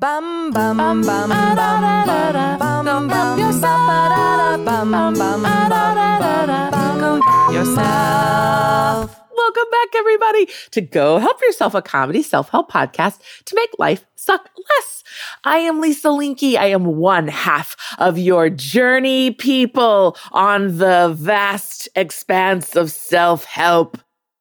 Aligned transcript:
Bum 0.00 0.50
bum 0.50 0.78
bum 0.78 1.02
bum 1.02 1.28
bum 1.28 1.30
bum 1.56 2.84
bum 2.86 3.06
bum 3.06 3.38
yourself 3.38 4.64
bum 4.64 4.90
bum 4.90 5.12
bum 5.12 5.42
bum 5.42 7.52
yourself. 7.52 9.20
Welcome 9.36 9.70
back, 9.70 9.88
everybody, 9.94 10.48
to 10.70 10.80
Go 10.80 11.18
Help 11.18 11.42
Yourself, 11.42 11.74
a 11.74 11.82
comedy 11.82 12.22
self 12.22 12.48
help 12.48 12.72
podcast 12.72 13.20
to 13.44 13.54
make 13.54 13.68
life 13.78 14.06
suck 14.16 14.48
less. 14.70 15.04
I 15.44 15.58
am 15.58 15.82
Lisa 15.82 16.08
Linky. 16.08 16.56
I 16.56 16.68
am 16.68 16.96
one 16.96 17.28
half 17.28 17.76
of 17.98 18.18
your 18.18 18.48
journey 18.48 19.32
people 19.32 20.16
on 20.32 20.78
the 20.78 21.14
vast 21.14 21.90
expanse 21.94 22.74
of 22.74 22.90
self 22.90 23.44
help. 23.44 23.98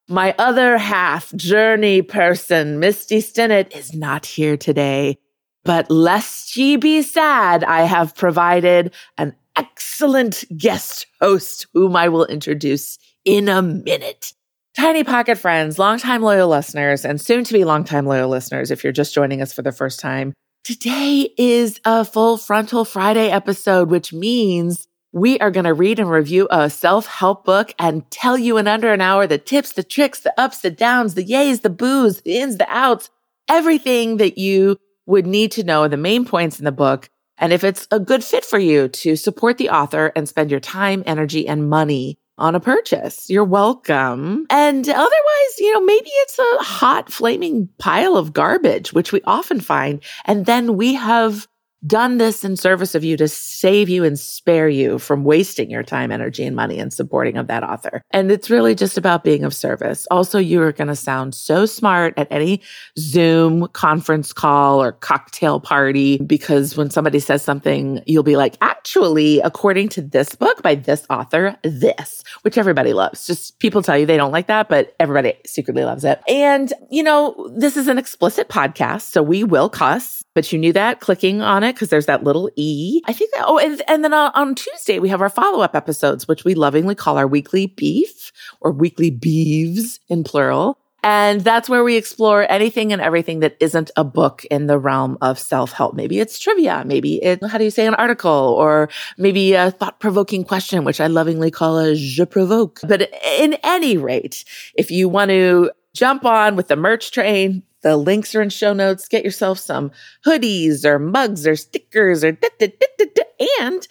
My 0.08 0.34
other 0.40 0.78
half 0.78 1.36
journey 1.36 2.02
person, 2.02 2.80
Misty 2.80 3.18
Stinnett, 3.18 3.76
is 3.76 3.94
not 3.94 4.26
here 4.26 4.56
today. 4.56 5.18
But 5.64 5.90
lest 5.92 6.56
ye 6.56 6.78
be 6.78 7.02
sad, 7.02 7.64
I 7.64 7.82
have 7.82 8.16
provided 8.16 8.94
an 9.18 9.36
excellent 9.56 10.46
guest 10.58 11.06
host 11.22 11.68
whom 11.74 11.96
I 11.96 12.10
will 12.10 12.26
introduce 12.26 12.98
in 13.26 13.50
a 13.50 13.62
minute. 13.62 14.34
Tiny 14.76 15.04
Pocket 15.04 15.38
friends, 15.38 15.78
longtime 15.78 16.22
loyal 16.22 16.48
listeners, 16.48 17.04
and 17.04 17.20
soon 17.20 17.44
to 17.44 17.54
be 17.54 17.66
longtime 17.66 18.06
loyal 18.06 18.30
listeners, 18.30 18.72
if 18.72 18.84
you're 18.84 18.94
just 18.94 19.14
joining 19.14 19.42
us 19.42 19.52
for 19.52 19.62
the 19.62 19.72
first 19.72 20.00
time, 20.00 20.34
today 20.64 21.34
is 21.38 21.82
a 21.84 22.06
full 22.06 22.38
frontal 22.38 22.86
Friday 22.86 23.30
episode, 23.30 23.90
which 23.90 24.14
means 24.14 24.88
we 25.12 25.40
are 25.40 25.52
going 25.52 25.66
to 25.66 25.74
read 25.74 26.00
and 26.00 26.10
review 26.10 26.48
a 26.52 26.70
self 26.70 27.08
help 27.08 27.44
book 27.44 27.74
and 27.80 28.10
tell 28.12 28.38
you 28.38 28.58
in 28.58 28.68
under 28.68 28.94
an 28.94 29.02
hour 29.02 29.28
the 29.28 29.38
tips, 29.38 29.74
the 29.74 29.84
tricks, 29.84 30.20
the 30.22 30.40
ups, 30.40 30.60
the 30.60 30.72
downs, 30.72 31.16
the 31.16 31.26
yays, 31.26 31.62
the 31.62 31.70
boos, 31.70 32.22
the 32.22 32.38
ins, 32.38 32.58
the 32.58 32.68
outs, 32.70 33.10
everything 33.50 34.18
that 34.18 34.38
you 34.38 34.78
would 35.10 35.28
need 35.28 35.52
to 35.54 35.64
know 35.64 35.88
the 35.88 35.98
main 35.98 36.24
points 36.24 36.60
in 36.60 36.66
the 36.66 36.72
book 36.72 37.10
and 37.40 37.54
if 37.54 37.64
it's 37.64 37.88
a 37.90 38.00
good 38.00 38.24
fit 38.24 38.46
for 38.46 38.60
you 38.60 38.90
to 38.90 39.16
support 39.16 39.58
the 39.58 39.70
author 39.70 40.12
and 40.16 40.28
spend 40.28 40.52
your 40.52 40.60
time, 40.60 41.04
energy, 41.06 41.48
and 41.48 41.70
money 41.70 42.20
on 42.38 42.56
a 42.56 42.60
purchase. 42.60 43.30
You're 43.30 43.44
welcome. 43.44 44.46
And 44.50 44.88
otherwise, 44.88 45.60
you 45.60 45.74
know, 45.74 45.82
maybe 45.82 46.10
it's 46.10 46.40
a 46.40 46.64
hot, 46.64 47.12
flaming 47.12 47.70
pile 47.78 48.16
of 48.16 48.34
garbage, 48.34 48.94
which 48.94 49.12
we 49.12 49.22
often 49.26 49.60
find. 49.60 50.02
And 50.26 50.46
then 50.46 50.78
we 50.78 50.94
have 50.94 51.48
done 51.86 52.18
this 52.18 52.44
in 52.44 52.56
service 52.58 52.96
of 52.96 53.04
you 53.04 53.18
to 53.18 53.28
save 53.28 53.90
you 53.90 54.04
and 54.04 54.20
spare 54.20 54.70
you 54.70 55.00
from 55.00 55.24
wasting 55.24 55.70
your 55.70 55.84
time, 55.84 56.12
energy, 56.12 56.44
and 56.46 56.56
money 56.56 56.78
in 56.78 56.92
supporting 56.92 57.38
of 57.38 57.48
that 57.48 57.64
author. 57.64 58.02
And 58.12 58.32
it's 58.32 58.50
really 58.50 58.76
just 58.76 58.98
about 58.98 59.24
being 59.24 59.44
of 59.44 59.54
service. 59.54 60.08
Also, 60.12 60.40
you 60.40 60.62
are 60.62 60.72
going 60.72 60.88
to 60.88 60.96
sound 60.96 61.36
so 61.36 61.66
smart 61.66 62.14
at 62.18 62.28
any 62.32 62.62
Zoom 62.98 63.68
conference 63.70 64.34
call 64.34 64.82
or 64.82 64.92
cocktail 64.92 65.60
party 65.60 66.18
because 66.18 66.76
when 66.76 66.90
somebody 66.90 67.20
says 67.20 67.42
something, 67.42 68.02
you'll 68.06 68.24
be 68.24 68.38
like, 68.38 68.58
actually, 68.62 69.40
according 69.42 69.90
to 69.90 70.02
this 70.02 70.36
book 70.36 70.62
by 70.62 70.76
this 70.76 71.06
author, 71.10 71.56
this, 71.64 72.24
which 72.42 72.58
everybody 72.58 72.94
loves. 72.94 73.26
Just 73.26 73.60
people 73.60 73.82
tell 73.82 73.98
you 73.98 74.06
they 74.06 74.18
don't 74.18 74.32
like 74.32 74.48
that, 74.48 74.70
but 74.70 74.96
everybody 75.00 75.34
secretly 75.46 75.84
loves 75.84 76.04
it. 76.04 76.22
And, 76.28 76.74
you 76.90 77.04
know, 77.04 77.50
this 77.56 77.78
is 77.78 77.88
an 77.88 77.98
explicit 77.98 78.50
podcast, 78.50 79.02
so 79.02 79.24
we 79.24 79.44
will 79.44 79.70
cuss 79.70 80.24
but 80.40 80.54
you 80.54 80.58
knew 80.58 80.72
that 80.72 81.02
clicking 81.02 81.42
on 81.42 81.66
it 81.66 81.74
because 81.74 81.90
there's 81.90 82.06
that 82.06 82.24
little 82.24 82.50
E. 82.56 83.02
I 83.04 83.12
think 83.12 83.34
that, 83.34 83.44
oh, 83.46 83.60
and, 83.60 83.82
and 83.90 84.06
then 84.06 84.14
on, 84.14 84.32
on 84.34 84.56
Tuesday, 84.56 84.98
we 84.98 85.10
have 85.10 85.20
our 85.20 85.28
follow 85.28 85.60
up 85.60 85.76
episodes, 85.76 86.30
which 86.30 86.46
we 86.46 86.56
lovingly 86.56 86.96
call 86.96 87.18
our 87.18 87.28
weekly 87.28 87.66
beef 87.66 88.32
or 88.62 88.72
weekly 88.72 89.10
beeves 89.10 90.00
in 90.08 90.24
plural. 90.24 90.80
And 91.04 91.42
that's 91.42 91.68
where 91.68 91.84
we 91.84 91.98
explore 91.98 92.50
anything 92.50 92.94
and 92.94 93.02
everything 93.02 93.42
that 93.42 93.58
isn't 93.60 93.92
a 93.98 94.06
book 94.06 94.46
in 94.46 94.68
the 94.68 94.80
realm 94.80 95.18
of 95.20 95.38
self 95.38 95.74
help. 95.74 95.94
Maybe 95.94 96.22
it's 96.22 96.40
trivia. 96.40 96.86
Maybe 96.86 97.22
it's, 97.22 97.46
how 97.46 97.58
do 97.58 97.66
you 97.66 97.70
say, 97.70 97.86
an 97.86 97.96
article 97.96 98.56
or 98.58 98.88
maybe 99.18 99.56
a 99.56 99.72
thought 99.72 100.00
provoking 100.00 100.46
question, 100.46 100.86
which 100.86 101.02
I 101.02 101.08
lovingly 101.08 101.52
call 101.52 101.80
a 101.80 101.96
je 101.96 102.24
provoke. 102.24 102.80
But 102.88 103.10
in 103.38 103.56
any 103.62 103.98
rate, 103.98 104.46
if 104.74 104.90
you 104.90 105.10
want 105.10 105.32
to 105.32 105.72
jump 105.94 106.24
on 106.24 106.56
with 106.56 106.70
the 106.70 106.78
merch 106.78 107.12
train, 107.12 107.64
the 107.82 107.98
links 107.98 108.36
are 108.36 108.42
in 108.42 108.50
show 108.50 108.74
notes. 108.74 109.08
Get 109.08 109.24
yourself 109.24 109.60
some 109.60 109.92
hoodies 110.26 110.86
or 110.86 111.00
mugs 111.00 111.48
or 111.48 111.56
stickers 111.56 112.24
or 112.24 112.34
da, 112.34 112.48
da, 112.60 112.68
da, 112.98 113.24
and 113.62 113.88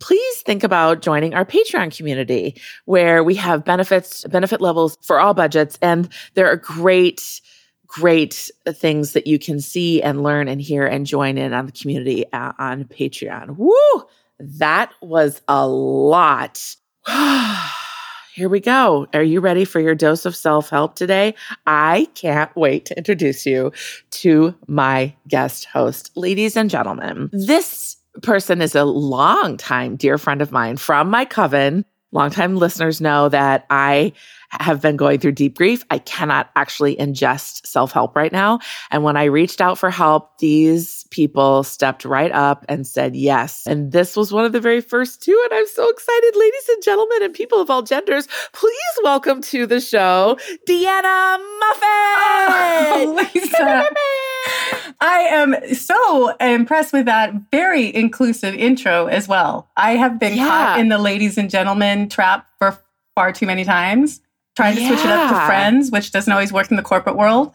please 0.00 0.42
think 0.42 0.64
about 0.64 1.00
joining 1.00 1.32
our 1.32 1.44
Patreon 1.44 1.96
community 1.96 2.60
where 2.86 3.22
we 3.22 3.36
have 3.36 3.64
benefits, 3.64 4.24
benefit 4.24 4.60
levels 4.60 4.98
for 5.02 5.20
all 5.20 5.32
budgets. 5.32 5.78
And 5.80 6.08
there 6.34 6.48
are 6.48 6.56
great, 6.56 7.40
great 7.86 8.50
things 8.68 9.12
that 9.12 9.26
you 9.26 9.38
can 9.38 9.60
see 9.60 10.02
and 10.02 10.22
learn 10.22 10.48
and 10.48 10.60
hear 10.60 10.84
and 10.84 11.06
join 11.06 11.38
in 11.38 11.52
on 11.52 11.66
the 11.66 11.72
community 11.72 12.30
uh, 12.32 12.52
on 12.58 12.84
Patreon. 12.84 13.56
Woo! 13.56 14.02
That 14.40 14.92
was 15.00 15.40
a 15.46 15.66
lot. 15.66 16.76
here 18.34 18.48
we 18.48 18.60
go. 18.60 19.06
Are 19.12 19.22
you 19.22 19.40
ready 19.40 19.64
for 19.64 19.78
your 19.78 19.94
dose 19.94 20.24
of 20.24 20.34
self 20.34 20.70
help 20.70 20.94
today? 20.94 21.34
I 21.66 22.08
can't 22.14 22.54
wait 22.56 22.86
to 22.86 22.96
introduce 22.96 23.44
you 23.44 23.72
to 24.10 24.54
my 24.66 25.14
guest 25.28 25.66
host. 25.66 26.10
Ladies 26.16 26.56
and 26.56 26.70
gentlemen, 26.70 27.28
this 27.32 27.96
person 28.22 28.62
is 28.62 28.74
a 28.74 28.84
long-time 28.84 29.96
dear 29.96 30.16
friend 30.18 30.40
of 30.40 30.50
mine 30.50 30.76
from 30.78 31.10
my 31.10 31.24
coven. 31.24 31.84
Longtime 32.12 32.56
listeners 32.56 33.00
know 33.00 33.28
that 33.28 33.66
I 33.70 34.12
have 34.60 34.80
been 34.82 34.96
going 34.96 35.18
through 35.18 35.32
deep 35.32 35.56
grief. 35.56 35.84
I 35.90 35.98
cannot 35.98 36.50
actually 36.56 36.96
ingest 36.96 37.66
self 37.66 37.92
help 37.92 38.14
right 38.14 38.32
now. 38.32 38.60
And 38.90 39.02
when 39.02 39.16
I 39.16 39.24
reached 39.24 39.60
out 39.60 39.78
for 39.78 39.90
help, 39.90 40.38
these 40.38 41.04
people 41.10 41.62
stepped 41.62 42.04
right 42.04 42.32
up 42.32 42.64
and 42.68 42.86
said 42.86 43.16
yes. 43.16 43.66
And 43.66 43.92
this 43.92 44.16
was 44.16 44.32
one 44.32 44.44
of 44.44 44.52
the 44.52 44.60
very 44.60 44.80
first 44.80 45.22
two. 45.22 45.40
And 45.44 45.58
I'm 45.58 45.66
so 45.68 45.88
excited, 45.88 46.32
ladies 46.36 46.68
and 46.68 46.82
gentlemen, 46.82 47.22
and 47.22 47.34
people 47.34 47.60
of 47.60 47.70
all 47.70 47.82
genders, 47.82 48.28
please 48.52 48.74
welcome 49.02 49.40
to 49.42 49.66
the 49.66 49.80
show, 49.80 50.38
Deanna 50.68 51.38
Moffat. 51.60 51.82
Oh, 51.84 53.28
Lisa. 53.34 53.88
I 55.00 55.20
am 55.30 55.74
so 55.74 56.28
impressed 56.36 56.92
with 56.92 57.06
that 57.06 57.32
very 57.50 57.94
inclusive 57.94 58.54
intro 58.54 59.06
as 59.06 59.26
well. 59.26 59.68
I 59.76 59.92
have 59.92 60.18
been 60.18 60.36
yeah. 60.36 60.46
caught 60.46 60.80
in 60.80 60.88
the 60.88 60.98
ladies 60.98 61.38
and 61.38 61.50
gentlemen 61.50 62.08
trap 62.08 62.46
for 62.58 62.78
far 63.14 63.32
too 63.32 63.46
many 63.46 63.64
times 63.64 64.20
trying 64.56 64.76
to 64.76 64.82
yeah. 64.82 64.88
switch 64.88 65.00
it 65.00 65.10
up 65.10 65.30
to 65.30 65.46
friends, 65.46 65.90
which 65.90 66.12
doesn't 66.12 66.32
always 66.32 66.52
work 66.52 66.70
in 66.70 66.76
the 66.76 66.82
corporate 66.82 67.16
world. 67.16 67.54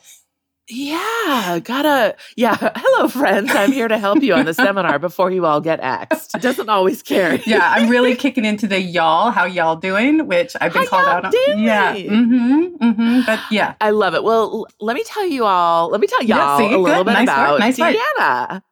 Yeah, 0.69 1.59
gotta. 1.63 2.17
Yeah, 2.35 2.57
hello, 2.75 3.07
friends. 3.07 3.51
I'm 3.51 3.71
here 3.71 3.87
to 3.87 3.97
help 3.97 4.21
you 4.21 4.33
on 4.33 4.45
the 4.45 4.53
seminar 4.53 4.99
before 4.99 5.31
you 5.31 5.45
all 5.45 5.61
get 5.61 5.79
axed. 5.79 6.35
It 6.35 6.41
doesn't 6.41 6.67
always 6.67 7.01
carry. 7.01 7.41
yeah, 7.45 7.73
I'm 7.75 7.89
really 7.89 8.15
kicking 8.15 8.43
into 8.43 8.67
the 8.67 8.81
y'all. 8.81 9.31
How 9.31 9.45
y'all 9.45 9.77
doing? 9.77 10.27
Which 10.27 10.55
I've 10.59 10.73
been 10.73 10.83
how 10.83 10.89
called 10.89 11.07
out 11.07 11.25
on. 11.25 11.31
Doing? 11.31 11.63
Yeah, 11.63 11.95
mm-hmm, 11.95 12.83
mm-hmm. 12.83 13.21
But 13.25 13.39
yeah, 13.49 13.75
I 13.79 13.91
love 13.91 14.13
it. 14.13 14.25
Well, 14.25 14.67
let 14.81 14.95
me 14.95 15.03
tell 15.05 15.25
you 15.25 15.45
all. 15.45 15.89
Let 15.89 16.01
me 16.01 16.07
tell 16.07 16.23
y'all 16.23 16.37
yeah, 16.37 16.69
see, 16.69 16.73
a 16.73 16.77
little 16.77 17.05
bit 17.05 17.13
nice 17.13 17.23
about 17.23 17.51
work, 17.51 17.59
nice 17.61 17.79
Deanna. 17.79 18.51
Work. 18.51 18.63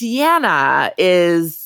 Deanna 0.00 0.92
is 0.96 1.61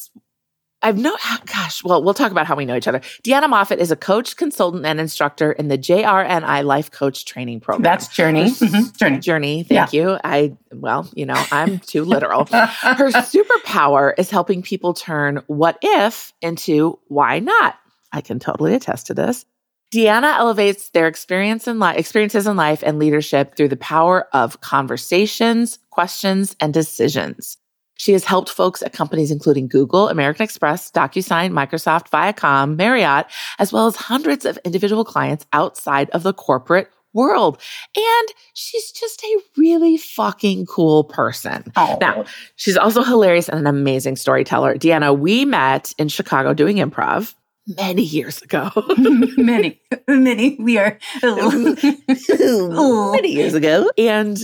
I've 0.86 0.96
no, 0.96 1.16
gosh, 1.52 1.82
well, 1.82 2.00
we'll 2.00 2.14
talk 2.14 2.30
about 2.30 2.46
how 2.46 2.54
we 2.54 2.64
know 2.64 2.76
each 2.76 2.86
other. 2.86 3.00
Deanna 3.24 3.50
Moffat 3.50 3.80
is 3.80 3.90
a 3.90 3.96
coach, 3.96 4.36
consultant, 4.36 4.86
and 4.86 5.00
instructor 5.00 5.50
in 5.50 5.66
the 5.66 5.76
JRNI 5.76 6.64
Life 6.64 6.92
Coach 6.92 7.24
Training 7.24 7.58
Program. 7.58 7.82
That's 7.82 8.06
Journey. 8.06 8.50
Mm-hmm. 8.50 8.96
Journey. 8.96 9.18
Journey. 9.18 9.62
Thank 9.64 9.92
yeah. 9.92 10.00
you. 10.00 10.18
I, 10.22 10.56
well, 10.70 11.10
you 11.16 11.26
know, 11.26 11.44
I'm 11.50 11.80
too 11.80 12.04
literal. 12.04 12.44
Her 12.50 13.10
superpower 13.10 14.12
is 14.16 14.30
helping 14.30 14.62
people 14.62 14.94
turn 14.94 15.42
what 15.48 15.76
if 15.82 16.32
into 16.40 17.00
why 17.08 17.40
not. 17.40 17.80
I 18.12 18.20
can 18.20 18.38
totally 18.38 18.72
attest 18.72 19.08
to 19.08 19.14
this. 19.14 19.44
Deanna 19.92 20.36
elevates 20.38 20.90
their 20.90 21.08
experience 21.08 21.66
in 21.66 21.80
life, 21.80 21.98
experiences 21.98 22.46
in 22.46 22.56
life 22.56 22.84
and 22.86 23.00
leadership 23.00 23.56
through 23.56 23.68
the 23.68 23.76
power 23.76 24.28
of 24.32 24.60
conversations, 24.60 25.80
questions, 25.90 26.54
and 26.60 26.72
decisions. 26.72 27.58
She 27.96 28.12
has 28.12 28.24
helped 28.24 28.50
folks 28.50 28.82
at 28.82 28.92
companies 28.92 29.30
including 29.30 29.68
Google, 29.68 30.08
American 30.08 30.44
Express, 30.44 30.90
DocuSign, 30.90 31.52
Microsoft, 31.52 32.10
Viacom, 32.10 32.76
Marriott, 32.76 33.26
as 33.58 33.72
well 33.72 33.86
as 33.86 33.96
hundreds 33.96 34.44
of 34.44 34.58
individual 34.64 35.04
clients 35.04 35.46
outside 35.52 36.10
of 36.10 36.22
the 36.22 36.32
corporate 36.32 36.90
world. 37.16 37.60
And 37.96 38.28
she's 38.54 38.92
just 38.92 39.24
a 39.24 39.38
really 39.56 39.96
fucking 39.96 40.66
cool 40.66 41.04
person. 41.04 41.64
Oh. 41.74 41.98
Now, 42.00 42.26
she's 42.56 42.76
also 42.76 43.02
hilarious 43.02 43.48
and 43.48 43.58
an 43.58 43.66
amazing 43.66 44.16
storyteller. 44.16 44.76
Deanna, 44.76 45.18
we 45.18 45.44
met 45.44 45.94
in 45.98 46.08
Chicago 46.08 46.54
doing 46.54 46.76
improv 46.76 47.34
many 47.66 48.02
years 48.02 48.42
ago. 48.42 48.70
many, 48.98 49.80
many. 50.06 50.56
We 50.60 50.78
are 50.78 50.98
many 51.22 53.32
years 53.32 53.54
ago. 53.54 53.90
And 53.98 54.38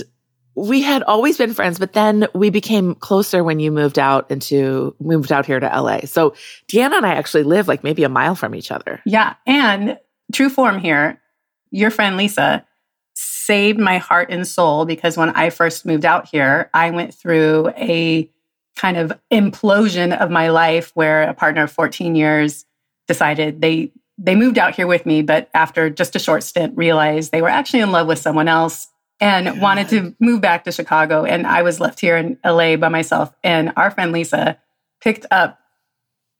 we 0.54 0.82
had 0.82 1.02
always 1.02 1.38
been 1.38 1.54
friends, 1.54 1.78
but 1.78 1.92
then 1.92 2.26
we 2.34 2.50
became 2.50 2.94
closer 2.94 3.42
when 3.42 3.58
you 3.58 3.70
moved 3.70 3.98
out 3.98 4.30
into 4.30 4.94
moved 5.00 5.32
out 5.32 5.46
here 5.46 5.58
to 5.58 5.66
LA. 5.66 6.00
So 6.04 6.34
Deanna 6.68 6.96
and 6.96 7.06
I 7.06 7.14
actually 7.14 7.44
live 7.44 7.68
like 7.68 7.82
maybe 7.82 8.04
a 8.04 8.08
mile 8.08 8.34
from 8.34 8.54
each 8.54 8.70
other. 8.70 9.00
Yeah. 9.06 9.34
And 9.46 9.98
true 10.32 10.50
form 10.50 10.78
here, 10.78 11.20
your 11.70 11.90
friend 11.90 12.16
Lisa 12.16 12.66
saved 13.14 13.78
my 13.78 13.98
heart 13.98 14.30
and 14.30 14.46
soul 14.46 14.84
because 14.84 15.16
when 15.16 15.30
I 15.30 15.50
first 15.50 15.86
moved 15.86 16.04
out 16.04 16.28
here, 16.28 16.70
I 16.74 16.90
went 16.90 17.14
through 17.14 17.68
a 17.76 18.30
kind 18.76 18.96
of 18.96 19.12
implosion 19.30 20.16
of 20.16 20.30
my 20.30 20.48
life 20.48 20.92
where 20.94 21.22
a 21.22 21.34
partner 21.34 21.64
of 21.64 21.72
14 21.72 22.14
years 22.14 22.64
decided 23.06 23.60
they 23.60 23.92
they 24.18 24.34
moved 24.34 24.58
out 24.58 24.74
here 24.74 24.86
with 24.86 25.06
me, 25.06 25.22
but 25.22 25.48
after 25.54 25.90
just 25.90 26.14
a 26.14 26.18
short 26.18 26.42
stint, 26.42 26.76
realized 26.76 27.32
they 27.32 27.42
were 27.42 27.48
actually 27.48 27.80
in 27.80 27.90
love 27.90 28.06
with 28.06 28.18
someone 28.18 28.46
else 28.46 28.86
and 29.22 29.60
wanted 29.60 29.88
to 29.90 30.16
move 30.18 30.40
back 30.40 30.64
to 30.64 30.72
Chicago. 30.72 31.24
And 31.24 31.46
I 31.46 31.62
was 31.62 31.78
left 31.78 32.00
here 32.00 32.16
in 32.16 32.38
LA 32.44 32.76
by 32.76 32.88
myself. 32.88 33.32
And 33.44 33.72
our 33.76 33.92
friend 33.92 34.10
Lisa 34.10 34.58
picked 35.00 35.26
up 35.30 35.60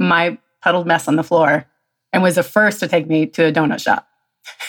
my 0.01 0.37
puddled 0.63 0.87
mess 0.87 1.07
on 1.07 1.15
the 1.15 1.23
floor 1.23 1.67
and 2.13 2.25
was 2.25 2.35
the 2.35 2.43
first 2.43 2.81
to 2.81 2.89
take 2.89 3.07
me 3.07 3.27
to 3.27 3.47
a 3.47 3.53
donut 3.53 3.81
shop. 3.81 4.09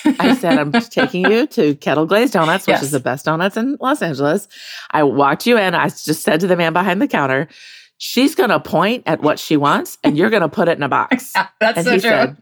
I 0.06 0.36
said, 0.36 0.60
I'm 0.60 0.71
taking 0.71 1.25
you 1.30 1.48
to 1.48 1.74
Kettle 1.75 2.06
Glazed 2.06 2.33
Donuts, 2.33 2.68
which 2.68 2.75
yes. 2.75 2.83
is 2.83 2.92
the 2.92 3.00
best 3.00 3.25
donuts 3.25 3.57
in 3.57 3.77
Los 3.81 4.04
Angeles. 4.04 4.48
I 4.92 5.01
walked 5.01 5.48
you 5.48 5.57
in. 5.57 5.74
I 5.74 5.89
just 5.89 6.21
said 6.21 6.39
to 6.42 6.48
the 6.48 6.56
man 6.56 6.71
behind 6.71 7.01
the 7.01 7.07
counter, 7.07 7.48
she's 7.98 8.36
going 8.36 8.51
to 8.51 8.59
point 8.59 9.04
at 9.07 9.24
what 9.24 9.39
she 9.39 9.57
wants 9.57 9.98
and 10.04 10.16
you're 10.16 10.30
going 10.30 10.44
to 10.44 10.50
put 10.50 10.68
it 10.68 10.77
in 10.77 10.83
a 10.83 10.89
box. 10.89 11.33
That's 11.59 11.77
and 11.77 11.86
so 11.86 11.94
he 11.94 12.00
true. 12.00 12.09
Said, 12.09 12.38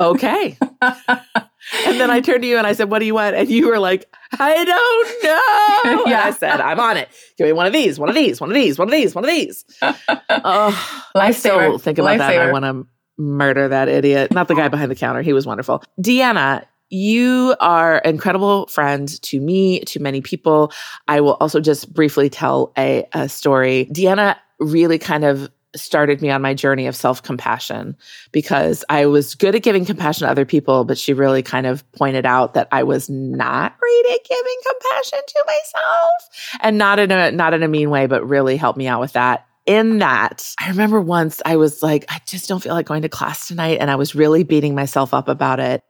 okay. 0.00 0.58
and 1.86 2.00
then 2.00 2.10
I 2.10 2.20
turned 2.20 2.42
to 2.42 2.48
you 2.48 2.58
and 2.58 2.66
I 2.66 2.72
said, 2.72 2.90
What 2.90 2.98
do 2.98 3.06
you 3.06 3.14
want? 3.14 3.36
And 3.36 3.48
you 3.48 3.68
were 3.68 3.78
like, 3.78 4.06
I 4.32 4.64
don't 4.64 5.24
know. 5.24 6.06
yeah. 6.10 6.20
And 6.20 6.28
I 6.28 6.30
said, 6.32 6.60
I'm 6.60 6.80
on 6.80 6.96
it. 6.96 7.08
Give 7.36 7.46
me 7.46 7.52
one 7.52 7.66
of 7.66 7.72
these, 7.72 7.98
one 7.98 8.08
of 8.08 8.14
these, 8.14 8.40
one 8.40 8.50
of 8.50 8.54
these, 8.54 8.78
one 8.78 8.88
of 8.88 8.92
these, 8.92 9.14
one 9.14 9.24
of 9.24 9.30
these. 9.30 9.64
oh, 9.82 11.10
I 11.14 11.30
still 11.32 11.78
think 11.78 11.98
about 11.98 12.18
that. 12.18 12.38
I 12.38 12.52
want 12.52 12.64
to 12.64 12.86
murder 13.16 13.68
that 13.68 13.88
idiot. 13.88 14.32
Not 14.32 14.48
the 14.48 14.54
guy 14.54 14.68
behind 14.68 14.90
the 14.90 14.96
counter. 14.96 15.22
He 15.22 15.32
was 15.32 15.46
wonderful. 15.46 15.82
Deanna, 16.00 16.64
you 16.90 17.54
are 17.60 17.96
an 18.04 18.10
incredible 18.10 18.66
friend 18.66 19.08
to 19.22 19.40
me, 19.40 19.80
to 19.80 20.00
many 20.00 20.20
people. 20.20 20.72
I 21.08 21.20
will 21.20 21.34
also 21.34 21.60
just 21.60 21.92
briefly 21.92 22.28
tell 22.28 22.72
a, 22.76 23.06
a 23.12 23.28
story. 23.28 23.88
Deanna 23.92 24.36
really 24.60 24.98
kind 24.98 25.24
of 25.24 25.50
started 25.74 26.22
me 26.22 26.30
on 26.30 26.42
my 26.42 26.54
journey 26.54 26.86
of 26.86 26.96
self 26.96 27.22
compassion 27.22 27.96
because 28.32 28.84
I 28.88 29.06
was 29.06 29.34
good 29.34 29.54
at 29.54 29.62
giving 29.62 29.84
compassion 29.84 30.26
to 30.26 30.30
other 30.30 30.44
people, 30.44 30.84
but 30.84 30.98
she 30.98 31.12
really 31.12 31.42
kind 31.42 31.66
of 31.66 31.90
pointed 31.92 32.26
out 32.26 32.54
that 32.54 32.68
I 32.72 32.82
was 32.82 33.08
not 33.08 33.78
great 33.78 34.14
at 34.14 34.24
giving 34.24 34.56
compassion 34.66 35.20
to 35.26 35.44
myself 35.46 36.58
and 36.60 36.78
not 36.78 36.98
in 36.98 37.10
a, 37.10 37.30
not 37.32 37.54
in 37.54 37.62
a 37.62 37.68
mean 37.68 37.90
way, 37.90 38.06
but 38.06 38.26
really 38.26 38.56
helped 38.56 38.78
me 38.78 38.86
out 38.86 39.00
with 39.00 39.12
that. 39.12 39.46
In 39.66 39.98
that, 39.98 40.54
I 40.60 40.68
remember 40.68 41.00
once 41.00 41.40
I 41.46 41.56
was 41.56 41.82
like, 41.82 42.04
I 42.08 42.20
just 42.26 42.48
don't 42.48 42.62
feel 42.62 42.74
like 42.74 42.86
going 42.86 43.02
to 43.02 43.08
class 43.08 43.48
tonight. 43.48 43.78
And 43.80 43.90
I 43.90 43.96
was 43.96 44.14
really 44.14 44.44
beating 44.44 44.74
myself 44.74 45.14
up 45.14 45.26
about 45.26 45.58
it. 45.58 45.82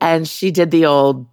And 0.00 0.28
she 0.28 0.52
did 0.52 0.70
the 0.70 0.86
old, 0.86 1.26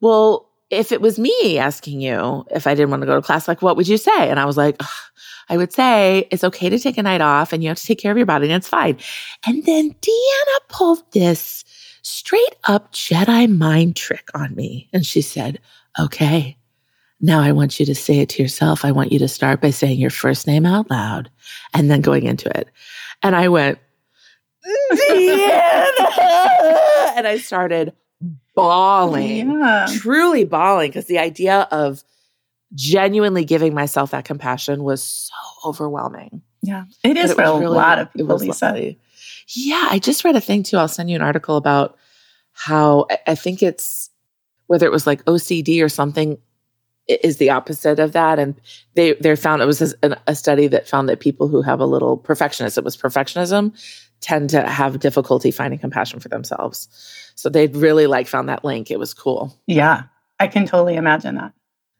well, 0.00 0.51
if 0.72 0.90
it 0.90 1.02
was 1.02 1.18
me 1.18 1.58
asking 1.58 2.00
you 2.00 2.44
if 2.50 2.66
I 2.66 2.74
didn't 2.74 2.90
want 2.90 3.02
to 3.02 3.06
go 3.06 3.14
to 3.14 3.22
class, 3.22 3.46
like, 3.46 3.60
what 3.60 3.76
would 3.76 3.86
you 3.86 3.98
say? 3.98 4.30
And 4.30 4.40
I 4.40 4.46
was 4.46 4.56
like, 4.56 4.80
I 5.50 5.58
would 5.58 5.70
say 5.70 6.26
it's 6.30 6.42
okay 6.44 6.70
to 6.70 6.78
take 6.78 6.96
a 6.96 7.02
night 7.02 7.20
off 7.20 7.52
and 7.52 7.62
you 7.62 7.68
have 7.68 7.76
to 7.76 7.84
take 7.84 7.98
care 7.98 8.10
of 8.10 8.16
your 8.16 8.26
body 8.26 8.46
and 8.46 8.54
it's 8.54 8.68
fine. 8.68 8.96
And 9.46 9.64
then 9.66 9.92
Deanna 10.00 10.68
pulled 10.68 11.02
this 11.12 11.62
straight 12.00 12.56
up 12.64 12.90
Jedi 12.92 13.54
mind 13.54 13.96
trick 13.96 14.28
on 14.34 14.54
me. 14.54 14.88
And 14.94 15.04
she 15.04 15.20
said, 15.20 15.60
okay, 16.00 16.56
now 17.20 17.42
I 17.42 17.52
want 17.52 17.78
you 17.78 17.84
to 17.84 17.94
say 17.94 18.20
it 18.20 18.30
to 18.30 18.42
yourself. 18.42 18.82
I 18.82 18.92
want 18.92 19.12
you 19.12 19.18
to 19.18 19.28
start 19.28 19.60
by 19.60 19.70
saying 19.70 20.00
your 20.00 20.10
first 20.10 20.46
name 20.46 20.64
out 20.64 20.90
loud 20.90 21.30
and 21.74 21.90
then 21.90 22.00
going 22.00 22.24
into 22.24 22.48
it. 22.58 22.70
And 23.22 23.36
I 23.36 23.48
went, 23.48 23.78
Deanna. 24.92 25.92
and 27.16 27.26
I 27.26 27.38
started 27.44 27.92
bawling, 28.54 29.50
yeah. 29.60 29.86
truly 29.88 30.44
bawling, 30.44 30.90
because 30.90 31.06
the 31.06 31.18
idea 31.18 31.68
of 31.70 32.02
genuinely 32.74 33.44
giving 33.44 33.74
myself 33.74 34.10
that 34.12 34.24
compassion 34.24 34.82
was 34.82 35.02
so 35.02 35.68
overwhelming. 35.68 36.42
Yeah, 36.62 36.84
it 37.02 37.16
is 37.16 37.32
it 37.32 37.34
for 37.34 37.42
a 37.42 37.58
really, 37.58 37.66
lot 37.66 37.98
of 37.98 38.12
people, 38.12 38.36
Lisa. 38.36 38.66
Lovely. 38.66 38.98
Yeah, 39.48 39.88
I 39.90 39.98
just 39.98 40.24
read 40.24 40.36
a 40.36 40.40
thing 40.40 40.62
too. 40.62 40.76
I'll 40.76 40.88
send 40.88 41.10
you 41.10 41.16
an 41.16 41.22
article 41.22 41.56
about 41.56 41.98
how 42.52 43.06
I 43.26 43.34
think 43.34 43.62
it's 43.62 44.10
whether 44.66 44.86
it 44.86 44.92
was 44.92 45.06
like 45.06 45.24
OCD 45.24 45.82
or 45.82 45.88
something 45.88 46.38
is 47.08 47.38
the 47.38 47.50
opposite 47.50 47.98
of 47.98 48.12
that. 48.12 48.38
And 48.38 48.54
they 48.94 49.14
they 49.14 49.34
found 49.36 49.62
it 49.62 49.66
was 49.66 49.94
a, 50.02 50.16
a 50.26 50.34
study 50.34 50.66
that 50.68 50.88
found 50.88 51.08
that 51.08 51.20
people 51.20 51.48
who 51.48 51.62
have 51.62 51.80
a 51.80 51.86
little 51.86 52.16
perfectionism, 52.16 52.78
it 52.78 52.84
was 52.84 52.96
perfectionism, 52.96 53.76
tend 54.22 54.50
to 54.50 54.62
have 54.62 55.00
difficulty 55.00 55.50
finding 55.50 55.78
compassion 55.78 56.20
for 56.20 56.28
themselves. 56.28 56.88
So 57.34 57.48
they 57.48 57.66
really 57.66 58.06
like 58.06 58.26
found 58.26 58.48
that 58.48 58.64
link. 58.64 58.90
It 58.90 58.98
was 58.98 59.12
cool. 59.12 59.58
Yeah, 59.66 60.04
I 60.40 60.46
can 60.46 60.66
totally 60.66 60.96
imagine 60.96 61.34
that. 61.36 61.52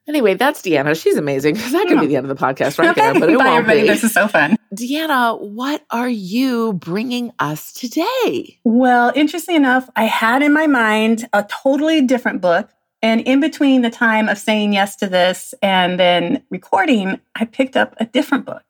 Anyway, 0.09 0.35
that's 0.35 0.63
Deanna. 0.63 1.01
She's 1.01 1.17
amazing. 1.17 1.57
That 1.73 1.87
could 1.87 2.01
be 2.01 2.07
the 2.07 2.17
end 2.17 2.29
of 2.29 2.37
the 2.37 2.45
podcast 2.45 2.79
right 2.79 2.95
there, 2.95 3.15
but 3.15 3.29
it 3.31 3.39
Bye, 3.39 3.45
won't 3.45 3.59
everybody. 3.59 3.83
be. 3.83 3.87
This 3.87 4.05
is 4.05 4.13
so 4.13 4.27
fun. 4.27 4.57
Deanna, 4.75 5.41
what 5.41 5.85
are 5.91 6.09
you 6.09 6.73
bringing 6.73 7.33
us 7.39 7.73
today? 7.73 8.59
Well, 8.65 9.13
interestingly 9.15 9.57
enough, 9.57 9.89
I 9.95 10.05
had 10.05 10.43
in 10.43 10.53
my 10.53 10.67
mind 10.67 11.29
a 11.33 11.45
totally 11.45 12.03
different 12.03 12.41
book. 12.41 12.69
And 13.05 13.21
in 13.23 13.41
between 13.41 13.83
the 13.83 13.91
time 13.91 14.29
of 14.29 14.39
saying 14.39 14.73
yes 14.75 14.95
to 14.97 15.09
this 15.09 15.55
and 15.61 15.99
then 15.99 16.45
recording, 16.51 17.21
I 17.35 17.47
picked 17.47 17.77
up 17.77 17.95
a 17.99 18.05
different 18.05 18.45
book. 18.45 18.63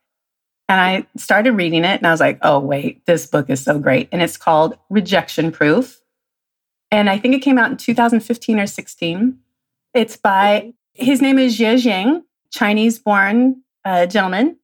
And 0.72 0.80
I 0.80 1.06
started 1.18 1.52
reading 1.52 1.84
it 1.84 1.98
and 1.98 2.06
I 2.06 2.12
was 2.12 2.20
like, 2.20 2.38
oh, 2.40 2.58
wait, 2.58 3.04
this 3.04 3.26
book 3.26 3.50
is 3.50 3.62
so 3.62 3.78
great. 3.78 4.08
And 4.10 4.22
it's 4.22 4.38
called 4.38 4.78
Rejection 4.88 5.52
Proof. 5.52 6.00
And 6.90 7.10
I 7.10 7.18
think 7.18 7.34
it 7.34 7.40
came 7.40 7.58
out 7.58 7.70
in 7.70 7.76
2015 7.76 8.58
or 8.58 8.66
16. 8.66 9.38
It's 9.92 10.16
by 10.16 10.72
his 10.94 11.20
name 11.20 11.38
is 11.38 11.58
Jia 11.58 11.74
Jiang, 11.74 12.22
Chinese 12.50 12.98
born 12.98 13.60
uh, 13.84 14.06
gentleman 14.06 14.56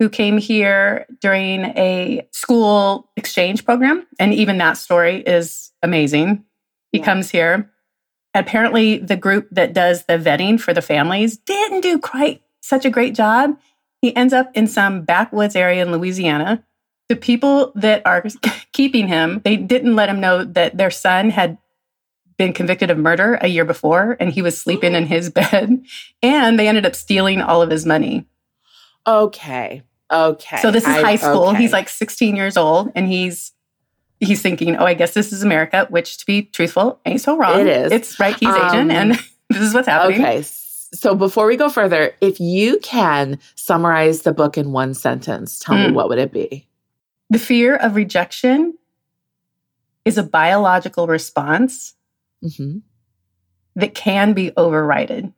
who 0.00 0.08
came 0.08 0.36
here 0.36 1.06
during 1.20 1.66
a 1.76 2.26
school 2.32 3.08
exchange 3.16 3.64
program. 3.64 4.04
And 4.18 4.34
even 4.34 4.58
that 4.58 4.78
story 4.78 5.18
is 5.18 5.70
amazing. 5.80 6.44
He 6.90 6.98
yeah. 6.98 7.04
comes 7.04 7.30
here. 7.30 7.70
Apparently, 8.34 8.98
the 8.98 9.16
group 9.16 9.46
that 9.52 9.74
does 9.74 10.06
the 10.06 10.18
vetting 10.18 10.60
for 10.60 10.74
the 10.74 10.82
families 10.82 11.36
didn't 11.36 11.82
do 11.82 12.00
quite 12.00 12.42
such 12.62 12.84
a 12.84 12.90
great 12.90 13.14
job. 13.14 13.56
He 14.02 14.14
ends 14.14 14.32
up 14.32 14.50
in 14.54 14.66
some 14.66 15.02
backwoods 15.02 15.56
area 15.56 15.80
in 15.80 15.92
Louisiana. 15.92 16.64
The 17.08 17.16
people 17.16 17.72
that 17.76 18.02
are 18.04 18.24
keeping 18.72 19.08
him, 19.08 19.40
they 19.44 19.56
didn't 19.56 19.96
let 19.96 20.08
him 20.08 20.20
know 20.20 20.44
that 20.44 20.76
their 20.76 20.90
son 20.90 21.30
had 21.30 21.56
been 22.36 22.52
convicted 22.52 22.90
of 22.90 22.98
murder 22.98 23.38
a 23.40 23.46
year 23.46 23.64
before 23.64 24.16
and 24.18 24.32
he 24.32 24.42
was 24.42 24.60
sleeping 24.60 24.94
in 24.94 25.06
his 25.06 25.30
bed 25.52 25.84
and 26.22 26.58
they 26.58 26.66
ended 26.66 26.84
up 26.84 26.94
stealing 26.94 27.40
all 27.40 27.62
of 27.62 27.70
his 27.70 27.86
money. 27.86 28.26
Okay. 29.06 29.82
Okay. 30.12 30.58
So 30.58 30.70
this 30.70 30.84
is 30.84 30.90
I, 30.90 31.00
high 31.00 31.16
school. 31.16 31.48
Okay. 31.48 31.58
He's 31.58 31.72
like 31.72 31.88
16 31.88 32.34
years 32.34 32.56
old 32.56 32.90
and 32.94 33.06
he's 33.06 33.52
he's 34.20 34.42
thinking, 34.42 34.76
"Oh, 34.76 34.84
I 34.84 34.94
guess 34.94 35.14
this 35.14 35.32
is 35.32 35.42
America," 35.42 35.86
which 35.90 36.18
to 36.18 36.26
be 36.26 36.42
truthful, 36.42 37.00
ain't 37.06 37.20
so 37.20 37.36
wrong. 37.36 37.60
It 37.60 37.66
is. 37.66 37.92
It's 37.92 38.20
right 38.20 38.36
he's 38.38 38.48
um, 38.48 38.66
Asian 38.66 38.90
and 38.90 39.12
this 39.50 39.62
is 39.62 39.74
what's 39.74 39.88
happening. 39.88 40.20
Okay. 40.20 40.42
So 40.94 41.14
before 41.14 41.46
we 41.46 41.56
go 41.56 41.68
further, 41.68 42.14
if 42.20 42.38
you 42.38 42.78
can 42.80 43.38
summarize 43.54 44.22
the 44.22 44.32
book 44.32 44.58
in 44.58 44.72
one 44.72 44.94
sentence, 44.94 45.58
tell 45.58 45.74
mm. 45.74 45.84
me 45.84 45.88
hmm. 45.88 45.94
what 45.94 46.08
would 46.08 46.18
it 46.18 46.32
be? 46.32 46.68
The 47.30 47.38
fear 47.38 47.76
of 47.76 47.96
rejection 47.96 48.76
is 50.04 50.18
a 50.18 50.22
biological 50.22 51.06
response 51.06 51.94
mm-hmm. 52.44 52.78
that 53.76 53.94
can 53.94 54.34
be 54.34 54.52
overridden 54.56 55.32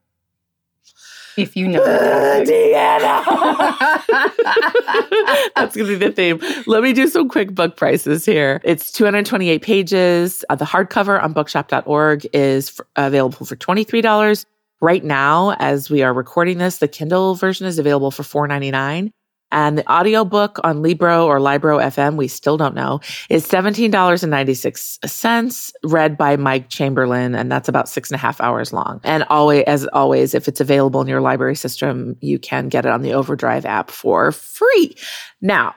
if 1.37 1.57
you 1.57 1.69
know 1.69 1.83
Deanna. 1.83 3.25
That's 5.57 5.77
going 5.77 5.89
to 5.89 5.99
be 5.99 6.07
the 6.07 6.13
theme. 6.13 6.41
Let 6.67 6.83
me 6.83 6.93
do 6.93 7.09
some 7.09 7.29
quick 7.29 7.55
book 7.55 7.77
prices 7.77 8.25
here. 8.25 8.61
It's 8.65 8.93
228 8.93 9.63
pages. 9.63 10.45
Uh, 10.49 10.57
the 10.57 10.65
hardcover 10.65 11.23
on 11.23 11.33
bookshop.org 11.33 12.27
is 12.33 12.79
f- 12.79 12.87
available 12.97 13.47
for 13.47 13.57
$23. 13.57 14.45
Right 14.85 15.03
now, 15.03 15.57
as 15.61 15.89
we 15.89 16.03
are 16.03 16.13
recording 16.13 16.59
this, 16.59 16.77
the 16.77 16.89
Kindle 16.89 17.37
version 17.37 17.67
is 17.67 17.79
available 17.79 18.11
for 18.11 18.23
$4.99. 18.23 19.13
And 19.51 19.79
the 19.79 19.91
audiobook 19.91 20.61
on 20.63 20.83
Libro 20.83 21.25
or 21.25 21.41
Libro 21.41 21.79
FM, 21.79 22.17
we 22.17 22.29
still 22.29 22.59
don't 22.59 22.75
know, 22.75 23.01
is 23.31 23.49
$17.96, 23.49 25.73
read 25.85 26.19
by 26.19 26.37
Mike 26.37 26.69
Chamberlain. 26.69 27.35
And 27.35 27.51
that's 27.51 27.67
about 27.67 27.89
six 27.89 28.11
and 28.11 28.17
a 28.17 28.19
half 28.19 28.43
hours 28.43 28.75
long. 28.75 29.01
And 29.05 29.25
always, 29.31 29.65
as 29.67 29.87
always, 29.87 30.35
if 30.35 30.49
it's 30.49 30.61
available 30.61 31.01
in 31.01 31.09
your 31.09 31.23
library 31.23 31.57
system, 31.57 32.19
you 32.21 32.39
can 32.39 32.69
get 32.69 32.85
it 32.85 32.93
on 32.93 33.01
the 33.01 33.15
Overdrive 33.15 33.65
app 33.65 33.91
for 33.91 34.33
free. 34.33 34.95
Now, 35.41 35.75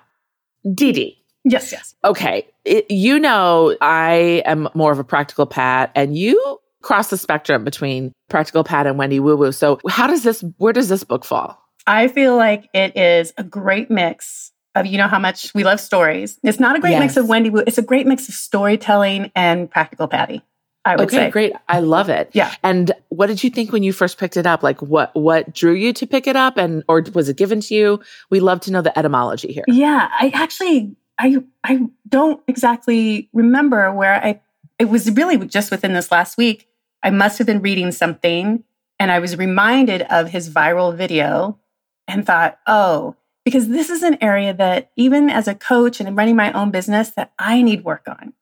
Didi. 0.74 1.18
Yes, 1.46 1.72
yes. 1.72 1.96
Okay. 2.04 2.46
It, 2.66 2.92
you 2.92 3.20
know, 3.20 3.74
I 3.80 4.44
am 4.46 4.68
more 4.74 4.92
of 4.92 5.00
a 5.00 5.06
practical 5.06 5.46
Pat, 5.46 5.94
and 5.96 6.18
you 6.18 6.60
cross 6.82 7.10
the 7.10 7.18
spectrum 7.18 7.64
between 7.64 8.12
practical 8.30 8.64
Pat 8.64 8.88
and 8.88 8.98
Wendy 8.98 9.20
Woo 9.20 9.36
Woo. 9.36 9.52
So, 9.52 9.80
how 9.90 10.08
does 10.08 10.24
this, 10.24 10.44
where 10.58 10.74
does 10.74 10.90
this 10.90 11.04
book 11.04 11.26
fall? 11.26 11.62
I 11.86 12.08
feel 12.08 12.36
like 12.36 12.70
it 12.74 12.98
is 12.98 13.34
a 13.38 13.44
great 13.44 13.90
mix 13.90 14.52
of 14.76 14.86
you 14.86 14.98
know 14.98 15.08
how 15.08 15.20
much 15.20 15.54
we 15.54 15.64
love 15.64 15.80
stories. 15.80 16.40
It's 16.44 16.60
not 16.60 16.76
a 16.76 16.80
great 16.80 16.92
yes. 16.92 17.00
mix 17.00 17.18
of 17.18 17.28
Wendy 17.28 17.50
Woo, 17.50 17.64
It's 17.66 17.78
a 17.78 17.84
great 17.84 18.06
mix 18.06 18.30
of 18.30 18.36
storytelling 18.36 19.32
and 19.36 19.70
practical 19.70 20.08
Patty. 20.08 20.44
I 20.86 20.96
would 20.96 21.08
okay, 21.08 21.18
say. 21.18 21.30
great. 21.32 21.54
I 21.68 21.82
love 21.82 22.08
it. 22.08 22.30
Yeah. 22.32 22.54
And 22.64 22.94
what 23.10 23.28
did 23.28 23.44
you 23.44 23.50
think 23.50 23.74
when 23.74 23.84
you 23.84 23.92
first 23.92 24.18
picked 24.18 24.38
it 24.38 24.46
up? 24.46 24.64
Like 24.64 24.82
what 24.82 25.14
what 25.16 25.54
drew 25.54 25.74
you 25.74 25.92
to 25.92 26.08
pick 26.08 26.28
it 26.28 26.38
up 26.38 26.56
and 26.56 26.84
or 26.88 27.04
was 27.14 27.28
it 27.28 27.36
given 27.36 27.60
to 27.62 27.76
you? 27.76 28.00
We 28.30 28.40
love 28.40 28.62
to 28.62 28.72
know 28.72 28.82
the 28.82 28.98
etymology 28.98 29.52
here. 29.52 29.66
Yeah, 29.68 30.10
I 30.18 30.32
actually 30.34 30.96
I 31.20 31.44
I 31.66 31.82
don't 32.08 32.42
exactly 32.48 33.30
remember 33.34 33.92
where 33.92 34.14
I 34.14 34.40
it 34.80 34.90
was 34.90 35.12
really 35.12 35.38
just 35.48 35.72
within 35.72 35.94
this 35.94 36.12
last 36.12 36.38
week. 36.38 36.68
I 37.04 37.10
must 37.10 37.38
have 37.38 37.48
been 37.48 37.62
reading 37.62 37.92
something 37.92 38.64
and 39.00 39.12
I 39.12 39.20
was 39.20 39.38
reminded 39.38 40.02
of 40.04 40.30
his 40.30 40.50
viral 40.50 40.96
video 40.96 41.60
and 42.08 42.26
thought, 42.26 42.58
"Oh, 42.66 43.16
because 43.48 43.70
this 43.70 43.90
is 43.90 44.04
an 44.04 44.18
area 44.20 44.54
that 44.54 44.92
even 44.98 45.30
as 45.30 45.48
a 45.48 45.56
coach 45.56 46.02
and 46.02 46.18
running 46.18 46.36
my 46.36 46.52
own 46.52 46.70
business 46.70 47.12
that 47.12 47.32
I 47.40 47.62
need 47.62 47.86
work 47.86 48.06
on. 48.06 48.34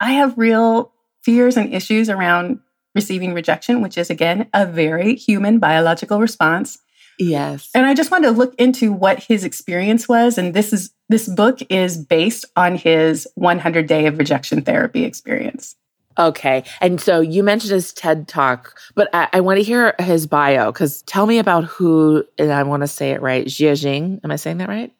I 0.00 0.12
have 0.12 0.36
real 0.36 0.92
fears 1.22 1.56
and 1.56 1.72
issues 1.72 2.10
around 2.10 2.60
receiving 2.94 3.32
rejection, 3.32 3.80
which 3.80 3.96
is 3.96 4.10
again 4.10 4.48
a 4.52 4.66
very 4.66 5.14
human 5.14 5.60
biological 5.60 6.20
response. 6.20 6.78
Yes. 7.18 7.70
And 7.74 7.86
I 7.86 7.94
just 7.94 8.10
wanted 8.10 8.26
to 8.26 8.32
look 8.32 8.54
into 8.56 8.92
what 8.92 9.22
his 9.22 9.44
experience 9.44 10.06
was 10.06 10.36
and 10.36 10.52
this 10.52 10.74
is 10.74 10.90
this 11.08 11.26
book 11.26 11.60
is 11.70 11.96
based 11.96 12.44
on 12.54 12.76
his 12.76 13.26
100 13.36 13.86
day 13.86 14.06
of 14.06 14.18
rejection 14.18 14.60
therapy 14.60 15.04
experience. 15.04 15.74
Okay. 16.20 16.64
And 16.82 17.00
so 17.00 17.20
you 17.20 17.42
mentioned 17.42 17.72
his 17.72 17.92
TED 17.92 18.28
talk, 18.28 18.78
but 18.94 19.08
I, 19.14 19.28
I 19.32 19.40
want 19.40 19.56
to 19.56 19.62
hear 19.62 19.94
his 19.98 20.26
bio 20.26 20.70
because 20.70 21.02
tell 21.02 21.26
me 21.26 21.38
about 21.38 21.64
who, 21.64 22.24
and 22.38 22.52
I 22.52 22.62
want 22.62 22.82
to 22.82 22.86
say 22.86 23.12
it 23.12 23.22
right, 23.22 23.46
Jie 23.46 23.74
Jing. 23.74 24.20
Am 24.22 24.30
I 24.30 24.36
saying 24.36 24.58
that 24.58 24.68
right? 24.68 24.92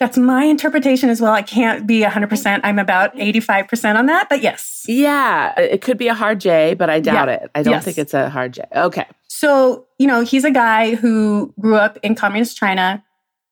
That's 0.00 0.18
my 0.18 0.44
interpretation 0.44 1.08
as 1.08 1.20
well. 1.20 1.32
I 1.32 1.40
can't 1.40 1.86
be 1.86 2.02
100%. 2.02 2.60
I'm 2.62 2.78
about 2.78 3.14
85% 3.16 3.96
on 3.96 4.06
that, 4.06 4.28
but 4.28 4.42
yes. 4.42 4.84
Yeah. 4.86 5.58
It 5.58 5.80
could 5.80 5.96
be 5.96 6.08
a 6.08 6.14
hard 6.14 6.40
J, 6.40 6.74
but 6.74 6.90
I 6.90 7.00
doubt 7.00 7.28
yeah. 7.28 7.34
it. 7.36 7.50
I 7.54 7.62
don't 7.62 7.74
yes. 7.74 7.84
think 7.84 7.98
it's 7.98 8.12
a 8.12 8.28
hard 8.28 8.52
J. 8.52 8.64
Okay. 8.74 9.06
So, 9.28 9.86
you 9.98 10.06
know, 10.06 10.22
he's 10.22 10.44
a 10.44 10.50
guy 10.50 10.94
who 10.94 11.54
grew 11.58 11.76
up 11.76 11.98
in 12.02 12.16
communist 12.16 12.56
China, 12.56 13.02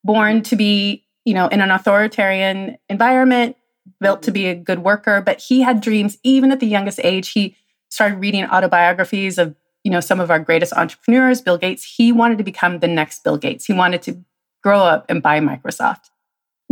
born 0.05 0.43
to 0.43 0.57
be, 0.57 1.07
you 1.25 1.33
know, 1.33 1.47
in 1.47 1.61
an 1.61 1.71
authoritarian 1.71 2.77
environment, 2.89 3.57
built 4.01 4.23
to 4.23 4.31
be 4.31 4.47
a 4.47 4.55
good 4.55 4.81
worker, 4.81 5.21
but 5.21 5.41
he 5.41 5.63
had 5.63 5.81
dreams 5.81 6.19
even 6.23 6.53
at 6.53 6.61
the 6.61 6.67
youngest 6.67 7.01
age. 7.03 7.31
He 7.31 7.57
started 7.89 8.17
reading 8.17 8.45
autobiographies 8.45 9.39
of, 9.39 9.55
you 9.85 9.91
know, 9.91 10.01
some 10.01 10.21
of 10.21 10.31
our 10.31 10.39
greatest 10.39 10.73
entrepreneurs, 10.75 11.41
Bill 11.41 11.59
Gates. 11.59 11.85
He 11.85 12.13
wanted 12.13 12.39
to 12.39 12.45
become 12.45 12.79
the 12.79 12.89
next 12.89 13.25
Bill 13.25 13.37
Gates. 13.37 13.65
He 13.65 13.73
wanted 13.73 14.03
to 14.03 14.23
grow 14.63 14.81
up 14.81 15.07
and 15.09 15.23
buy 15.23 15.41
Microsoft 15.41 16.11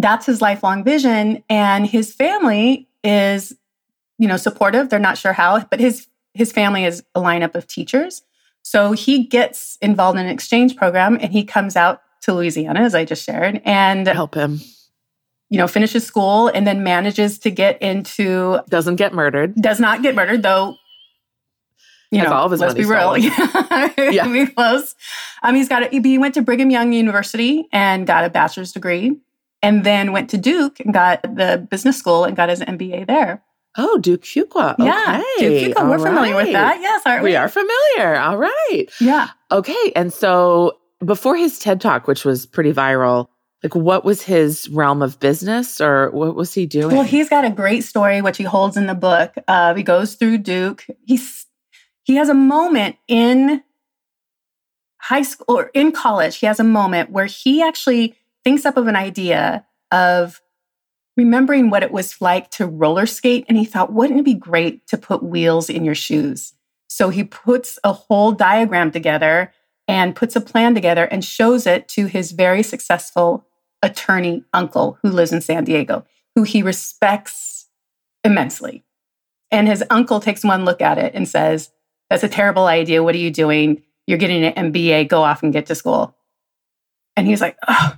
that's 0.01 0.27
his 0.27 0.41
lifelong 0.41 0.83
vision. 0.83 1.43
And 1.49 1.87
his 1.87 2.13
family 2.13 2.89
is, 3.05 3.55
you 4.19 4.29
know, 4.29 4.37
supportive. 4.37 4.89
They're 4.89 4.99
not 4.99 5.19
sure 5.19 5.33
how, 5.33 5.65
but 5.65 5.81
his 5.81 6.07
his 6.35 6.53
family 6.53 6.85
is 6.85 7.03
a 7.15 7.21
lineup 7.21 7.55
of 7.55 7.67
teachers. 7.67 8.23
So 8.63 8.93
he 8.93 9.25
gets 9.25 9.79
involved 9.81 10.19
in 10.19 10.27
an 10.27 10.33
exchange 10.33 10.77
program 10.77 11.19
and 11.21 11.33
he 11.33 11.45
comes 11.45 11.77
out 11.77 12.03
to 12.23 12.35
Louisiana, 12.35 12.81
as 12.81 12.95
I 12.95 13.05
just 13.05 13.25
shared, 13.25 13.61
and 13.65 14.07
help 14.07 14.35
him. 14.35 14.61
You 15.51 15.59
know, 15.59 15.67
finishes 15.67 16.07
school 16.07 16.49
and 16.49 16.67
then 16.67 16.83
manages 16.83 17.39
to 17.41 17.51
get 17.51 17.83
into 17.83 18.61
doesn't 18.69 18.97
get 18.97 19.13
murdered. 19.13 19.55
Does 19.57 19.81
not 19.81 20.03
get 20.03 20.15
murdered, 20.15 20.43
though 20.43 20.77
you 22.11 22.23
know, 22.23 22.47
let's 22.47 22.75
be 22.75 22.85
real. 22.85 23.17
yeah, 23.19 24.27
be 24.27 24.47
close. 24.47 24.97
Um, 25.43 25.55
he's 25.55 25.69
got 25.69 25.85
a, 25.85 26.01
he 26.01 26.19
went 26.19 26.35
to 26.35 26.43
Brigham 26.43 26.71
Young 26.71 26.93
University 26.93 27.69
and 27.73 28.07
got 28.07 28.25
a 28.25 28.31
bachelor's 28.31 28.73
degree 28.73 29.17
and 29.63 29.85
then 29.85 30.13
went 30.13 30.31
to 30.31 30.39
Duke 30.39 30.81
and 30.81 30.93
got 30.93 31.23
the 31.23 31.67
business 31.71 31.97
school 31.97 32.25
and 32.25 32.37
got 32.37 32.49
his 32.49 32.61
MBA 32.61 33.07
there. 33.07 33.43
Oh, 33.79 33.99
Duke 33.99 34.23
Fuqua. 34.23 34.75
Yeah. 34.79 35.23
Duke 35.39 35.77
Fuqua. 35.77 35.89
We're 35.89 35.99
right. 35.99 36.09
familiar 36.09 36.35
with 36.35 36.53
that. 36.53 36.81
Yes, 36.81 37.03
aren't 37.07 37.23
we? 37.23 37.31
We 37.31 37.37
are 37.37 37.49
familiar. 37.49 38.17
All 38.17 38.37
right. 38.37 38.87
Yeah. 39.01 39.29
Okay. 39.53 39.93
And 39.95 40.13
so 40.13 40.79
before 41.05 41.37
his 41.37 41.61
TED 41.61 41.81
Talk, 41.81 42.09
which 42.09 42.25
was 42.25 42.45
pretty 42.45 42.73
viral, 42.73 43.29
like 43.63 43.75
what 43.75 44.05
was 44.05 44.23
his 44.23 44.69
realm 44.71 45.03
of 45.03 45.21
business 45.21 45.81
or 45.81 46.11
what 46.11 46.35
was 46.35 46.55
he 46.55 46.67
doing? 46.67 46.97
Well, 46.97 47.05
he's 47.05 47.29
got 47.29 47.45
a 47.45 47.51
great 47.51 47.85
story, 47.85 48.23
which 48.23 48.39
he 48.39 48.45
holds 48.45 48.77
in 48.77 48.87
the 48.87 48.95
book. 48.95 49.35
Uh, 49.47 49.75
he 49.75 49.83
goes 49.83 50.15
through 50.15 50.39
Duke. 50.39 50.87
He's 51.07 51.47
he 52.05 52.17
has 52.17 52.29
a 52.29 52.35
moment 52.35 52.97
in 53.07 53.63
high 54.99 55.23
school 55.23 55.59
or 55.59 55.71
in 55.75 55.93
college. 55.93 56.37
He 56.37 56.47
has 56.47 56.61
a 56.61 56.65
moment 56.65 57.11
where 57.11 57.27
he 57.27 57.63
actually 57.63 58.17
thinks 58.45 58.65
up 58.65 58.77
of 58.77 58.87
an 58.87 58.97
idea 58.97 59.67
of 59.91 60.41
remembering 61.17 61.69
what 61.69 61.83
it 61.83 61.93
was 61.93 62.21
like 62.21 62.51
to 62.53 62.67
roller 62.67 63.07
skate. 63.07 63.45
And 63.49 63.59
he 63.59 63.65
thought, 63.65 63.93
wouldn't 63.93 64.21
it 64.21 64.25
be 64.25 64.35
great 64.35 64.87
to 64.89 64.97
put 64.97 65.23
wheels 65.23 65.69
in 65.69 65.85
your 65.85 65.95
shoes? 65.95 66.55
So 66.89 67.11
he 67.11 67.25
puts 67.25 67.79
a 67.85 67.93
whole 67.93 68.33
diagram 68.33 68.91
together 68.91 69.53
and 69.87 70.17
puts 70.17 70.37
a 70.37 70.41
plan 70.41 70.75
together 70.75 71.05
and 71.05 71.25
shows 71.25 71.67
it 71.67 71.89
to 71.89 72.07
his 72.07 72.33
very 72.33 72.63
successful 72.63 73.47
attorney 73.83 74.45
uncle 74.53 74.99
who 75.03 75.11
lives 75.11 75.33
in 75.33 75.41
San 75.41 75.65
Diego, 75.65 76.05
who 76.35 76.43
he 76.43 76.63
respects 76.63 77.69
immensely. 78.25 78.85
And 79.51 79.67
his 79.67 79.83
uncle 79.91 80.21
takes 80.21 80.45
one 80.45 80.65
look 80.65 80.81
at 80.81 80.99
it 80.99 81.15
and 81.15 81.29
says, 81.29 81.71
That's 82.09 82.23
a 82.23 82.29
terrible 82.29 82.67
idea. 82.67 83.03
What 83.03 83.15
are 83.15 83.19
you 83.19 83.31
doing? 83.31 83.83
You're 84.07 84.19
getting 84.19 84.45
an 84.45 84.73
MBA. 84.73 85.09
Go 85.09 85.23
off 85.23 85.43
and 85.43 85.53
get 85.53 85.67
to 85.67 85.75
school. 85.75 86.17
And 87.17 87.27
he's 87.27 87.41
like, 87.41 87.57
Oh, 87.67 87.97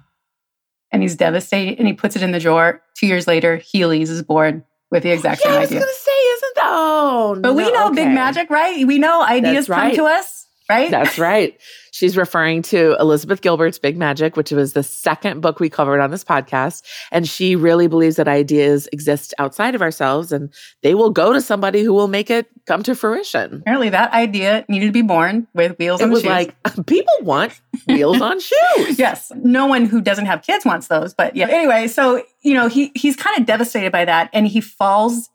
and 0.91 1.03
he's 1.03 1.17
devastated 1.17 1.79
and 1.79 1.89
he 1.89 1.95
puts 1.95 2.17
it 2.17 2.23
in 2.23 2.33
the 2.33 2.41
drawer. 2.41 2.83
Two 2.97 3.07
years 3.07 3.27
later, 3.27 3.59
Heelys 3.59 4.09
is 4.09 4.23
born 4.23 4.65
with 4.91 5.03
the 5.03 5.11
oh, 5.11 5.15
exact 5.15 5.41
yeah, 5.41 5.53
same 5.53 5.53
idea. 5.53 5.59
I 5.59 5.61
was 5.61 5.71
going 5.71 5.95
to 5.95 6.01
say, 6.01 6.11
isn't 6.11 6.55
that? 6.57 6.65
Oh, 6.67 7.39
but 7.41 7.55
we 7.55 7.73
know 7.73 7.87
okay. 7.87 8.05
big 8.05 8.15
magic, 8.15 8.51
right? 8.51 8.87
We 8.87 8.99
know 8.99 9.23
ideas 9.23 9.69
right. 9.69 9.97
come 9.97 9.97
to 9.97 10.12
us, 10.12 10.47
right? 10.73 10.91
That's 10.91 11.19
right. 11.19 11.59
She's 11.93 12.17
referring 12.17 12.62
to 12.62 12.97
Elizabeth 12.99 13.43
Gilbert's 13.43 13.79
Big 13.79 13.99
Magic, 13.99 14.35
which 14.35 14.50
was 14.50 14.73
the 14.73 14.83
second 14.83 15.43
book 15.43 15.61
we 15.61 15.69
covered 15.69 16.00
on 16.00 16.11
this 16.11 16.25
podcast. 16.25 16.83
And 17.11 17.29
she 17.29 17.55
really 17.55 17.87
believes 17.87 18.17
that 18.17 18.29
ideas 18.29 18.88
exist 18.93 19.35
outside 19.38 19.75
of 19.75 19.83
ourselves 19.83 20.33
and 20.33 20.52
they 20.83 20.95
will 20.95 21.11
go 21.11 21.35
to 21.35 21.41
somebody 21.43 21.83
who 21.83 21.93
will 21.93 22.09
make 22.09 22.31
it 22.31 22.47
come 22.67 22.83
to 22.85 22.95
fruition. 22.95 23.57
Apparently, 23.57 23.91
that 23.91 24.11
idea 24.12 24.64
needed 24.71 24.87
to 24.87 24.93
be 24.93 25.02
born 25.02 25.47
with 25.52 25.79
wheels 25.79 26.00
it 26.00 26.05
on 26.05 26.11
was 26.11 26.23
shoes. 26.23 26.31
like, 26.31 26.55
people 26.87 27.14
want 27.21 27.61
wheels 27.87 28.23
on 28.23 28.41
shoes. 28.79 28.99
Yes. 28.99 29.31
No 29.37 29.67
one 29.67 29.85
who 29.85 30.00
doesn't 30.00 30.26
have 30.26 30.43
kids 30.43 30.64
wants 30.64 30.87
those. 30.87 31.12
But 31.12 31.37
yeah. 31.37 31.49
Anyway, 31.49 31.88
so, 31.88 32.23
you 32.41 32.55
know, 32.55 32.69
he 32.69 32.91
he's 32.95 33.17
kind 33.17 33.38
of 33.38 33.45
devastated 33.45 33.93
by 33.93 34.07
that 34.07 34.31
and 34.33 34.47
he 34.47 34.62
falls 34.62 35.29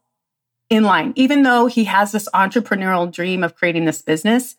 in 0.72 0.84
line. 0.84 1.14
Even 1.16 1.44
though 1.44 1.68
he 1.68 1.84
has 1.84 2.12
this 2.12 2.28
entrepreneurial 2.34 3.12
dream 3.12 3.44
of 3.44 3.56
creating 3.56 3.86
this 3.86 4.02
business, 4.02 4.56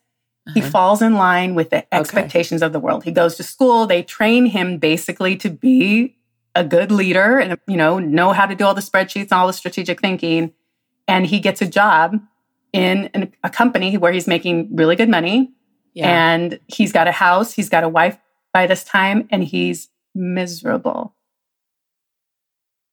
he 0.54 0.60
uh-huh. 0.60 0.70
falls 0.70 1.02
in 1.02 1.14
line 1.14 1.54
with 1.54 1.70
the 1.70 1.92
expectations 1.94 2.62
okay. 2.62 2.66
of 2.66 2.72
the 2.72 2.80
world. 2.80 3.04
He 3.04 3.12
goes 3.12 3.36
to 3.36 3.42
school, 3.42 3.86
they 3.86 4.02
train 4.02 4.46
him 4.46 4.78
basically 4.78 5.36
to 5.36 5.50
be 5.50 6.16
a 6.54 6.64
good 6.64 6.90
leader 6.90 7.38
and 7.38 7.58
you 7.66 7.76
know, 7.76 7.98
know 7.98 8.32
how 8.32 8.46
to 8.46 8.54
do 8.54 8.64
all 8.64 8.74
the 8.74 8.80
spreadsheets 8.80 9.24
and 9.30 9.32
all 9.32 9.46
the 9.46 9.52
strategic 9.52 10.00
thinking 10.00 10.52
and 11.08 11.26
he 11.26 11.40
gets 11.40 11.60
a 11.62 11.66
job 11.66 12.20
in 12.72 13.10
an, 13.14 13.32
a 13.42 13.50
company 13.50 13.96
where 13.96 14.12
he's 14.12 14.26
making 14.26 14.68
really 14.76 14.94
good 14.94 15.08
money 15.08 15.50
yeah. 15.94 16.32
and 16.32 16.60
he's 16.66 16.92
got 16.92 17.08
a 17.08 17.12
house, 17.12 17.54
he's 17.54 17.68
got 17.68 17.82
a 17.82 17.88
wife 17.88 18.18
by 18.52 18.66
this 18.66 18.84
time 18.84 19.26
and 19.30 19.42
he's 19.42 19.88
miserable. 20.14 21.14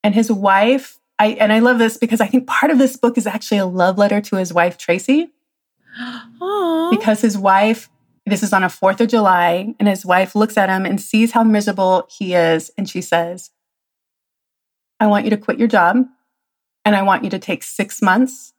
And 0.04 0.16
his 0.16 0.32
wife, 0.32 1.00
I 1.20 1.30
and 1.30 1.52
I 1.52 1.60
love 1.60 1.80
this 1.80 1.98
because 1.98 2.22
I 2.22 2.28
think 2.28 2.48
part 2.48 2.72
of 2.72 2.78
this 2.78 2.96
book 2.96 3.18
is 3.18 3.28
actually 3.28 3.58
a 3.58 3.66
love 3.66 3.98
letter 3.98 4.22
to 4.22 4.36
his 4.38 4.54
wife 4.54 4.78
Tracy 4.78 5.32
because 6.92 7.22
his 7.22 7.38
wife, 7.38 7.90
this 8.26 8.44
is 8.44 8.54
on 8.54 8.64
a 8.64 8.68
4th 8.68 9.02
of 9.02 9.08
July, 9.08 9.76
and 9.80 9.88
his 9.88 10.06
wife 10.06 10.36
looks 10.36 10.58
at 10.58 10.70
him 10.70 10.86
and 10.86 11.00
sees 11.00 11.32
how 11.32 11.44
miserable 11.44 12.08
he 12.10 12.34
is. 12.34 12.72
And 12.78 12.90
she 12.90 13.02
says, 13.02 13.52
I 15.00 15.08
want 15.08 15.26
you 15.26 15.30
to 15.32 15.38
quit 15.38 15.60
your 15.60 15.68
job 15.68 16.06
and 16.84 16.96
I 16.96 17.02
want 17.02 17.24
you 17.24 17.30
to 17.32 17.40
take 17.40 17.64
six 17.64 18.02
months 18.02 18.54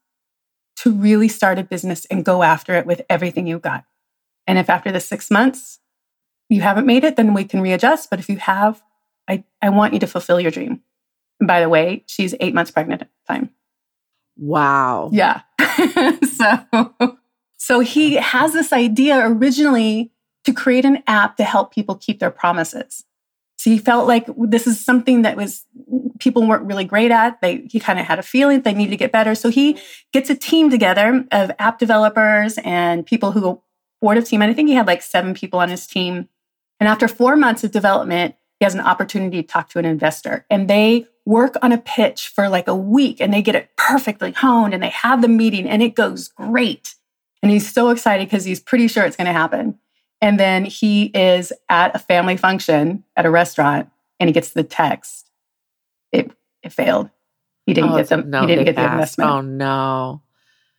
to 0.76 0.93
really 0.93 1.28
start 1.28 1.59
a 1.59 1.64
business 1.64 2.05
and 2.07 2.25
go 2.25 2.43
after 2.43 2.75
it 2.75 2.87
with 2.87 3.02
everything 3.09 3.47
you've 3.47 3.62
got. 3.62 3.85
And 4.47 4.59
if 4.59 4.69
after 4.69 4.93
the 4.93 5.00
six 5.00 5.31
months 5.31 5.81
you 6.49 6.61
haven't 6.61 6.87
made 6.87 7.05
it, 7.05 7.16
then 7.16 7.35
we 7.35 7.45
can 7.45 7.61
readjust. 7.61 8.11
But 8.11 8.19
if 8.19 8.28
you 8.28 8.37
have, 8.37 8.83
I, 9.28 9.45
I 9.62 9.71
want 9.71 9.95
you 9.95 10.00
to 10.00 10.07
fulfill 10.07 10.40
your 10.40 10.50
dream. 10.50 10.83
And 11.40 11.47
by 11.47 11.61
the 11.61 11.69
way, 11.69 12.05
she's 12.07 12.35
eight 12.40 12.55
months 12.55 12.71
pregnant 12.71 13.02
at 13.02 13.09
the 13.09 13.33
time. 13.33 13.50
Wow. 14.37 15.11
Yeah. 15.12 15.43
so 16.37 17.19
so 17.57 17.81
he 17.81 18.15
has 18.15 18.53
this 18.53 18.73
idea 18.73 19.27
originally 19.27 20.13
to 20.45 20.53
create 20.53 20.85
an 20.85 21.03
app 21.07 21.37
to 21.37 21.45
help 21.45 21.75
people 21.75 21.97
keep 21.97 22.21
their 22.21 22.31
promises. 22.31 23.05
So 23.59 23.71
he 23.71 23.79
felt 23.79 24.07
like 24.07 24.27
this 24.39 24.67
is 24.67 24.85
something 24.85 25.23
that 25.23 25.37
was 25.37 25.65
people 26.19 26.47
weren't 26.47 26.65
really 26.65 26.85
great 26.85 27.11
at. 27.11 27.41
They 27.41 27.67
he 27.71 27.81
kind 27.81 27.99
of 27.99 28.07
had 28.07 28.19
a 28.19 28.23
feeling 28.23 28.61
they 28.61 28.75
needed 28.75 28.91
to 28.91 28.97
get 28.97 29.13
better. 29.13 29.35
So 29.35 29.49
he 29.49 29.79
gets 30.13 30.31
a 30.31 30.35
team 30.35 30.71
together 30.71 31.25
of 31.33 31.51
app 31.59 31.79
developers 31.79 32.59
and 32.59 33.05
people 33.05 33.33
who 33.33 33.63
board 34.01 34.19
of 34.19 34.25
team. 34.25 34.43
And 34.43 34.51
I 34.51 34.55
think 34.55 34.69
he 34.69 34.75
had 34.75 34.87
like 34.87 35.03
seven 35.03 35.35
people 35.35 35.59
on 35.59 35.69
his 35.69 35.87
team. 35.87 36.29
And 36.79 36.89
after 36.89 37.09
four 37.09 37.37
months 37.37 37.65
of 37.65 37.73
development, 37.73 38.35
he 38.61 38.65
has 38.65 38.75
an 38.75 38.81
opportunity 38.81 39.43
to 39.43 39.49
talk 39.49 39.69
to 39.71 39.79
an 39.79 39.85
investor. 39.85 40.47
And 40.51 40.69
they 40.69 41.07
work 41.25 41.57
on 41.63 41.73
a 41.73 41.79
pitch 41.79 42.29
for 42.29 42.49
like 42.49 42.69
a 42.69 42.77
week 42.77 43.21
and 43.21 43.33
they 43.33 43.43
get 43.43 43.55
it 43.55 43.71
perfectly 43.77 44.33
honed 44.33 44.75
and 44.75 44.83
they 44.83 44.91
have 44.91 45.23
the 45.23 45.29
meeting 45.29 45.69
and 45.69 45.83
it 45.83 45.95
goes 45.95 46.29
great. 46.29 46.95
And 47.47 47.53
he's 47.53 47.73
so 47.73 47.91
excited 47.91 48.26
because 48.26 48.45
he's 48.45 48.59
pretty 48.59 48.88
sure 48.88 49.05
it's 49.05 49.15
going 49.17 49.29
to 49.29 49.33
happen. 49.33 49.79
And 50.21 50.41
then 50.41 50.65
he 50.65 51.05
is 51.15 51.53
at 51.69 51.95
a 51.95 51.99
family 52.00 52.37
function 52.37 53.05
at 53.17 53.25
a 53.25 53.31
restaurant 53.31 53.88
and 54.19 54.29
he 54.29 54.33
gets 54.33 54.50
the 54.50 54.65
text. 54.65 55.31
It 56.11 56.33
it 56.65 56.73
failed. 56.73 57.09
He 57.65 57.73
didn't 57.73 57.91
Oh, 57.93 57.97
get 57.99 58.09
them. 58.09 58.31
no, 58.31 58.41
he 58.41 58.49
didn't 58.49 58.65
get 58.65 58.75
the 58.75 58.83
investment. 58.83 59.31
Oh 59.31 59.41
no. 59.43 60.23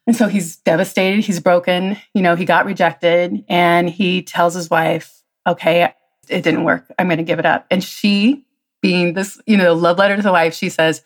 And 0.07 0.13
so 0.13 0.27
he's 0.27 0.57
devastated. 0.57 1.23
He's 1.23 1.39
broken. 1.39 1.95
You 2.13 2.21
know, 2.21 2.35
he 2.35 2.43
got 2.43 2.65
rejected 2.65 3.45
and 3.47 3.89
he 3.89 4.21
tells 4.21 4.53
his 4.53 4.69
wife, 4.69 5.23
okay, 5.47 5.93
it 6.27 6.41
didn't 6.43 6.65
work. 6.65 6.91
I'm 6.99 7.07
going 7.07 7.17
to 7.19 7.23
give 7.23 7.39
it 7.39 7.45
up. 7.45 7.65
And 7.71 7.81
she, 7.81 8.45
being 8.81 9.13
this, 9.13 9.39
you 9.45 9.55
know, 9.55 9.73
love 9.73 9.97
letter 9.99 10.17
to 10.17 10.21
the 10.21 10.33
wife, 10.33 10.53
she 10.53 10.67
says, 10.67 11.01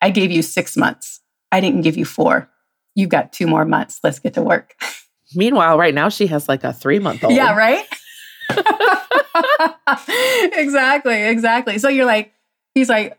I 0.00 0.08
gave 0.08 0.30
you 0.30 0.40
six 0.40 0.78
months. 0.78 1.20
I 1.52 1.60
didn't 1.60 1.82
give 1.82 1.98
you 1.98 2.06
four. 2.06 2.48
You've 2.94 3.10
got 3.10 3.32
two 3.32 3.46
more 3.46 3.64
months. 3.64 4.00
Let's 4.02 4.18
get 4.18 4.34
to 4.34 4.42
work. 4.42 4.74
Meanwhile, 5.34 5.78
right 5.78 5.94
now 5.94 6.08
she 6.08 6.26
has 6.28 6.48
like 6.48 6.64
a 6.64 6.72
three 6.72 6.98
month 6.98 7.24
old. 7.24 7.34
Yeah, 7.34 7.56
right? 7.56 7.84
exactly, 10.52 11.24
exactly. 11.24 11.78
So 11.78 11.88
you're 11.88 12.06
like, 12.06 12.32
he's 12.74 12.88
like, 12.88 13.18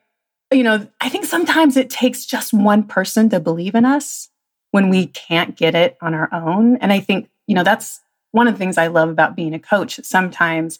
you 0.51 0.63
know, 0.63 0.87
I 1.01 1.09
think 1.09 1.25
sometimes 1.25 1.77
it 1.77 1.89
takes 1.89 2.25
just 2.25 2.53
one 2.53 2.83
person 2.83 3.29
to 3.29 3.39
believe 3.39 3.75
in 3.75 3.85
us 3.85 4.29
when 4.71 4.89
we 4.89 5.07
can't 5.07 5.55
get 5.55 5.75
it 5.75 5.97
on 6.01 6.13
our 6.13 6.33
own. 6.33 6.77
And 6.77 6.93
I 6.93 6.99
think, 6.99 7.29
you 7.47 7.55
know, 7.55 7.63
that's 7.63 8.01
one 8.31 8.47
of 8.47 8.53
the 8.53 8.57
things 8.57 8.77
I 8.77 8.87
love 8.87 9.09
about 9.09 9.35
being 9.35 9.53
a 9.53 9.59
coach. 9.59 9.99
Sometimes, 10.03 10.79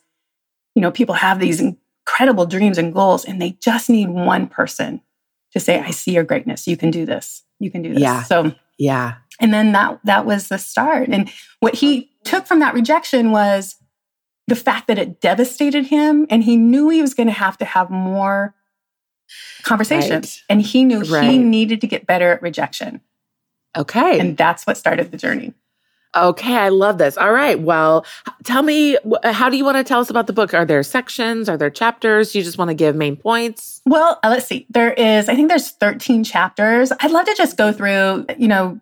you 0.76 0.82
know, 0.82 0.92
people 0.92 1.16
have 1.16 1.40
these 1.40 1.62
incredible 1.62 2.46
dreams 2.46 2.78
and 2.78 2.94
goals, 2.94 3.26
and 3.26 3.42
they 3.42 3.52
just 3.62 3.90
need 3.90 4.10
one 4.10 4.48
person 4.48 5.02
to 5.54 5.60
say, 5.60 5.80
I 5.80 5.92
see 5.92 6.12
your 6.12 6.24
greatness. 6.24 6.68
You 6.68 6.78
can 6.78 6.92
do 6.92 7.06
this. 7.06 7.44
You 7.60 7.72
can 7.72 7.82
do 7.82 7.94
this. 7.94 8.02
Yeah. 8.02 8.24
So 8.24 8.54
Yeah. 8.78 9.16
and 9.40 9.54
then 9.54 9.72
that 9.74 10.00
that 10.04 10.26
was 10.26 10.48
the 10.48 10.58
start. 10.58 11.10
And 11.10 11.32
what 11.60 11.76
he 11.76 12.12
took 12.24 12.46
from 12.46 12.60
that 12.60 12.74
rejection 12.74 13.32
was 13.32 13.76
the 14.48 14.56
fact 14.56 14.88
that 14.88 15.00
it 15.00 15.22
devastated 15.22 15.88
him 15.88 16.28
and 16.30 16.44
he 16.44 16.56
knew 16.56 16.90
he 16.90 17.02
was 17.02 17.14
going 17.14 17.28
to 17.28 17.34
have 17.34 17.58
to 17.58 17.66
have 17.66 17.90
more 17.90 18.54
conversations. 19.64 20.42
Right. 20.42 20.54
And 20.54 20.62
he 20.62 20.84
knew 20.84 21.02
he 21.02 21.38
needed 21.38 21.82
to 21.82 21.88
get 21.88 22.06
better 22.06 22.32
at 22.32 22.42
rejection. 22.42 23.02
Okay. 23.76 24.20
And 24.20 24.38
that's 24.38 24.66
what 24.66 24.78
started 24.78 25.12
the 25.12 25.18
journey. 25.18 25.54
Okay. 26.16 26.56
I 26.56 26.70
love 26.70 26.98
this. 26.98 27.18
All 27.18 27.32
right. 27.32 27.60
Well, 27.60 28.06
tell 28.44 28.64
me, 28.64 28.98
how 29.24 29.50
do 29.50 29.58
you 29.58 29.66
want 29.66 29.78
to 29.78 29.84
tell 29.84 30.00
us 30.00 30.10
about 30.10 30.28
the 30.28 30.34
book? 30.34 30.54
Are 30.54 30.66
there 30.66 30.82
sections? 30.84 31.48
Are 31.50 31.58
there 31.58 31.70
chapters? 31.70 32.34
You 32.36 32.44
just 32.44 32.58
want 32.58 32.70
to 32.70 32.76
give 32.76 32.96
main 32.96 33.16
points? 33.16 33.82
Well, 33.86 34.20
uh, 34.24 34.30
let's 34.30 34.48
see. 34.48 34.66
There 34.70 34.94
is, 34.94 35.28
I 35.30 35.36
think 35.36 35.50
there's 35.50 35.72
13 35.72 36.24
chapters. 36.24 36.92
I'd 37.00 37.12
love 37.12 37.26
to 37.26 37.36
just 37.36 37.58
go 37.58 37.72
through, 37.72 38.26
you 38.38 38.48
know, 38.48 38.80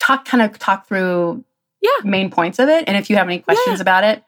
talk 0.00 0.24
kind 0.24 0.42
of 0.42 0.58
talk 0.58 0.86
through 0.86 1.44
Yeah. 1.82 1.90
main 2.04 2.30
points 2.30 2.58
of 2.58 2.68
it. 2.68 2.84
And 2.86 2.96
if 2.96 3.10
you 3.10 3.16
have 3.16 3.26
any 3.26 3.40
questions 3.40 3.78
Yeah. 3.78 3.82
about 3.82 4.04
it, 4.04 4.24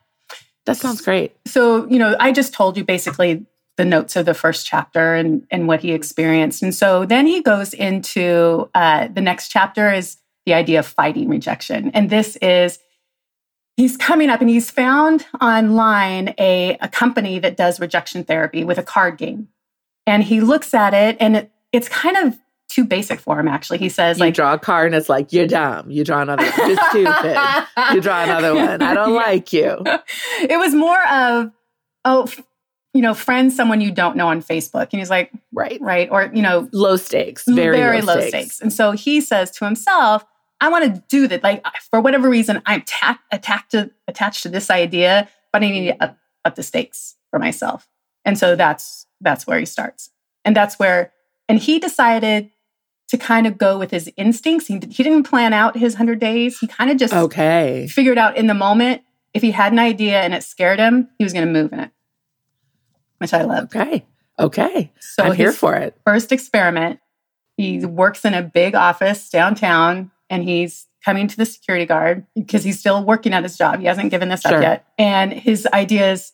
That 0.67 0.77
sounds 0.77 1.01
great. 1.01 1.35
so 1.47 1.87
you 1.89 1.99
know 1.99 2.15
i 2.21 2.31
just 2.33 2.53
told 2.53 2.77
you 2.77 2.85
basically 2.85 3.45
the 3.77 3.85
notes 3.85 4.15
of 4.15 4.27
the 4.27 4.35
first 4.35 4.67
chapter 4.67 5.15
and 5.15 5.43
and 5.51 5.67
what 5.67 5.81
he 5.81 5.91
experienced 5.93 6.63
and 6.63 6.75
so 6.75 7.07
then 7.07 7.27
he 7.27 7.41
goes 7.43 7.73
into 7.73 8.69
uh, 8.75 9.09
the 9.09 9.23
next 9.23 9.49
chapter 9.49 9.91
is 9.93 10.19
the 10.47 10.55
idea 10.55 10.79
of 10.79 10.87
fighting 10.87 11.29
rejection 11.29 11.91
and 11.93 12.11
this 12.11 12.37
is 12.37 12.79
he's 13.77 13.97
coming 13.97 14.31
up 14.31 14.41
and 14.41 14.51
he's 14.51 14.71
found 14.71 15.27
online 15.41 16.35
a, 16.39 16.77
a 16.81 16.89
company 16.89 17.39
that 17.39 17.57
does 17.57 17.81
rejection 17.81 18.25
therapy 18.25 18.65
with 18.65 18.79
a 18.79 18.83
card 18.83 19.17
game 19.17 19.49
and 20.07 20.25
he 20.25 20.41
looks 20.41 20.75
at 20.75 20.95
it 20.95 21.17
and 21.21 21.37
it, 21.37 21.51
it's 21.73 21.89
kind 21.89 22.17
of 22.17 22.39
too 22.69 22.85
basic 22.85 23.19
for 23.21 23.39
him 23.39 23.49
actually 23.49 23.79
he 23.79 23.89
says 23.89 24.19
you 24.19 24.25
like 24.25 24.35
draw 24.35 24.55
a 24.55 24.59
card 24.59 24.87
and 24.87 24.95
it's 24.95 25.09
like, 25.09 25.33
you're 25.33 25.47
dumb. 25.47 25.91
You 25.91 26.05
draw 26.05 26.23
another 26.23 26.45
You're 26.45 26.77
stupid. 26.89 27.37
You 27.93 28.01
draw 28.01 28.23
another 28.23 28.55
one. 28.55 28.81
I 28.81 28.95
don't 28.95 29.15
like 29.27 29.53
you. 29.53 29.77
it 30.49 30.59
was 30.59 30.73
more 30.73 31.05
of 31.09 31.51
oh 32.05 32.29
you 32.95 33.01
know 33.03 33.15
friend 33.15 33.53
someone 33.53 33.81
you 33.81 33.91
don't 33.91 34.17
know 34.17 34.29
on 34.29 34.43
facebook 34.43 34.89
and 34.93 35.01
he's 35.01 35.11
like 35.11 35.31
Right. 35.53 35.81
right 35.81 36.09
or 36.11 36.31
you 36.35 36.43
know 36.43 36.69
Low 36.73 36.97
stakes. 36.97 37.45
Very, 37.47 38.01
low, 38.03 38.21
stakes. 38.21 38.61
and 38.61 38.73
so 38.73 38.93
he 38.93 39.21
says 39.21 39.51
to 39.53 39.65
himself 39.65 40.25
i 40.61 40.69
want 40.69 40.85
to 40.95 41.03
do 41.09 41.27
that 41.29 41.43
like 41.43 41.65
for 41.91 42.01
whatever 42.01 42.29
reason 42.29 42.61
i'm 42.67 42.83
ta- 42.83 43.21
attached 43.31 43.71
to 43.73 43.91
attached 44.09 44.43
to 44.43 44.49
this 44.49 44.71
idea 44.71 45.29
but 45.53 45.63
i 45.63 45.69
need 45.71 45.87
to 45.93 46.03
up, 46.03 46.17
up 46.45 46.55
the 46.57 46.63
stakes 46.63 47.17
for 47.31 47.39
myself 47.39 47.89
and 48.25 48.39
so 48.39 48.57
that's 48.57 49.07
that's 49.21 49.47
where 49.47 49.59
he 49.59 49.67
starts 49.67 50.11
and 50.45 50.57
that's 50.57 50.79
where 50.79 51.13
and 51.49 51.59
he 51.59 51.79
decided 51.79 52.51
to 53.09 53.19
kind 53.19 53.47
of 53.47 53.59
go 53.59 53.77
with 53.79 53.91
his 53.91 54.11
instincts 54.17 54.67
he, 54.69 54.75
he 54.91 55.03
didn't 55.03 55.25
plan 55.25 55.53
out 55.53 55.77
his 55.77 55.95
100 55.95 56.19
days 56.19 56.59
he 56.59 56.67
kind 56.67 56.91
of 56.91 56.97
just 56.97 57.13
Okay. 57.15 57.87
figured 57.91 58.19
out 58.19 58.37
in 58.37 58.47
the 58.47 58.55
moment 58.55 59.03
if 59.35 59.43
he 59.43 59.53
had 59.53 59.73
an 59.73 59.79
idea 59.79 60.21
and 60.23 60.35
it 60.35 60.43
scared 60.43 60.81
him, 60.81 61.09
he 61.17 61.23
was 61.23 61.33
going 61.33 61.47
to 61.47 61.53
move 61.53 61.73
in 61.73 61.79
it, 61.79 61.91
which 63.21 63.33
I 63.35 63.43
love. 63.43 63.65
Okay. 63.65 64.07
Okay. 64.39 64.93
So 65.01 65.25
I'm 65.25 65.33
here 65.35 65.53
for 65.53 65.77
it. 65.77 65.97
first 66.07 66.33
experiment, 66.33 66.99
he 67.57 67.85
works 67.85 68.25
in 68.25 68.33
a 68.35 68.43
big 68.43 68.75
office 68.75 69.29
downtown 69.29 70.11
and 70.31 70.43
he's 70.43 70.87
coming 71.05 71.29
to 71.29 71.37
the 71.37 71.45
security 71.47 71.85
guard 71.87 72.27
because 72.35 72.65
he's 72.65 72.79
still 72.81 73.05
working 73.05 73.33
at 73.35 73.43
his 73.43 73.57
job. 73.59 73.81
He 73.81 73.87
hasn't 73.87 74.11
given 74.11 74.29
this 74.29 74.41
Sure. 74.43 74.57
up 74.57 74.63
yet. 74.63 74.87
And 74.99 75.33
his 75.33 75.67
idea 75.73 76.13
is 76.13 76.33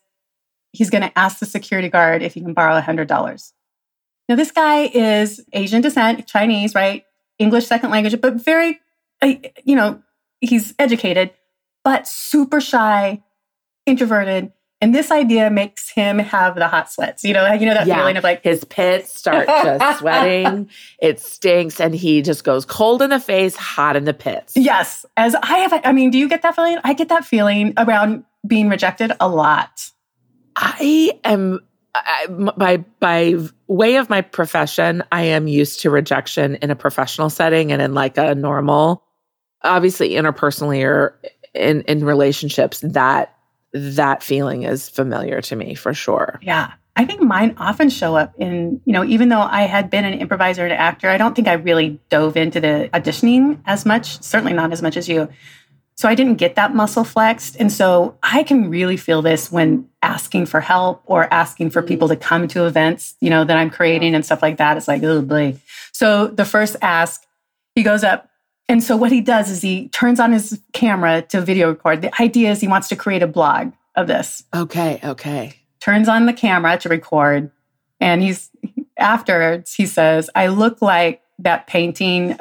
he's 0.73 0.91
going 0.91 1.03
to 1.03 1.19
ask 1.19 1.39
the 1.39 1.47
security 1.47 1.89
guard 1.89 2.23
if 2.23 2.35
he 2.35 2.41
can 2.41 2.53
borrow 2.55 2.75
$100. 2.81 3.53
Now, 4.29 4.35
this 4.37 4.51
guy 4.51 4.83
is 4.93 5.41
Asian 5.53 5.83
descent, 5.83 6.27
Chinese, 6.27 6.75
right? 6.75 7.05
English 7.39 7.67
second 7.67 7.91
language, 7.91 8.21
but 8.21 8.35
very, 8.35 8.81
uh, 9.23 9.35
you 9.65 9.77
know, 9.77 10.03
he's 10.41 10.75
educated, 10.79 11.31
but 11.85 12.07
super 12.09 12.61
shy, 12.61 13.23
introverted. 13.87 14.53
And 14.81 14.95
this 14.95 15.11
idea 15.11 15.49
makes 15.51 15.89
him 15.91 16.19
have 16.19 16.55
the 16.55 16.69
hot 16.69 16.93
sweats. 16.93 17.25
You 17.25 17.33
know, 17.33 17.51
you 17.55 17.65
know 17.65 17.73
that 17.75 17.87
Yeah. 17.87 17.97
feeling 17.97 18.17
of 18.19 18.25
like, 18.25 18.43
His 18.45 18.63
pits 18.65 19.15
start 19.19 19.47
just 19.47 19.99
sweating. 20.01 20.69
It 21.01 21.19
stinks. 21.19 21.81
And 21.81 21.95
he 21.95 22.21
just 22.21 22.45
goes 22.45 22.65
cold 22.67 23.01
in 23.01 23.09
the 23.11 23.21
face, 23.21 23.57
hot 23.57 23.97
in 23.97 24.05
the 24.05 24.13
pits. 24.13 24.55
Yes, 24.55 25.07
as 25.17 25.35
I 25.37 25.59
have, 25.59 25.81
I 25.85 25.93
mean, 25.93 26.11
do 26.11 26.19
you 26.19 26.29
get 26.29 26.43
that 26.43 26.55
feeling? 26.55 26.79
I 26.85 26.93
get 26.93 27.09
that 27.09 27.25
feeling 27.25 27.73
around 27.79 28.25
being 28.47 28.69
rejected 28.69 29.13
a 29.19 29.29
lot. 29.29 29.91
I 30.57 31.19
am 31.25 31.61
I, 31.95 32.27
by 32.29 32.77
by 33.01 33.37
way 33.69 33.97
of 33.97 34.11
my 34.11 34.21
profession, 34.21 35.03
I 35.13 35.23
am 35.23 35.49
used 35.49 35.81
to 35.81 35.91
rejection 35.91 36.57
in 36.57 36.71
a 36.71 36.77
professional 36.77 37.31
setting 37.31 37.73
and 37.73 37.81
in 37.81 37.95
like 37.95 38.19
a 38.19 38.35
normal, 38.35 39.03
obviously 39.63 40.11
interpersonally 40.11 40.85
or 40.85 41.19
in 41.55 41.81
in 41.83 42.05
relationships. 42.05 42.81
That 42.81 43.36
that 43.73 44.23
feeling 44.23 44.63
is 44.63 44.89
familiar 44.89 45.41
to 45.43 45.57
me 45.57 45.75
for 45.75 45.95
sure. 45.95 46.39
Yeah. 46.43 46.73
I 46.99 47.05
think 47.05 47.21
mine 47.21 47.55
often 47.59 47.91
show 47.91 48.17
up 48.17 48.35
in, 48.39 48.81
you 48.87 48.93
know, 48.93 49.05
even 49.05 49.29
though 49.29 49.43
I 49.43 49.63
had 49.63 49.91
been 49.91 50.07
an 50.07 50.15
improviser 50.15 50.65
and 50.65 50.73
actor, 50.73 51.11
I 51.11 51.19
don't 51.19 51.35
think 51.35 51.47
I 51.47 51.53
really 51.53 52.01
dove 52.09 52.39
into 52.39 52.59
the 52.59 52.89
auditioning 52.95 53.61
as 53.67 53.85
much, 53.85 54.23
certainly 54.23 54.55
not 54.55 54.73
as 54.73 54.81
much 54.81 54.97
as 54.97 55.07
you. 55.07 55.29
So 55.97 56.09
I 56.09 56.15
didn't 56.15 56.37
get 56.37 56.57
that 56.57 56.75
muscle 56.75 57.05
flexed. 57.05 57.57
And 57.59 57.71
so 57.71 58.17
I 58.23 58.43
can 58.43 58.71
really 58.71 58.97
feel 58.97 59.21
this 59.21 59.53
when 59.53 59.89
asking 60.03 60.47
for 60.47 60.61
help 60.61 61.03
or 61.07 61.33
asking 61.33 61.71
for 61.71 61.83
people 61.83 62.09
to 62.09 62.17
come 62.17 62.49
to 62.49 62.67
events, 62.67 63.15
you 63.21 63.29
know, 63.29 63.45
that 63.45 63.57
I'm 63.57 63.71
creating 63.71 64.15
and 64.15 64.25
stuff 64.25 64.41
like 64.41 64.57
that. 64.59 64.79
It's 64.79 64.89
like, 64.89 65.03
oh 65.03 65.21
boy. 65.21 65.59
So 65.93 66.29
the 66.29 66.45
first 66.45 66.77
ask, 66.81 67.25
he 67.75 67.83
goes 67.83 68.05
up. 68.05 68.29
And 68.69 68.83
so 68.83 68.97
what 68.97 69.13
he 69.13 69.21
does 69.21 69.51
is 69.51 69.63
he 69.63 69.89
turns 69.91 70.19
on 70.19 70.33
his 70.33 70.61
camera 70.73 71.23
to 71.29 71.41
video 71.41 71.69
record. 71.71 72.03
The 72.03 72.21
idea 72.23 72.51
is 72.51 72.61
he 72.61 72.67
wants 72.69 72.89
to 72.89 72.97
create 72.97 73.23
a 73.23 73.27
blog 73.29 73.73
of 73.95 74.07
this 74.09 74.43
Okay, 74.55 75.01
okay. 75.05 75.55
turns 75.81 76.09
on 76.09 76.27
the 76.27 76.33
camera 76.33 76.77
to 76.79 76.89
record 76.89 77.51
and 78.01 78.23
he's 78.23 78.51
afterwards 78.99 79.73
he 79.75 79.87
says 79.87 80.29
i 80.35 80.49
look 80.49 80.83
like 80.83 81.23
that 81.39 81.67
painting 81.67 82.37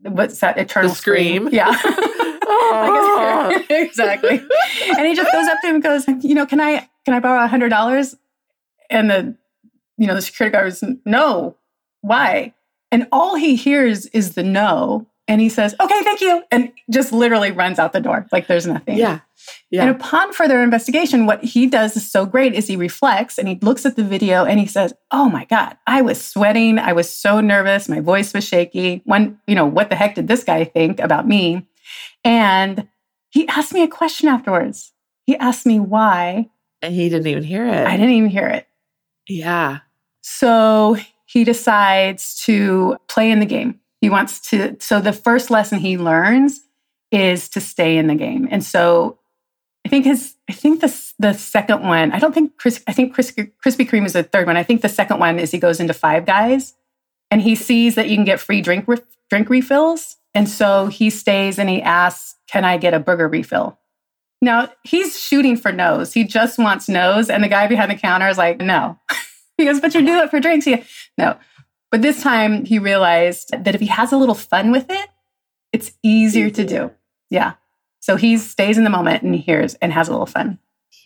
what's 0.00 0.40
that 0.40 0.56
eternal 0.56 0.88
The 0.90 0.96
Scream? 0.96 1.48
yeah 1.52 1.70
Oh. 2.48 3.62
exactly 3.68 4.40
and 4.96 5.06
he 5.06 5.14
just 5.14 5.30
goes 5.32 5.46
up 5.48 5.58
to 5.62 5.68
him 5.68 5.74
and 5.76 5.82
goes 5.84 6.06
you 6.24 6.34
know 6.34 6.46
can 6.46 6.60
i 6.60 6.88
can 7.04 7.12
i 7.14 7.20
borrow 7.20 7.44
a 7.44 7.46
hundred 7.48 7.68
dollars 7.68 8.14
and 8.88 9.10
the 9.10 9.36
you 9.98 10.06
know 10.06 10.14
the 10.14 10.22
security 10.22 10.52
guard 10.52 10.64
was 10.66 10.82
no 11.04 11.56
why 12.00 12.54
and 12.90 13.06
all 13.12 13.34
he 13.34 13.54
hears 13.56 14.06
is 14.06 14.34
the 14.34 14.42
no 14.42 15.06
and 15.28 15.40
he 15.40 15.48
says 15.48 15.74
okay 15.80 16.02
thank 16.02 16.20
you 16.20 16.42
and 16.50 16.72
just 16.90 17.12
literally 17.12 17.50
runs 17.50 17.78
out 17.78 17.92
the 17.92 18.00
door 18.00 18.26
like 18.32 18.46
there's 18.46 18.66
nothing 18.66 18.96
yeah, 18.96 19.20
yeah. 19.70 19.82
and 19.82 19.90
upon 19.90 20.32
further 20.32 20.62
investigation, 20.62 21.26
what 21.26 21.42
he 21.42 21.66
does 21.66 21.96
is 21.96 22.10
so 22.10 22.26
great 22.26 22.54
is 22.54 22.66
he 22.66 22.76
reflects 22.76 23.38
and 23.38 23.48
he 23.48 23.58
looks 23.60 23.84
at 23.84 23.96
the 23.96 24.04
video 24.04 24.44
and 24.44 24.60
he 24.60 24.66
says, 24.66 24.94
Oh 25.10 25.28
my 25.28 25.44
God, 25.44 25.76
I 25.86 26.02
was 26.02 26.24
sweating. 26.24 26.78
I 26.78 26.92
was 26.92 27.10
so 27.10 27.40
nervous. 27.40 27.88
My 27.88 28.00
voice 28.00 28.32
was 28.32 28.46
shaky. 28.46 29.02
One, 29.04 29.38
you 29.46 29.54
know, 29.54 29.66
what 29.66 29.88
the 29.90 29.96
heck 29.96 30.14
did 30.14 30.28
this 30.28 30.44
guy 30.44 30.64
think 30.64 31.00
about 31.00 31.26
me? 31.26 31.66
And 32.24 32.88
he 33.30 33.46
asked 33.48 33.72
me 33.72 33.82
a 33.82 33.88
question 33.88 34.28
afterwards. 34.28 34.92
He 35.24 35.36
asked 35.36 35.66
me 35.66 35.80
why. 35.80 36.48
and 36.82 36.94
he 36.94 37.08
didn't 37.08 37.26
even 37.26 37.42
hear 37.42 37.66
it. 37.66 37.86
I 37.86 37.96
didn't 37.96 38.14
even 38.14 38.30
hear 38.30 38.48
it. 38.48 38.66
yeah. 39.28 39.80
So 40.22 40.96
he 41.24 41.44
decides 41.44 42.34
to 42.44 42.96
play 43.08 43.30
in 43.30 43.38
the 43.38 43.46
game. 43.46 43.80
He 44.00 44.10
wants 44.10 44.40
to, 44.50 44.76
so 44.80 45.00
the 45.00 45.12
first 45.12 45.50
lesson 45.50 45.78
he 45.78 45.96
learns 45.96 46.60
is 47.10 47.48
to 47.50 47.60
stay 47.60 47.96
in 47.96 48.06
the 48.06 48.14
game. 48.14 48.48
And 48.50 48.62
so 48.64 49.18
I 49.84 49.88
think 49.88 50.04
his, 50.04 50.34
I 50.48 50.52
think 50.52 50.80
the, 50.80 51.12
the 51.18 51.32
second 51.32 51.82
one, 51.82 52.12
I 52.12 52.18
don't 52.18 52.34
think 52.34 52.56
Chris, 52.56 52.82
I 52.86 52.92
think 52.92 53.14
Chris, 53.14 53.30
Krispy 53.32 53.88
Kreme 53.88 54.04
is 54.04 54.12
the 54.12 54.22
third 54.22 54.46
one. 54.46 54.56
I 54.56 54.62
think 54.62 54.82
the 54.82 54.88
second 54.88 55.18
one 55.18 55.38
is 55.38 55.50
he 55.50 55.58
goes 55.58 55.80
into 55.80 55.94
Five 55.94 56.26
Guys 56.26 56.74
and 57.30 57.40
he 57.40 57.54
sees 57.54 57.94
that 57.94 58.08
you 58.08 58.16
can 58.16 58.24
get 58.24 58.40
free 58.40 58.60
drink, 58.60 58.88
drink 59.30 59.48
refills. 59.48 60.16
And 60.34 60.48
so 60.48 60.88
he 60.88 61.08
stays 61.08 61.58
and 61.58 61.68
he 61.68 61.80
asks, 61.80 62.34
Can 62.46 62.64
I 62.64 62.76
get 62.76 62.94
a 62.94 63.00
burger 63.00 63.28
refill? 63.28 63.78
Now 64.42 64.70
he's 64.84 65.18
shooting 65.18 65.56
for 65.56 65.72
no's. 65.72 66.12
He 66.12 66.24
just 66.24 66.58
wants 66.58 66.88
no's. 66.88 67.30
And 67.30 67.42
the 67.42 67.48
guy 67.48 67.66
behind 67.66 67.90
the 67.90 67.96
counter 67.96 68.28
is 68.28 68.36
like, 68.36 68.58
No. 68.58 68.98
he 69.56 69.64
goes, 69.64 69.80
But 69.80 69.94
you 69.94 70.04
do 70.04 70.18
it 70.18 70.30
for 70.30 70.38
drinks. 70.38 70.66
He, 70.66 70.84
no. 71.16 71.38
But 71.90 72.02
this 72.02 72.22
time 72.22 72.64
he 72.64 72.78
realized 72.78 73.50
that 73.52 73.74
if 73.74 73.80
he 73.80 73.86
has 73.86 74.12
a 74.12 74.16
little 74.16 74.34
fun 74.34 74.70
with 74.72 74.86
it, 74.90 75.08
it's 75.72 75.92
easier 76.02 76.50
to 76.50 76.64
do. 76.64 76.90
Yeah. 77.30 77.54
So 78.00 78.16
he 78.16 78.38
stays 78.38 78.78
in 78.78 78.84
the 78.84 78.90
moment 78.90 79.22
and 79.22 79.34
hears 79.34 79.74
and 79.76 79.92
has 79.92 80.08
a 80.08 80.12
little 80.12 80.26
fun. 80.26 80.58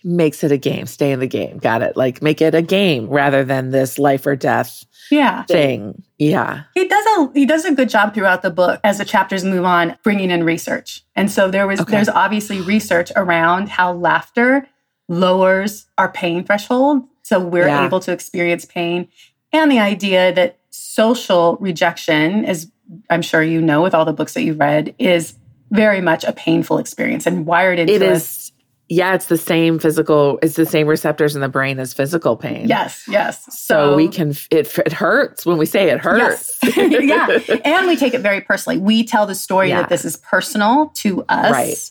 Makes 0.03 0.45
it 0.45 0.53
a 0.53 0.57
game. 0.57 0.87
Stay 0.87 1.13
in 1.13 1.21
the 1.21 1.27
game. 1.27 1.59
Got 1.59 1.83
it. 1.83 1.97
Like 1.97 2.23
make 2.23 2.41
it 2.41 2.55
a 2.55 2.63
game 2.63 3.07
rather 3.09 3.45
than 3.45 3.71
this 3.71 3.99
life 3.99 4.27
or 4.27 4.37
death 4.37 4.85
yeah 5.11 5.43
thing. 5.45 6.03
Yeah. 6.19 6.63
He 6.75 6.89
does 6.89 7.05
a 7.19 7.31
he 7.35 7.45
does 7.45 7.65
a 7.65 7.75
good 7.75 7.91
job 7.91 8.15
throughout 8.15 8.43
the 8.43 8.51
book 8.51 8.81
as 8.83 8.99
the 8.99 9.05
chapters 9.05 9.45
move 9.45 9.65
on 9.65 9.99
bringing 10.03 10.31
in 10.31 10.45
research. 10.45 11.03
And 11.15 11.31
so 11.31 11.51
there 11.51 11.67
was 11.67 11.81
okay. 11.81 11.93
there's 11.93 12.09
obviously 12.09 12.61
research 12.61 13.13
around 13.17 13.69
how 13.69 13.93
laughter 13.93 14.67
lowers 15.09 15.87
our 15.99 16.11
pain 16.11 16.45
threshold 16.45 17.03
so 17.23 17.41
we're 17.41 17.67
yeah. 17.67 17.85
able 17.85 17.99
to 17.99 18.13
experience 18.13 18.65
pain 18.65 19.09
and 19.53 19.71
the 19.71 19.79
idea 19.79 20.33
that 20.35 20.59
social 20.71 21.57
rejection 21.61 22.45
as 22.45 22.71
I'm 23.09 23.23
sure 23.23 23.43
you 23.43 23.61
know 23.61 23.83
with 23.83 23.95
all 23.95 24.05
the 24.05 24.13
books 24.13 24.35
that 24.35 24.43
you've 24.43 24.59
read 24.59 24.95
is 24.99 25.35
very 25.71 26.01
much 26.01 26.25
a 26.25 26.33
painful 26.33 26.79
experience 26.79 27.27
and 27.27 27.47
wired 27.47 27.79
into 27.79 27.93
it 27.93 28.03
is. 28.03 28.23
Us. 28.23 28.53
yeah 28.89 29.15
it's 29.15 29.27
the 29.27 29.39
same 29.39 29.79
physical 29.79 30.39
it's 30.43 30.57
the 30.57 30.67
same 30.67 30.87
receptors 30.87 31.35
in 31.37 31.41
the 31.41 31.49
brain 31.49 31.79
as 31.79 31.95
physical 31.95 32.37
pain. 32.37 32.67
Yes 32.69 33.05
yes. 33.09 33.45
So, 33.45 33.91
so 33.91 33.97
we 33.97 34.09
can 34.09 34.31
it, 34.51 34.77
it 34.79 34.93
hurts 34.93 35.47
when 35.47 35.59
we 35.59 35.67
say 35.67 35.91
it 35.91 36.01
hurts. 36.01 36.59
Yes. 36.63 36.77
yeah. 37.49 37.57
And 37.65 37.87
we 37.87 37.97
take 37.97 38.15
it 38.15 38.21
very 38.21 38.41
personally. 38.41 38.79
We 38.79 39.05
tell 39.05 39.27
the 39.27 39.35
story 39.35 39.69
yeah. 39.69 39.83
that 39.83 39.89
this 39.89 40.05
is 40.05 40.17
personal 40.17 40.91
to 40.97 41.25
us. 41.29 41.53
Right 41.53 41.91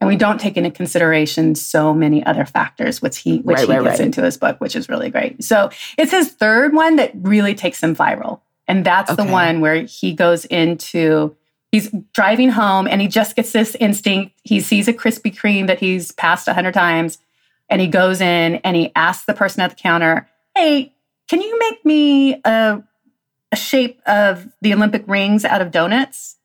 and 0.00 0.08
we 0.08 0.16
don't 0.16 0.40
take 0.40 0.56
into 0.56 0.70
consideration 0.70 1.54
so 1.54 1.92
many 1.92 2.24
other 2.24 2.44
factors 2.44 3.02
which 3.02 3.18
he 3.18 3.38
which 3.38 3.58
right, 3.58 3.68
he 3.68 3.74
right, 3.74 3.84
gets 3.84 3.98
right. 3.98 4.06
into 4.06 4.22
his 4.22 4.36
book 4.36 4.60
which 4.60 4.74
is 4.74 4.88
really 4.88 5.10
great 5.10 5.42
so 5.42 5.70
it's 5.98 6.10
his 6.10 6.32
third 6.32 6.72
one 6.72 6.96
that 6.96 7.12
really 7.14 7.54
takes 7.54 7.82
him 7.82 7.94
viral 7.94 8.40
and 8.66 8.84
that's 8.84 9.10
okay. 9.10 9.24
the 9.24 9.32
one 9.32 9.60
where 9.60 9.82
he 9.82 10.14
goes 10.14 10.44
into 10.44 11.36
he's 11.72 11.90
driving 12.12 12.50
home 12.50 12.86
and 12.86 13.00
he 13.00 13.08
just 13.08 13.36
gets 13.36 13.52
this 13.52 13.76
instinct. 13.80 14.34
He 14.44 14.60
sees 14.60 14.88
a 14.88 14.92
Krispy 14.92 15.34
Kreme 15.34 15.66
that 15.66 15.80
he's 15.80 16.12
passed 16.12 16.48
a 16.48 16.54
hundred 16.54 16.74
times 16.74 17.18
and 17.68 17.80
he 17.80 17.86
goes 17.86 18.20
in 18.20 18.56
and 18.56 18.76
he 18.76 18.92
asks 18.94 19.24
the 19.24 19.34
person 19.34 19.62
at 19.62 19.70
the 19.70 19.76
counter, 19.76 20.28
Hey, 20.54 20.94
can 21.28 21.40
you 21.40 21.58
make 21.58 21.84
me 21.84 22.40
a, 22.44 22.82
a 23.52 23.56
shape 23.56 24.00
of 24.06 24.48
the 24.60 24.74
Olympic 24.74 25.04
rings 25.06 25.44
out 25.44 25.62
of 25.62 25.70
donuts? 25.70 26.36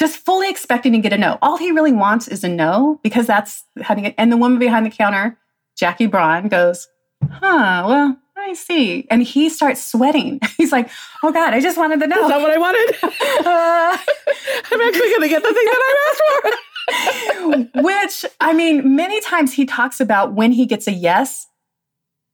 Just 0.00 0.16
fully 0.16 0.48
expecting 0.48 0.92
to 0.92 0.98
get 0.98 1.12
a 1.12 1.18
no. 1.18 1.36
All 1.42 1.58
he 1.58 1.72
really 1.72 1.92
wants 1.92 2.26
is 2.26 2.42
a 2.42 2.48
no 2.48 2.98
because 3.02 3.26
that's 3.26 3.64
how 3.82 3.92
to 3.92 4.00
get. 4.00 4.14
And 4.16 4.32
the 4.32 4.38
woman 4.38 4.58
behind 4.58 4.86
the 4.86 4.90
counter, 4.90 5.36
Jackie 5.76 6.06
Braun, 6.06 6.48
goes, 6.48 6.88
Huh, 7.22 7.84
well, 7.86 8.16
I 8.34 8.54
see. 8.54 9.06
And 9.10 9.22
he 9.22 9.50
starts 9.50 9.84
sweating. 9.84 10.40
He's 10.56 10.72
like, 10.72 10.88
oh 11.22 11.30
God, 11.30 11.52
I 11.52 11.60
just 11.60 11.76
wanted 11.76 12.00
the 12.00 12.06
no. 12.06 12.22
Is 12.22 12.28
that 12.28 12.40
what 12.40 12.50
I 12.50 12.56
wanted? 12.56 12.96
Uh, 13.02 13.98
I'm 14.72 14.80
actually 14.80 15.10
going 15.10 15.20
to 15.20 15.28
get 15.28 15.42
the 15.42 15.52
thing 15.52 15.66
that 15.66 15.82
I 15.84 16.08
asked 16.08 17.74
for. 17.74 17.82
Which, 17.82 18.24
I 18.40 18.54
mean, 18.54 18.96
many 18.96 19.20
times 19.20 19.52
he 19.52 19.66
talks 19.66 20.00
about 20.00 20.32
when 20.32 20.52
he 20.52 20.64
gets 20.64 20.88
a 20.88 20.92
yes, 20.92 21.46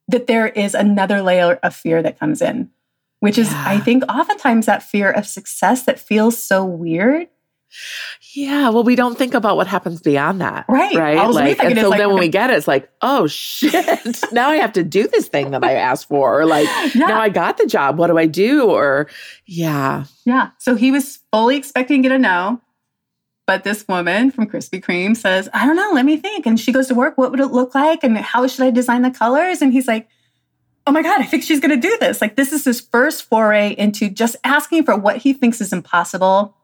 that 0.07 0.29
there 0.29 0.47
is 0.47 0.77
another 0.77 1.21
layer 1.21 1.55
of 1.65 1.75
fear 1.75 2.01
that 2.01 2.17
comes 2.17 2.41
in, 2.41 2.71
which 3.19 3.39
is, 3.39 3.51
yeah. 3.51 3.65
I 3.67 3.81
think, 3.81 4.05
oftentimes 4.09 4.67
that 4.67 4.85
fear 4.85 5.11
of 5.11 5.27
success 5.27 5.83
that 5.83 5.99
feels 5.99 6.41
so 6.41 6.65
weird 6.65 7.27
yeah, 8.35 8.69
well, 8.69 8.85
we 8.85 8.97
don't 8.97 9.19
think 9.19 9.35
about 9.35 9.57
what 9.57 9.67
happens 9.67 10.01
beyond 10.01 10.41
that. 10.41 10.67
Right. 10.69 10.95
Right. 10.95 11.29
Like, 11.29 11.59
and 11.59 11.79
so 11.79 11.89
like, 11.89 11.99
then 11.99 12.09
when 12.09 12.19
we 12.19 12.29
get 12.31 12.51
it, 12.51 12.57
it's 12.57 12.69
like, 12.69 12.91
oh 13.03 13.27
shit, 13.27 14.23
now 14.33 14.51
I 14.51 14.57
have 14.57 14.73
to 14.75 14.85
do 14.85 15.09
this 15.09 15.29
thing 15.29 15.51
that 15.51 15.65
I 15.65 15.75
asked 15.75 16.09
for. 16.09 16.41
Or 16.41 16.47
like, 16.47 16.67
yeah. 16.95 17.07
now 17.07 17.21
I 17.21 17.29
got 17.29 17.59
the 17.59 17.67
job. 17.67 17.99
What 17.99 18.09
do 18.09 18.19
I 18.19 18.27
do? 18.27 18.71
Or 18.71 19.09
yeah. 19.47 20.05
Yeah. 20.25 20.51
So 20.59 20.75
he 20.75 20.91
was 20.91 21.21
fully 21.33 21.57
expecting 21.57 22.03
to 22.03 22.09
get 22.09 22.15
a 22.15 22.19
no. 22.19 22.61
But 23.47 23.63
this 23.63 23.87
woman 23.87 24.33
from 24.33 24.49
Krispy 24.49 24.83
Kreme 24.83 25.17
says, 25.17 25.49
I 25.55 25.67
don't 25.67 25.77
know, 25.77 25.93
let 25.95 26.05
me 26.05 26.17
think. 26.17 26.47
And 26.47 26.59
she 26.59 26.73
goes 26.73 26.89
to 26.89 26.95
work. 26.95 27.17
What 27.17 27.31
would 27.31 27.39
it 27.39 27.47
look 27.47 27.77
like? 27.77 28.03
And 28.03 28.19
how 28.19 28.47
should 28.49 28.65
I 28.65 28.71
design 28.71 29.03
the 29.03 29.11
colors? 29.11 29.63
And 29.63 29.73
he's 29.73 29.87
like, 29.87 30.09
oh 30.85 30.93
my 30.93 31.03
God, 31.03 31.21
I 31.21 31.25
think 31.25 31.45
she's 31.45 31.61
going 31.61 31.71
to 31.71 31.89
do 31.89 31.97
this. 32.01 32.21
Like, 32.21 32.35
this 32.35 32.53
is 32.53 32.65
his 32.65 32.81
first 32.81 33.23
foray 33.23 33.75
into 33.79 34.09
just 34.09 34.35
asking 34.43 34.85
for 34.85 34.97
what 34.97 35.19
he 35.19 35.33
thinks 35.33 35.61
is 35.61 35.73
impossible 35.73 36.57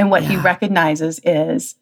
and 0.00 0.10
what 0.10 0.22
yeah. 0.22 0.30
he 0.30 0.36
recognizes 0.38 1.20
is 1.24 1.74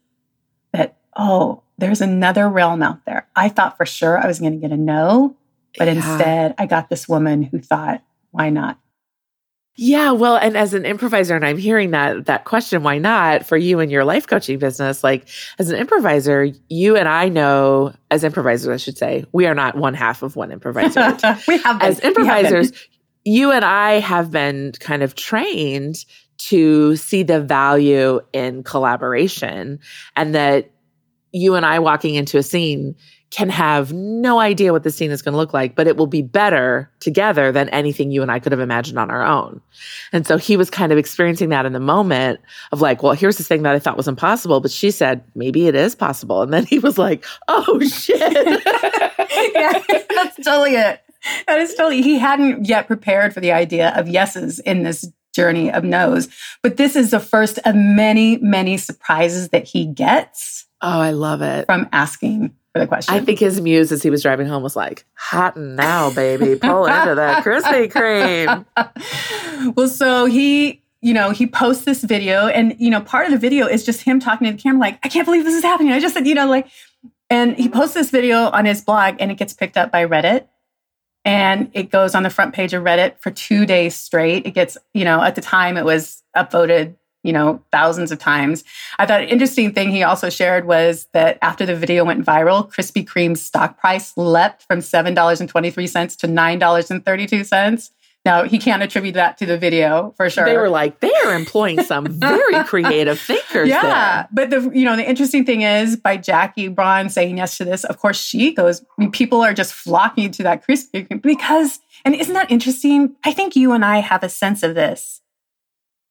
that, 0.72 0.96
oh, 1.16 1.62
there's 1.78 2.00
another 2.00 2.48
realm 2.48 2.82
out 2.82 3.04
there. 3.06 3.28
I 3.36 3.48
thought 3.48 3.76
for 3.76 3.86
sure 3.86 4.18
I 4.18 4.26
was 4.26 4.40
going 4.40 4.54
to 4.54 4.58
get 4.58 4.72
a 4.72 4.76
no, 4.76 5.36
but 5.78 5.86
yeah. 5.86 5.94
instead 5.94 6.54
I 6.58 6.66
got 6.66 6.90
this 6.90 7.08
woman 7.08 7.44
who 7.44 7.60
thought, 7.60 8.02
why 8.32 8.50
not? 8.50 8.80
Yeah, 9.76 10.10
well, 10.10 10.34
and 10.34 10.56
as 10.56 10.74
an 10.74 10.84
improviser, 10.84 11.36
and 11.36 11.46
I'm 11.46 11.58
hearing 11.58 11.92
that 11.92 12.26
that 12.26 12.44
question, 12.44 12.82
why 12.82 12.98
not, 12.98 13.46
for 13.46 13.56
you 13.56 13.78
and 13.78 13.92
your 13.92 14.04
life 14.04 14.26
coaching 14.26 14.58
business, 14.58 15.04
like 15.04 15.28
as 15.60 15.70
an 15.70 15.78
improviser, 15.78 16.48
you 16.68 16.96
and 16.96 17.08
I 17.08 17.28
know 17.28 17.92
as 18.10 18.24
improvisers, 18.24 18.68
I 18.68 18.76
should 18.78 18.98
say, 18.98 19.24
we 19.30 19.46
are 19.46 19.54
not 19.54 19.76
one 19.76 19.94
half 19.94 20.24
of 20.24 20.34
one 20.34 20.50
improviser. 20.50 21.16
we 21.46 21.58
have 21.58 21.78
been. 21.78 21.88
as 21.88 22.00
improvisers, 22.00 22.72
you 23.24 23.52
and 23.52 23.64
I 23.64 24.00
have 24.00 24.32
been 24.32 24.72
kind 24.80 25.04
of 25.04 25.14
trained 25.14 26.04
to 26.38 26.96
see 26.96 27.22
the 27.22 27.40
value 27.40 28.20
in 28.32 28.62
collaboration 28.62 29.78
and 30.16 30.34
that 30.34 30.70
you 31.32 31.54
and 31.54 31.66
I 31.66 31.78
walking 31.78 32.14
into 32.14 32.38
a 32.38 32.42
scene 32.42 32.94
can 33.30 33.50
have 33.50 33.92
no 33.92 34.38
idea 34.38 34.72
what 34.72 34.84
the 34.84 34.90
scene 34.90 35.10
is 35.10 35.20
going 35.20 35.32
to 35.32 35.36
look 35.36 35.52
like, 35.52 35.74
but 35.74 35.86
it 35.86 35.98
will 35.98 36.06
be 36.06 36.22
better 36.22 36.90
together 37.00 37.52
than 37.52 37.68
anything 37.68 38.10
you 38.10 38.22
and 38.22 38.30
I 38.30 38.38
could 38.38 38.52
have 38.52 38.60
imagined 38.60 38.98
on 38.98 39.10
our 39.10 39.22
own. 39.22 39.60
And 40.12 40.26
so 40.26 40.38
he 40.38 40.56
was 40.56 40.70
kind 40.70 40.92
of 40.92 40.98
experiencing 40.98 41.50
that 41.50 41.66
in 41.66 41.74
the 41.74 41.80
moment 41.80 42.40
of 42.72 42.80
like, 42.80 43.02
well, 43.02 43.12
here's 43.12 43.36
this 43.36 43.46
thing 43.46 43.62
that 43.64 43.74
I 43.74 43.78
thought 43.78 43.98
was 43.98 44.08
impossible, 44.08 44.60
but 44.60 44.70
she 44.70 44.90
said, 44.90 45.22
maybe 45.34 45.66
it 45.66 45.74
is 45.74 45.94
possible. 45.94 46.40
And 46.40 46.54
then 46.54 46.64
he 46.64 46.78
was 46.78 46.96
like, 46.96 47.24
oh 47.48 47.80
shit. 47.86 48.18
yeah, 49.54 49.82
that's 50.08 50.36
totally 50.36 50.76
it. 50.76 51.02
That 51.46 51.60
is 51.60 51.74
totally, 51.74 52.00
he 52.00 52.18
hadn't 52.18 52.66
yet 52.66 52.86
prepared 52.86 53.34
for 53.34 53.40
the 53.40 53.52
idea 53.52 53.92
of 53.94 54.08
yeses 54.08 54.58
in 54.60 54.84
this 54.84 55.04
journey 55.38 55.70
of 55.70 55.84
no's. 55.84 56.28
But 56.62 56.76
this 56.76 56.96
is 56.96 57.12
the 57.12 57.20
first 57.20 57.58
of 57.64 57.76
many, 57.76 58.38
many 58.38 58.76
surprises 58.76 59.50
that 59.50 59.64
he 59.64 59.86
gets. 59.86 60.66
Oh, 60.82 61.00
I 61.00 61.12
love 61.12 61.42
it. 61.42 61.66
From 61.66 61.88
asking 61.92 62.54
for 62.72 62.80
the 62.80 62.88
question. 62.88 63.14
I 63.14 63.20
think 63.20 63.38
his 63.38 63.60
muse 63.60 63.92
as 63.92 64.02
he 64.02 64.10
was 64.10 64.22
driving 64.22 64.48
home 64.48 64.64
was 64.64 64.74
like, 64.74 65.04
hot 65.14 65.56
now, 65.56 66.10
baby. 66.10 66.56
Pull 66.56 66.86
into 66.86 67.14
that 67.14 67.44
Krispy 67.44 67.90
Kreme. 67.92 69.74
well, 69.76 69.88
so 69.88 70.26
he 70.26 70.82
you 71.00 71.14
know, 71.14 71.30
he 71.30 71.46
posts 71.46 71.84
this 71.84 72.02
video 72.02 72.48
and, 72.48 72.74
you 72.76 72.90
know, 72.90 73.00
part 73.00 73.24
of 73.26 73.30
the 73.30 73.38
video 73.38 73.68
is 73.68 73.84
just 73.84 74.02
him 74.02 74.18
talking 74.18 74.48
to 74.48 74.52
the 74.52 74.60
camera, 74.60 74.80
like, 74.80 74.98
I 75.04 75.08
can't 75.08 75.24
believe 75.24 75.44
this 75.44 75.54
is 75.54 75.62
happening. 75.62 75.92
I 75.92 76.00
just 76.00 76.12
said, 76.12 76.26
you 76.26 76.34
know, 76.34 76.48
like, 76.48 76.66
and 77.30 77.56
he 77.56 77.68
posts 77.68 77.94
this 77.94 78.10
video 78.10 78.50
on 78.50 78.64
his 78.64 78.80
blog 78.80 79.14
and 79.20 79.30
it 79.30 79.36
gets 79.36 79.54
picked 79.54 79.76
up 79.76 79.92
by 79.92 80.04
Reddit 80.04 80.48
and 81.28 81.70
it 81.74 81.90
goes 81.90 82.14
on 82.14 82.22
the 82.22 82.30
front 82.30 82.54
page 82.54 82.72
of 82.72 82.82
Reddit 82.82 83.20
for 83.20 83.30
two 83.30 83.66
days 83.66 83.94
straight. 83.94 84.46
It 84.46 84.52
gets, 84.52 84.78
you 84.94 85.04
know, 85.04 85.20
at 85.20 85.34
the 85.34 85.42
time 85.42 85.76
it 85.76 85.84
was 85.84 86.22
upvoted, 86.34 86.94
you 87.22 87.34
know, 87.34 87.62
thousands 87.70 88.10
of 88.10 88.18
times. 88.18 88.64
I 88.98 89.04
thought 89.04 89.20
an 89.20 89.28
interesting 89.28 89.74
thing 89.74 89.90
he 89.90 90.02
also 90.02 90.30
shared 90.30 90.64
was 90.64 91.06
that 91.12 91.36
after 91.42 91.66
the 91.66 91.76
video 91.76 92.02
went 92.02 92.24
viral, 92.24 92.72
Krispy 92.72 93.06
Kreme's 93.06 93.42
stock 93.42 93.78
price 93.78 94.16
leapt 94.16 94.62
from 94.62 94.78
$7.23 94.78 96.16
to 96.16 96.26
$9.32. 96.26 97.90
Now, 98.24 98.44
he 98.44 98.58
can't 98.58 98.82
attribute 98.82 99.14
that 99.14 99.38
to 99.38 99.46
the 99.46 99.56
video 99.56 100.12
for 100.16 100.28
sure. 100.28 100.44
They 100.44 100.56
were 100.56 100.68
like, 100.68 101.00
they 101.00 101.12
are 101.24 101.34
employing 101.34 101.82
some 101.82 102.06
very 102.10 102.62
creative 102.64 103.18
thinkers. 103.18 103.68
Yeah. 103.68 103.80
There. 103.82 104.28
But 104.32 104.50
the 104.50 104.70
you 104.78 104.84
know, 104.84 104.96
the 104.96 105.08
interesting 105.08 105.46
thing 105.46 105.62
is 105.62 105.96
by 105.96 106.16
Jackie 106.16 106.68
Braun 106.68 107.08
saying 107.08 107.38
yes 107.38 107.56
to 107.58 107.64
this, 107.64 107.84
of 107.84 107.98
course 107.98 108.20
she 108.20 108.52
goes, 108.52 108.82
I 108.82 108.84
mean, 108.98 109.12
people 109.12 109.40
are 109.40 109.54
just 109.54 109.72
flocking 109.72 110.30
to 110.32 110.42
that 110.42 110.66
Krispy 110.66 111.22
because 111.22 111.80
and 112.04 112.14
isn't 112.14 112.34
that 112.34 112.50
interesting? 112.50 113.16
I 113.24 113.32
think 113.32 113.56
you 113.56 113.72
and 113.72 113.84
I 113.84 113.98
have 113.98 114.22
a 114.22 114.28
sense 114.28 114.62
of 114.62 114.74
this. 114.74 115.22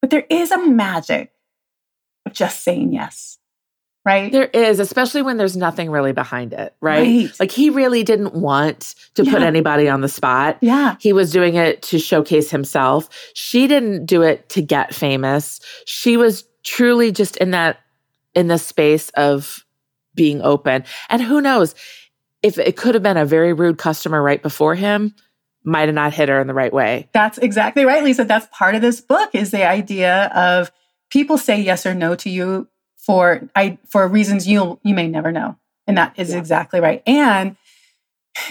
But 0.02 0.10
there 0.10 0.26
is 0.30 0.52
a 0.52 0.66
magic 0.66 1.32
of 2.26 2.34
just 2.34 2.64
saying 2.64 2.94
yes. 2.94 3.38
Right? 4.08 4.32
There 4.32 4.46
is, 4.46 4.80
especially 4.80 5.22
when 5.22 5.36
there's 5.36 5.58
nothing 5.58 5.92
really 5.92 6.14
behind 6.14 6.54
it, 6.54 6.74
right? 6.80 7.00
right. 7.02 7.40
Like 7.42 7.52
he 7.52 7.70
really 7.70 8.04
didn't 8.04 8.34
want 8.34 8.96
to 9.16 9.26
yeah. 9.26 9.34
put 9.34 9.42
anybody 9.42 9.90
on 9.90 10.00
the 10.00 10.08
spot. 10.08 10.58
Yeah. 10.62 10.96
He 11.02 11.12
was 11.12 11.30
doing 11.30 11.56
it 11.56 11.82
to 11.84 12.00
showcase 12.00 12.50
himself. 12.50 13.10
She 13.34 13.68
didn't 13.68 14.06
do 14.06 14.22
it 14.22 14.48
to 14.50 14.62
get 14.62 14.96
famous. 14.96 15.60
She 15.86 16.16
was 16.16 16.46
truly 16.64 17.12
just 17.12 17.36
in 17.36 17.52
that 17.52 17.80
in 18.34 18.48
the 18.48 18.58
space 18.58 19.10
of 19.10 19.66
being 20.16 20.42
open. 20.42 20.86
And 21.10 21.22
who 21.22 21.42
knows 21.42 21.76
if 22.42 22.58
it 22.58 22.78
could 22.78 22.94
have 22.94 23.04
been 23.04 23.18
a 23.18 23.26
very 23.26 23.52
rude 23.52 23.78
customer 23.78 24.24
right 24.24 24.42
before 24.42 24.76
him, 24.76 25.14
might 25.66 25.90
have 25.90 25.96
not 25.96 26.14
hit 26.14 26.30
her 26.30 26.40
in 26.40 26.48
the 26.48 26.54
right 26.54 26.72
way. 26.72 27.10
That's 27.12 27.38
exactly 27.40 27.84
right, 27.84 28.02
Lisa. 28.02 28.24
That's 28.24 28.48
part 28.54 28.76
of 28.76 28.82
this 28.82 29.02
book 29.02 29.32
is 29.34 29.52
the 29.52 29.68
idea 29.68 30.32
of 30.34 30.72
people 31.10 31.38
say 31.38 31.60
yes 31.60 31.86
or 31.86 31.94
no 31.94 32.16
to 32.16 32.30
you 32.30 32.70
for 33.08 33.50
I 33.56 33.80
for 33.90 34.08
reasons 34.08 34.48
you 34.48 34.80
you 34.84 34.94
may 34.94 35.08
never 35.08 35.32
know. 35.32 35.58
And 35.88 35.98
that 35.98 36.14
is 36.18 36.32
yeah. 36.32 36.38
exactly 36.38 36.82
right. 36.82 37.02
And 37.08 37.56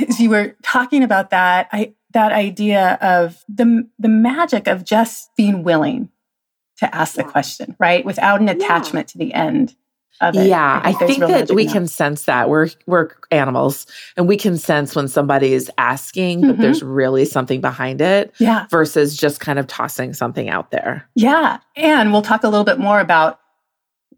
as 0.08 0.18
you 0.18 0.30
were 0.30 0.56
talking 0.62 1.04
about 1.04 1.30
that, 1.30 1.68
I 1.70 1.92
that 2.12 2.32
idea 2.32 2.98
of 3.02 3.44
the 3.48 3.86
the 3.98 4.08
magic 4.08 4.66
of 4.66 4.84
just 4.84 5.30
being 5.36 5.62
willing 5.62 6.08
to 6.78 6.92
ask 6.94 7.16
yeah. 7.16 7.22
the 7.22 7.30
question, 7.30 7.76
right? 7.78 8.04
Without 8.04 8.40
an 8.40 8.48
attachment 8.48 9.08
yeah. 9.08 9.12
to 9.12 9.18
the 9.18 9.34
end. 9.34 9.76
Yeah, 10.32 10.80
I 10.82 10.92
think, 10.92 11.02
I 11.02 11.06
think 11.06 11.48
that 11.48 11.54
we 11.54 11.66
can 11.66 11.86
sense 11.86 12.24
that 12.24 12.48
we're 12.48 12.70
we're 12.86 13.10
animals, 13.30 13.86
and 14.16 14.26
we 14.26 14.38
can 14.38 14.56
sense 14.56 14.96
when 14.96 15.08
somebody 15.08 15.52
is 15.52 15.70
asking, 15.76 16.40
mm-hmm. 16.40 16.52
but 16.52 16.58
there's 16.58 16.82
really 16.82 17.26
something 17.26 17.60
behind 17.60 18.00
it. 18.00 18.32
Yeah, 18.38 18.66
versus 18.70 19.14
just 19.14 19.40
kind 19.40 19.58
of 19.58 19.66
tossing 19.66 20.14
something 20.14 20.48
out 20.48 20.70
there. 20.70 21.06
Yeah, 21.14 21.58
and 21.76 22.12
we'll 22.12 22.22
talk 22.22 22.44
a 22.44 22.48
little 22.48 22.64
bit 22.64 22.78
more 22.78 22.98
about 22.98 23.40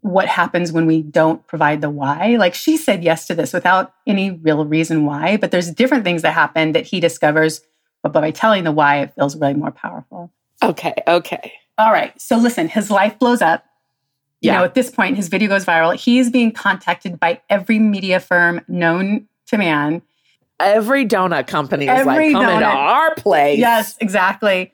what 0.01 0.27
happens 0.27 0.71
when 0.71 0.85
we 0.85 1.01
don't 1.01 1.45
provide 1.47 1.81
the 1.81 1.89
why. 1.89 2.35
Like 2.37 2.53
she 2.53 2.77
said 2.77 3.03
yes 3.03 3.27
to 3.27 3.35
this 3.35 3.53
without 3.53 3.93
any 4.07 4.31
real 4.31 4.65
reason 4.65 5.05
why, 5.05 5.37
but 5.37 5.51
there's 5.51 5.71
different 5.71 6.03
things 6.03 6.21
that 6.21 6.33
happen 6.33 6.71
that 6.73 6.85
he 6.85 6.99
discovers. 6.99 7.61
But 8.01 8.13
by 8.13 8.31
telling 8.31 8.63
the 8.63 8.71
why, 8.71 9.01
it 9.01 9.13
feels 9.15 9.35
really 9.35 9.55
more 9.55 9.71
powerful. 9.71 10.31
Okay. 10.63 10.93
Okay. 11.07 11.53
All 11.77 11.91
right. 11.91 12.19
So 12.19 12.37
listen, 12.37 12.67
his 12.67 12.89
life 12.89 13.19
blows 13.19 13.41
up. 13.41 13.65
You 14.41 14.51
yeah. 14.51 14.59
know, 14.59 14.63
at 14.63 14.73
this 14.73 14.89
point, 14.89 15.17
his 15.17 15.27
video 15.27 15.49
goes 15.49 15.65
viral. 15.65 15.95
He 15.95 16.19
is 16.19 16.29
being 16.29 16.51
contacted 16.51 17.19
by 17.19 17.41
every 17.49 17.77
media 17.77 18.21
firm 18.21 18.61
known 18.69 19.27
to 19.47 19.57
man. 19.57 20.01
Every 20.61 21.05
donut 21.05 21.47
company 21.47 21.85
is 21.85 21.91
every 21.91 22.33
like, 22.33 22.33
come 22.33 22.45
donut. 22.45 22.55
into 22.55 22.67
our 22.67 23.15
place. 23.15 23.59
Yes, 23.59 23.97
exactly. 23.99 24.73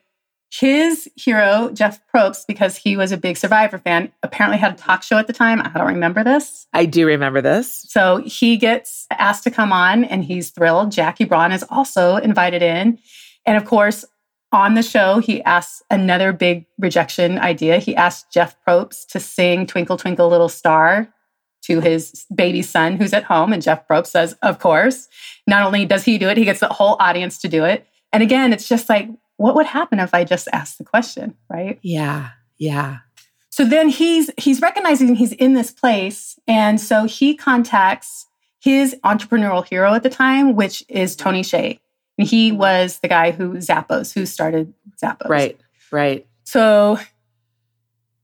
His 0.60 1.10
hero, 1.16 1.70
Jeff 1.74 2.00
Probst, 2.14 2.48
because 2.48 2.78
he 2.78 2.96
was 2.96 3.12
a 3.12 3.18
big 3.18 3.36
Survivor 3.36 3.78
fan, 3.78 4.12
apparently 4.24 4.58
had 4.58 4.74
a 4.74 4.78
talk 4.78 5.04
show 5.04 5.18
at 5.18 5.28
the 5.28 5.34
time. 5.34 5.60
I 5.60 5.70
don't 5.70 5.88
remember 5.88 6.24
this. 6.24 6.68
I 6.72 6.86
do 6.86 7.06
remember 7.06 7.42
this. 7.42 7.86
So 7.90 8.18
he 8.18 8.56
gets 8.56 9.06
asked 9.12 9.44
to 9.44 9.52
come 9.52 9.74
on 9.74 10.06
and 10.06 10.24
he's 10.24 10.52
thrilled. 10.52 10.92
Jackie 10.92 11.26
Braun 11.26 11.52
is 11.52 11.66
also 11.70 12.18
invited 12.18 12.62
in. 12.62 13.00
And 13.46 13.58
of 13.58 13.66
course, 13.66 14.06
on 14.52 14.76
the 14.76 14.84
show, 14.84 15.20
he 15.20 15.44
asks 15.44 15.84
another 15.90 16.32
big 16.32 16.66
rejection 16.78 17.38
idea. 17.40 17.78
He 17.80 17.96
asked 17.96 18.32
Jeff 18.32 18.56
Probst 18.66 19.08
to 19.08 19.20
sing 19.20 19.68
Twinkle, 19.68 19.98
Twinkle, 19.98 20.30
Little 20.30 20.48
Star 20.48 21.10
to 21.64 21.82
his 21.82 22.26
baby 22.34 22.62
son 22.62 22.96
who's 22.96 23.12
at 23.12 23.24
home. 23.24 23.52
And 23.52 23.62
Jeff 23.62 23.88
Probst 23.88 24.08
says, 24.08 24.38
Of 24.42 24.60
course. 24.60 25.10
Not 25.48 25.66
only 25.66 25.86
does 25.86 26.06
he 26.06 26.18
do 26.18 26.30
it, 26.30 26.38
he 26.38 26.46
gets 26.46 26.62
the 26.62 26.70
whole 26.70 26.96
audience 27.00 27.40
to 27.40 27.50
do 27.50 27.66
it. 27.66 27.86
And 28.14 28.24
again, 28.24 28.54
it's 28.54 28.70
just 28.70 28.88
like, 28.88 29.10
what 29.38 29.56
would 29.56 29.66
happen 29.66 30.00
if 30.00 30.14
I 30.14 30.24
just 30.24 30.48
asked 30.54 30.78
the 30.78 30.84
question, 30.84 31.36
right? 31.50 31.80
Yeah. 31.82 32.32
Yeah. 32.58 33.00
So 33.50 33.64
then 33.66 33.90
he's 33.90 34.30
he's 34.38 34.62
recognizing 34.62 35.16
he's 35.16 35.34
in 35.34 35.54
this 35.54 35.72
place 35.72 36.38
and 36.48 36.80
so 36.80 37.06
he 37.06 37.36
contacts 37.36 38.26
his 38.60 38.96
entrepreneurial 39.04 39.66
hero 39.66 39.94
at 39.94 40.04
the 40.04 40.10
time, 40.10 40.56
which 40.56 40.84
is 40.90 41.16
Tony 41.16 41.42
Hsieh. 41.42 41.80
And 42.18 42.28
he 42.28 42.52
was 42.52 43.00
the 43.00 43.08
guy 43.08 43.32
who 43.32 43.54
Zappos, 43.56 44.14
who 44.14 44.26
started 44.26 44.74
Zappos. 45.02 45.30
Right. 45.30 45.60
Right. 45.92 46.28
So 46.44 47.00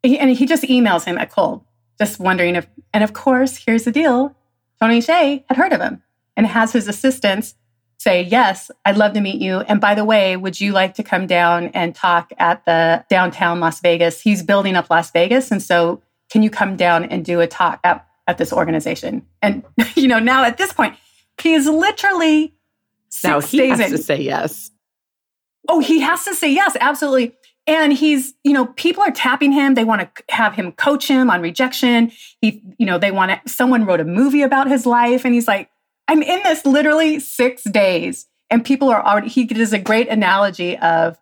and 0.03 0.31
he 0.31 0.45
just 0.45 0.63
emails 0.63 1.05
him 1.05 1.17
at 1.17 1.29
cold, 1.29 1.63
just 1.99 2.19
wondering 2.19 2.55
if 2.55 2.67
and 2.93 3.03
of 3.03 3.13
course, 3.13 3.57
here's 3.57 3.83
the 3.83 3.91
deal. 3.91 4.35
Tony 4.81 4.99
Hsieh 4.99 5.43
had 5.47 5.57
heard 5.57 5.73
of 5.73 5.81
him 5.81 6.01
and 6.35 6.47
has 6.47 6.73
his 6.73 6.87
assistants 6.87 7.55
say, 8.01 8.23
Yes, 8.23 8.71
I'd 8.85 8.97
love 8.97 9.13
to 9.13 9.21
meet 9.21 9.41
you. 9.41 9.59
And 9.59 9.79
by 9.79 9.95
the 9.95 10.05
way, 10.05 10.35
would 10.35 10.59
you 10.59 10.71
like 10.71 10.95
to 10.95 11.03
come 11.03 11.27
down 11.27 11.67
and 11.67 11.93
talk 11.93 12.31
at 12.37 12.65
the 12.65 13.05
downtown 13.09 13.59
Las 13.59 13.79
Vegas? 13.79 14.21
He's 14.21 14.43
building 14.43 14.75
up 14.75 14.89
Las 14.89 15.11
Vegas. 15.11 15.51
And 15.51 15.61
so, 15.61 16.01
can 16.31 16.43
you 16.43 16.49
come 16.49 16.75
down 16.75 17.03
and 17.05 17.23
do 17.23 17.41
a 17.41 17.47
talk 17.47 17.79
at, 17.83 18.07
at 18.27 18.37
this 18.37 18.51
organization? 18.53 19.25
And, 19.41 19.63
you 19.95 20.07
know, 20.07 20.19
now 20.19 20.43
at 20.43 20.57
this 20.57 20.73
point, 20.73 20.95
he 21.41 21.53
is 21.53 21.67
literally 21.67 22.53
now 23.23 23.41
he 23.41 23.69
has 23.69 23.79
in. 23.79 23.91
to 23.91 23.97
say 23.97 24.21
yes. 24.21 24.71
Oh, 25.67 25.79
he 25.79 25.99
has 25.99 26.25
to 26.25 26.33
say 26.33 26.51
yes, 26.51 26.75
absolutely. 26.79 27.35
And 27.67 27.93
he's, 27.93 28.33
you 28.43 28.53
know, 28.53 28.65
people 28.65 29.03
are 29.03 29.11
tapping 29.11 29.51
him. 29.51 29.75
They 29.75 29.83
want 29.83 30.01
to 30.01 30.23
have 30.33 30.55
him 30.55 30.71
coach 30.71 31.07
him 31.07 31.29
on 31.29 31.41
rejection. 31.41 32.11
He, 32.41 32.63
you 32.79 32.85
know, 32.85 32.97
they 32.97 33.11
want 33.11 33.31
to, 33.31 33.49
someone 33.49 33.85
wrote 33.85 33.99
a 33.99 34.05
movie 34.05 34.41
about 34.41 34.67
his 34.67 34.85
life. 34.85 35.25
And 35.25 35.33
he's 35.33 35.47
like, 35.47 35.69
I'm 36.07 36.21
in 36.21 36.43
this 36.43 36.65
literally 36.65 37.19
six 37.19 37.63
days, 37.63 38.27
and 38.49 38.65
people 38.65 38.89
are 38.89 39.03
already. 39.03 39.29
He 39.29 39.45
does 39.45 39.73
a 39.73 39.79
great 39.79 40.07
analogy 40.09 40.77
of 40.77 41.17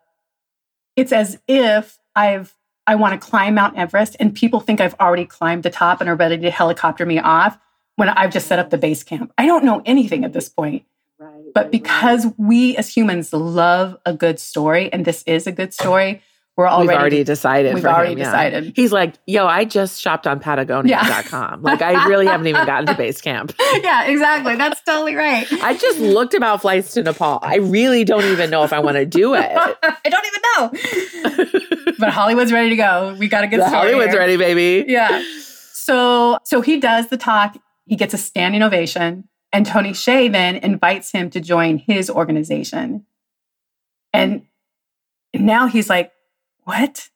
it's 0.96 1.12
as 1.12 1.38
if 1.46 1.98
I've 2.14 2.54
I 2.86 2.96
want 2.96 3.20
to 3.20 3.24
climb 3.24 3.54
Mount 3.54 3.76
Everest, 3.76 4.16
and 4.18 4.34
people 4.34 4.60
think 4.60 4.80
I've 4.80 4.98
already 4.98 5.24
climbed 5.24 5.62
the 5.62 5.70
top 5.70 6.00
and 6.00 6.10
are 6.10 6.16
ready 6.16 6.38
to 6.38 6.50
helicopter 6.50 7.06
me 7.06 7.18
off 7.18 7.58
when 7.96 8.08
I've 8.08 8.32
just 8.32 8.48
set 8.48 8.58
up 8.58 8.70
the 8.70 8.78
base 8.78 9.02
camp. 9.04 9.32
I 9.38 9.46
don't 9.46 9.64
know 9.64 9.82
anything 9.86 10.24
at 10.24 10.32
this 10.32 10.48
point. 10.48 10.84
Right, 11.18 11.44
but 11.54 11.70
because 11.70 12.24
right. 12.24 12.34
we 12.38 12.76
as 12.76 12.88
humans 12.88 13.32
love 13.32 13.96
a 14.04 14.12
good 14.12 14.40
story, 14.40 14.92
and 14.92 15.04
this 15.04 15.22
is 15.24 15.46
a 15.46 15.52
good 15.52 15.72
story, 15.72 16.22
we're 16.56 16.68
already, 16.68 16.88
we've 16.88 16.98
already 16.98 17.24
decided. 17.24 17.74
We've 17.74 17.86
already 17.86 18.12
him, 18.12 18.18
decided. 18.18 18.64
Yeah. 18.64 18.72
He's 18.74 18.92
like, 18.92 19.14
yo, 19.26 19.46
I 19.46 19.64
just 19.64 20.00
shopped 20.00 20.26
on 20.26 20.40
Patagonia.com. 20.40 20.84
Yeah. 20.86 21.56
like, 21.62 21.80
I 21.80 22.06
really 22.06 22.26
haven't 22.26 22.48
even 22.48 22.66
gotten 22.66 22.86
to 22.86 22.94
base 22.94 23.20
camp. 23.20 23.54
yeah, 23.82 24.04
exactly. 24.04 24.56
That's 24.56 24.82
totally 24.82 25.14
right. 25.14 25.46
I 25.62 25.76
just 25.76 25.98
looked 26.00 26.34
about 26.34 26.60
flights 26.60 26.92
to 26.94 27.02
Nepal. 27.02 27.38
I 27.42 27.56
really 27.56 28.04
don't 28.04 28.24
even 28.24 28.50
know 28.50 28.62
if 28.64 28.72
I 28.72 28.80
want 28.80 28.96
to 28.96 29.06
do 29.06 29.34
it. 29.34 29.50
I 29.50 29.98
don't 30.04 30.26
even 30.26 31.54
know. 31.54 31.94
but 31.98 32.10
Hollywood's 32.10 32.52
ready 32.52 32.70
to 32.70 32.76
go. 32.76 33.16
We 33.18 33.28
got 33.28 33.40
to 33.40 33.46
get 33.46 33.58
the 33.58 33.68
Hollywood's 33.68 34.12
here. 34.12 34.18
ready, 34.18 34.36
baby. 34.36 34.84
Yeah. 34.86 35.24
So, 35.72 36.38
so 36.44 36.60
he 36.60 36.78
does 36.78 37.08
the 37.08 37.16
talk. 37.16 37.56
He 37.86 37.96
gets 37.96 38.12
a 38.12 38.18
standing 38.18 38.62
ovation. 38.62 39.28
And 39.52 39.66
Tony 39.66 39.92
Hsieh 39.92 40.30
then 40.30 40.56
invites 40.56 41.10
him 41.10 41.30
to 41.30 41.40
join 41.40 41.78
his 41.78 42.10
organization. 42.10 43.06
And 44.12 44.42
now 45.34 45.66
he's 45.66 45.88
like, 45.88 46.12
what? 46.70 47.08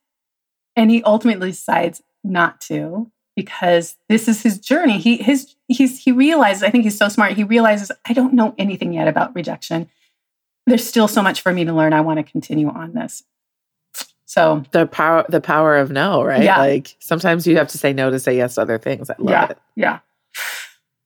And 0.75 0.91
he 0.91 1.03
ultimately 1.05 1.51
decides 1.51 2.03
not 2.25 2.61
to 2.63 3.11
because 3.37 3.97
this 4.09 4.27
is 4.27 4.43
his 4.43 4.59
journey. 4.59 4.99
He 4.99 5.19
his 5.19 5.55
he's 5.69 6.03
he 6.03 6.11
realizes, 6.11 6.65
I 6.65 6.71
think 6.71 6.83
he's 6.83 6.99
so 6.99 7.09
smart. 7.09 7.35
He 7.35 7.45
realizes 7.45 7.93
I 8.05 8.13
don't 8.13 8.35
know 8.35 8.55
anything 8.59 8.93
yet 8.93 9.07
about 9.07 9.35
rejection. 9.35 9.89
There's 10.67 10.87
still 10.87 11.07
so 11.07 11.23
much 11.23 11.41
for 11.41 11.53
me 11.53 11.65
to 11.65 11.73
learn. 11.73 11.93
I 11.93 12.01
want 12.01 12.19
to 12.19 12.25
continue 12.25 12.69
on 12.69 12.95
this. 12.95 13.23
So 14.25 14.65
the 14.73 14.87
power 14.87 15.25
the 15.29 15.41
power 15.41 15.77
of 15.77 15.93
no, 15.93 16.25
right? 16.25 16.43
Yeah. 16.43 16.59
Like 16.59 16.97
sometimes 16.99 17.47
you 17.47 17.57
have 17.57 17.69
to 17.69 17.79
say 17.79 17.93
no 17.93 18.11
to 18.11 18.19
say 18.19 18.37
yes 18.37 18.57
to 18.57 18.63
other 18.63 18.79
things. 18.79 19.09
I 19.09 19.15
love 19.19 19.31
yeah, 19.31 19.49
it. 19.51 19.59
Yeah. 19.77 19.99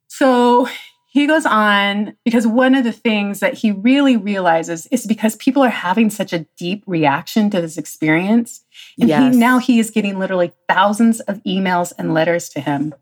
So 0.08 0.68
he 1.10 1.26
goes 1.26 1.46
on 1.46 2.14
because 2.24 2.46
one 2.46 2.74
of 2.74 2.84
the 2.84 2.92
things 2.92 3.40
that 3.40 3.54
he 3.54 3.72
really 3.72 4.16
realizes 4.16 4.86
is 4.88 5.06
because 5.06 5.36
people 5.36 5.64
are 5.64 5.70
having 5.70 6.10
such 6.10 6.34
a 6.34 6.40
deep 6.58 6.84
reaction 6.86 7.48
to 7.48 7.62
this 7.62 7.78
experience. 7.78 8.62
And 9.00 9.08
yes. 9.08 9.34
he, 9.34 9.40
now 9.40 9.58
he 9.58 9.78
is 9.78 9.90
getting 9.90 10.18
literally 10.18 10.52
thousands 10.68 11.20
of 11.20 11.42
emails 11.44 11.94
and 11.98 12.12
letters 12.12 12.50
to 12.50 12.60
him 12.60 12.94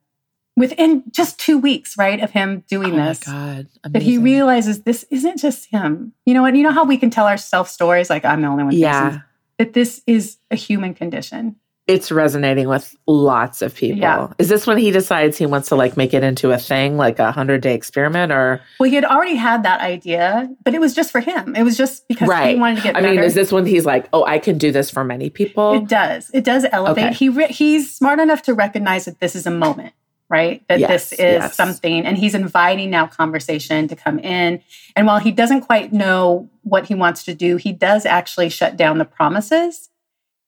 within 0.56 1.02
just 1.10 1.40
two 1.40 1.58
weeks, 1.58 1.98
right, 1.98 2.20
of 2.20 2.30
him 2.30 2.62
doing 2.68 2.92
oh 2.92 3.04
this. 3.06 3.18
God. 3.18 3.66
That 3.82 4.02
he 4.02 4.18
realizes 4.18 4.82
this 4.82 5.04
isn't 5.10 5.38
just 5.38 5.66
him. 5.72 6.12
You 6.24 6.34
know 6.34 6.42
what? 6.42 6.54
You 6.54 6.62
know 6.62 6.70
how 6.70 6.84
we 6.84 6.98
can 6.98 7.10
tell 7.10 7.26
ourselves 7.26 7.72
stories 7.72 8.08
like 8.08 8.24
I'm 8.24 8.40
the 8.40 8.48
only 8.48 8.62
one. 8.62 8.72
Yeah. 8.72 9.22
That 9.58 9.72
this 9.72 10.00
is 10.06 10.36
a 10.52 10.56
human 10.56 10.94
condition 10.94 11.56
it's 11.86 12.10
resonating 12.10 12.68
with 12.68 12.96
lots 13.06 13.62
of 13.62 13.74
people. 13.74 14.00
Yeah. 14.00 14.32
Is 14.38 14.48
this 14.48 14.66
when 14.66 14.76
he 14.78 14.90
decides 14.90 15.38
he 15.38 15.46
wants 15.46 15.68
to 15.68 15.76
like 15.76 15.96
make 15.96 16.14
it 16.14 16.24
into 16.24 16.50
a 16.50 16.58
thing, 16.58 16.96
like 16.96 17.18
a 17.20 17.30
hundred 17.30 17.60
day 17.60 17.74
experiment, 17.74 18.32
or? 18.32 18.60
Well, 18.80 18.88
he 18.88 18.96
had 18.96 19.04
already 19.04 19.36
had 19.36 19.62
that 19.62 19.80
idea, 19.80 20.50
but 20.64 20.74
it 20.74 20.80
was 20.80 20.94
just 20.94 21.12
for 21.12 21.20
him. 21.20 21.54
It 21.54 21.62
was 21.62 21.76
just 21.76 22.06
because 22.08 22.28
right. 22.28 22.54
he 22.54 22.60
wanted 22.60 22.76
to 22.76 22.82
get. 22.82 22.94
Better. 22.94 23.06
I 23.06 23.10
better. 23.10 23.20
mean, 23.20 23.24
is 23.24 23.34
this 23.34 23.52
when 23.52 23.66
he's 23.66 23.86
like, 23.86 24.08
"Oh, 24.12 24.24
I 24.24 24.38
can 24.38 24.58
do 24.58 24.72
this 24.72 24.90
for 24.90 25.04
many 25.04 25.30
people"? 25.30 25.74
It 25.74 25.88
does. 25.88 26.30
It 26.34 26.42
does 26.42 26.66
elevate. 26.72 27.04
Okay. 27.04 27.14
He 27.14 27.28
re- 27.28 27.52
he's 27.52 27.94
smart 27.94 28.18
enough 28.18 28.42
to 28.42 28.54
recognize 28.54 29.04
that 29.04 29.20
this 29.20 29.36
is 29.36 29.46
a 29.46 29.52
moment, 29.52 29.94
right? 30.28 30.64
That 30.68 30.80
yes, 30.80 31.10
this 31.10 31.12
is 31.12 31.18
yes. 31.18 31.54
something, 31.54 32.04
and 32.04 32.18
he's 32.18 32.34
inviting 32.34 32.90
now 32.90 33.06
conversation 33.06 33.86
to 33.86 33.94
come 33.94 34.18
in. 34.18 34.60
And 34.96 35.06
while 35.06 35.20
he 35.20 35.30
doesn't 35.30 35.60
quite 35.60 35.92
know 35.92 36.48
what 36.64 36.86
he 36.86 36.96
wants 36.96 37.22
to 37.24 37.34
do, 37.34 37.58
he 37.58 37.72
does 37.72 38.06
actually 38.06 38.48
shut 38.48 38.76
down 38.76 38.98
the 38.98 39.04
promises 39.04 39.88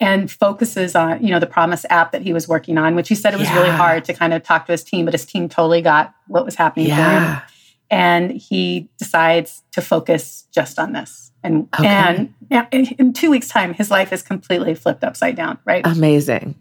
and 0.01 0.31
focuses 0.31 0.95
on, 0.95 1.23
you 1.23 1.31
know, 1.31 1.41
the 1.41 1.47
Promise 1.47 1.85
app 1.91 2.13
that 2.13 2.23
he 2.23 2.33
was 2.33 2.47
working 2.47 2.79
on, 2.79 2.95
which 2.95 3.09
he 3.09 3.15
said 3.15 3.35
it 3.35 3.39
was 3.39 3.49
yeah. 3.49 3.57
really 3.57 3.71
hard 3.71 4.05
to 4.05 4.15
kind 4.15 4.33
of 4.33 4.43
talk 4.43 4.67
to 4.67 4.73
his 4.73 4.85
team, 4.85 5.05
but 5.05 5.15
his 5.15 5.25
team 5.25 5.49
totally 5.49 5.83
got 5.83 6.15
what 6.29 6.45
was 6.45 6.55
happening 6.55 6.89
yeah. 6.89 6.97
for 6.97 7.27
him. 7.27 7.43
And 7.91 8.33
he 8.33 8.89
decides 8.99 9.63
to 9.73 9.81
focus 9.81 10.47
just 10.53 10.79
on 10.79 10.93
this. 10.93 11.33
And 11.43 11.69
okay. 11.79 11.87
and 11.87 12.35
yeah, 12.51 12.67
in 12.71 13.13
two 13.13 13.31
weeks' 13.31 13.49
time, 13.49 13.73
his 13.73 13.91
life 13.91 14.13
is 14.13 14.23
completely 14.23 14.75
flipped 14.75 15.05
upside 15.05 15.37
down, 15.37 15.59
right? 15.65 15.87
Amazing. 15.87 16.55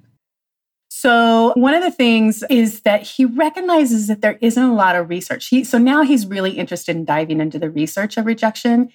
So 0.89 1.53
one 1.55 1.73
of 1.73 1.83
the 1.83 1.91
things 1.91 2.43
is 2.49 2.81
that 2.81 3.03
he 3.03 3.25
recognizes 3.25 4.07
that 4.07 4.21
there 4.21 4.37
isn't 4.41 4.63
a 4.63 4.73
lot 4.73 4.95
of 4.95 5.09
research. 5.09 5.47
He, 5.47 5.63
so 5.63 5.77
now 5.77 6.01
he's 6.01 6.25
really 6.25 6.51
interested 6.51 6.95
in 6.95 7.05
diving 7.05 7.39
into 7.39 7.59
the 7.59 7.69
research 7.69 8.17
of 8.17 8.25
rejection. 8.25 8.89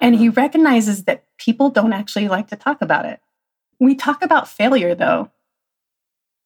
And 0.00 0.14
he 0.14 0.28
recognizes 0.28 1.04
that 1.04 1.24
people 1.38 1.70
don't 1.70 1.92
actually 1.92 2.28
like 2.28 2.48
to 2.48 2.56
talk 2.56 2.82
about 2.82 3.04
it. 3.04 3.20
We 3.80 3.94
talk 3.94 4.22
about 4.22 4.48
failure 4.48 4.94
though. 4.94 5.30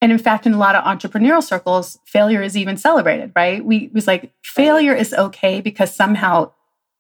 And 0.01 0.13
in 0.13 0.19
fact, 0.19 0.47
in 0.47 0.53
a 0.53 0.59
lot 0.59 0.75
of 0.75 0.85
entrepreneurial 0.85 1.43
circles, 1.43 1.99
failure 2.05 2.43
is 2.43 2.57
even 2.57 2.77
celebrated, 2.77 3.33
right? 3.35 3.65
We 3.65 3.91
was 3.93 4.07
like, 4.07 4.33
failure 4.43 4.95
is 4.95 5.15
okay 5.15 5.61
because 5.61 5.95
somehow 5.95 6.53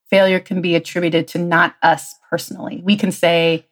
failure 0.08 0.40
can 0.40 0.60
be 0.62 0.74
attributed 0.74 1.28
to 1.28 1.38
not 1.38 1.74
us 1.82 2.14
personally. 2.30 2.80
We 2.82 2.96
can 2.96 3.12
say, 3.12 3.66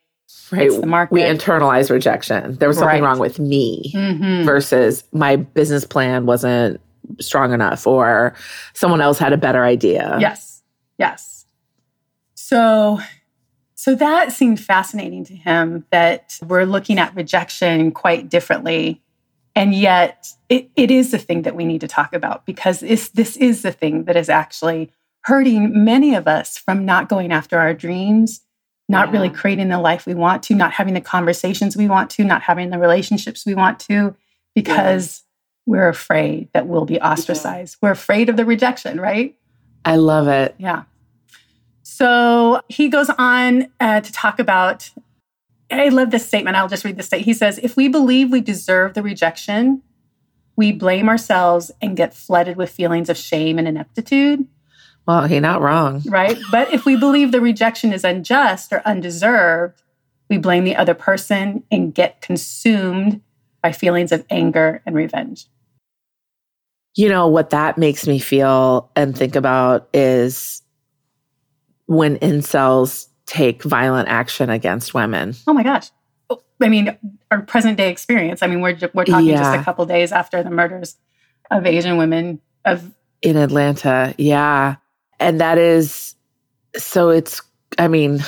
right. 0.51 0.67
it's 0.67 0.79
the 0.79 0.87
market. 0.87 1.15
We 1.15 1.23
internalize 1.23 1.91
rejection. 1.91 2.57
There 2.57 2.69
was 2.69 2.79
something 2.79 3.03
right. 3.03 3.09
wrong 3.09 3.19
with 3.19 3.39
me 3.39 3.93
mm-hmm. 3.95 4.45
versus 4.45 5.05
my 5.13 5.37
business 5.37 5.87
plan 5.87 6.27
wasn't 6.27 6.81
strong 7.21 7.53
enough 7.53 7.87
or 7.87 8.35
someone 8.75 9.01
else 9.01 9.19
had 9.19 9.33
a 9.33 9.39
better 9.39 9.65
idea. 9.65 10.17
Yes. 10.21 10.63
Yes. 10.99 11.47
So 12.35 13.01
so 13.83 13.97
that 13.97 14.31
seemed 14.31 14.61
fascinating 14.61 15.25
to 15.25 15.35
him 15.35 15.85
that 15.91 16.39
we're 16.47 16.67
looking 16.67 17.01
at 17.01 17.17
rejection 17.17 17.91
quite 17.91 18.29
differently. 18.29 19.03
And 19.57 19.75
yet 19.75 20.29
it, 20.49 20.71
it 20.77 20.93
is 20.93 21.11
the 21.11 21.19
thing 21.19 21.43
that 21.43 21.57
we 21.57 21.65
need 21.65 21.81
to 21.81 21.89
talk 21.89 22.13
about 22.13 22.47
because 22.47 22.79
this 22.79 23.37
is 23.37 23.63
the 23.63 23.73
thing 23.73 24.05
that 24.05 24.17
is 24.17 24.29
actually 24.29 24.93
hurting 25.23 25.83
many 25.85 26.15
of 26.15 26.29
us 26.29 26.57
from 26.59 26.85
not 26.85 27.09
going 27.09 27.33
after 27.33 27.59
our 27.59 27.75
dreams, 27.75 28.43
not 28.89 29.09
yeah. 29.09 29.15
really 29.15 29.31
creating 29.31 29.71
the 29.71 29.81
life 29.81 30.07
we 30.07 30.15
want 30.15 30.45
to, 30.45 30.55
not 30.55 30.71
having 30.71 30.95
the 30.95 31.01
conversations 31.01 31.77
we 31.77 31.89
want 31.89 32.09
to, 32.11 32.23
not 32.23 32.43
having 32.43 32.71
the 32.71 32.79
relationships 32.79 33.45
we 33.45 33.57
want 33.57 33.81
to, 33.81 34.15
because 34.55 35.25
yeah. 35.67 35.73
we're 35.73 35.89
afraid 35.89 36.49
that 36.55 36.69
we'll 36.69 36.85
be 36.85 37.01
ostracized. 37.01 37.79
Yeah. 37.83 37.89
We're 37.89 37.93
afraid 37.95 38.29
of 38.29 38.37
the 38.37 38.45
rejection, 38.45 39.01
right? 39.01 39.37
I 39.85 39.97
love 39.97 40.29
it. 40.29 40.55
Yeah. 40.57 40.85
So 41.83 42.61
he 42.69 42.89
goes 42.89 43.11
on 43.11 43.69
uh, 43.81 44.01
to 44.01 44.13
talk 44.13 44.39
about. 44.39 44.91
I 45.71 45.89
love 45.89 46.11
this 46.11 46.27
statement. 46.27 46.57
I'll 46.57 46.69
just 46.69 46.85
read 46.85 46.97
the 46.99 47.03
statement. 47.03 47.25
He 47.25 47.35
says, 47.35 47.59
If 47.59 47.77
we 47.77 47.89
believe 47.89 48.31
we 48.31 48.43
deserve 48.43 48.93
the 48.93 49.03
rejection, 49.03 49.83
we 50.57 50.73
blame 50.73 51.09
ourselves 51.09 51.71
and 51.81 51.97
get 51.97 52.15
flooded 52.15 52.57
with 52.57 52.71
feelings 52.71 53.09
of 53.09 53.17
shame 53.17 53.59
and 53.59 53.67
ineptitude. 53.67 54.47
Well, 55.07 55.27
he's 55.27 55.41
not 55.41 55.63
wrong. 55.63 56.03
Right. 56.07 56.39
But 56.51 56.73
if 56.73 56.85
we 56.85 56.97
believe 56.97 57.33
the 57.33 57.41
rejection 57.41 57.93
is 57.93 58.05
unjust 58.05 58.73
or 58.73 58.83
undeserved, 58.85 59.83
we 60.29 60.39
blame 60.39 60.65
the 60.65 60.77
other 60.77 60.95
person 60.95 61.65
and 61.71 61.95
get 61.95 62.21
consumed 62.21 63.21
by 63.63 63.73
feelings 63.73 64.13
of 64.13 64.25
anger 64.31 64.83
and 64.87 64.95
revenge. 64.95 65.47
You 66.95 67.09
know, 67.09 67.29
what 67.29 67.51
that 67.51 67.79
makes 67.79 68.07
me 68.07 68.19
feel 68.19 68.91
and 68.95 69.17
think 69.17 69.35
about 69.35 69.89
is 69.95 70.62
when 71.95 72.19
incels 72.19 73.07
take 73.27 73.63
violent 73.63 74.09
action 74.09 74.51
against 74.51 74.95
women. 74.95 75.35
Oh 75.47 75.53
my 75.53 75.63
gosh. 75.63 75.91
Oh, 76.31 76.43
I 76.61 76.69
mean, 76.69 76.97
our 77.31 77.43
present 77.43 77.79
day 77.79 77.91
experience. 77.91 78.43
I 78.43 78.47
mean, 78.47 78.61
we're, 78.61 78.79
we're 78.95 79.05
talking 79.05 79.29
yeah. 79.29 79.43
just 79.43 79.61
a 79.61 79.65
couple 79.65 79.87
days 79.87 80.13
after 80.13 80.43
the 80.43 80.51
murders 80.51 80.97
of 81.51 81.67
Asian 81.67 81.97
women 81.97 82.41
of 82.65 82.93
in 83.23 83.37
Atlanta. 83.37 84.15
Yeah. 84.19 84.77
And 85.21 85.41
that 85.41 85.59
is 85.59 86.15
so 86.77 87.11
it's 87.11 87.41
I 87.79 87.89
mean, 87.89 88.23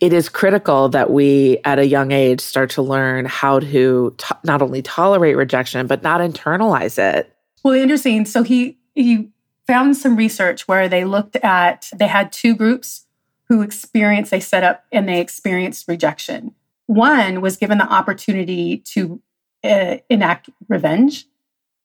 it 0.00 0.12
is 0.12 0.28
critical 0.28 0.88
that 0.90 1.10
we 1.10 1.58
at 1.64 1.78
a 1.78 1.86
young 1.86 2.12
age 2.12 2.40
start 2.40 2.70
to 2.70 2.82
learn 2.82 3.24
how 3.24 3.60
to 3.60 4.14
to- 4.16 4.38
not 4.44 4.62
only 4.62 4.82
tolerate 4.82 5.36
rejection 5.36 5.86
but 5.86 6.02
not 6.02 6.20
internalize 6.20 6.98
it. 6.98 7.32
Well, 7.64 7.74
interesting. 7.74 8.26
So 8.26 8.42
he 8.42 8.78
he 8.94 9.30
found 9.66 9.96
some 9.96 10.16
research 10.16 10.68
where 10.68 10.88
they 10.88 11.04
looked 11.04 11.36
at, 11.36 11.90
they 11.94 12.06
had 12.06 12.32
two 12.32 12.54
groups 12.54 13.06
who 13.48 13.62
experienced, 13.62 14.30
they 14.30 14.40
set 14.40 14.64
up 14.64 14.84
and 14.92 15.08
they 15.08 15.20
experienced 15.20 15.88
rejection. 15.88 16.54
One 16.86 17.40
was 17.40 17.56
given 17.56 17.78
the 17.78 17.92
opportunity 17.92 18.78
to 18.78 19.20
uh, 19.64 19.96
enact 20.08 20.50
revenge, 20.68 21.26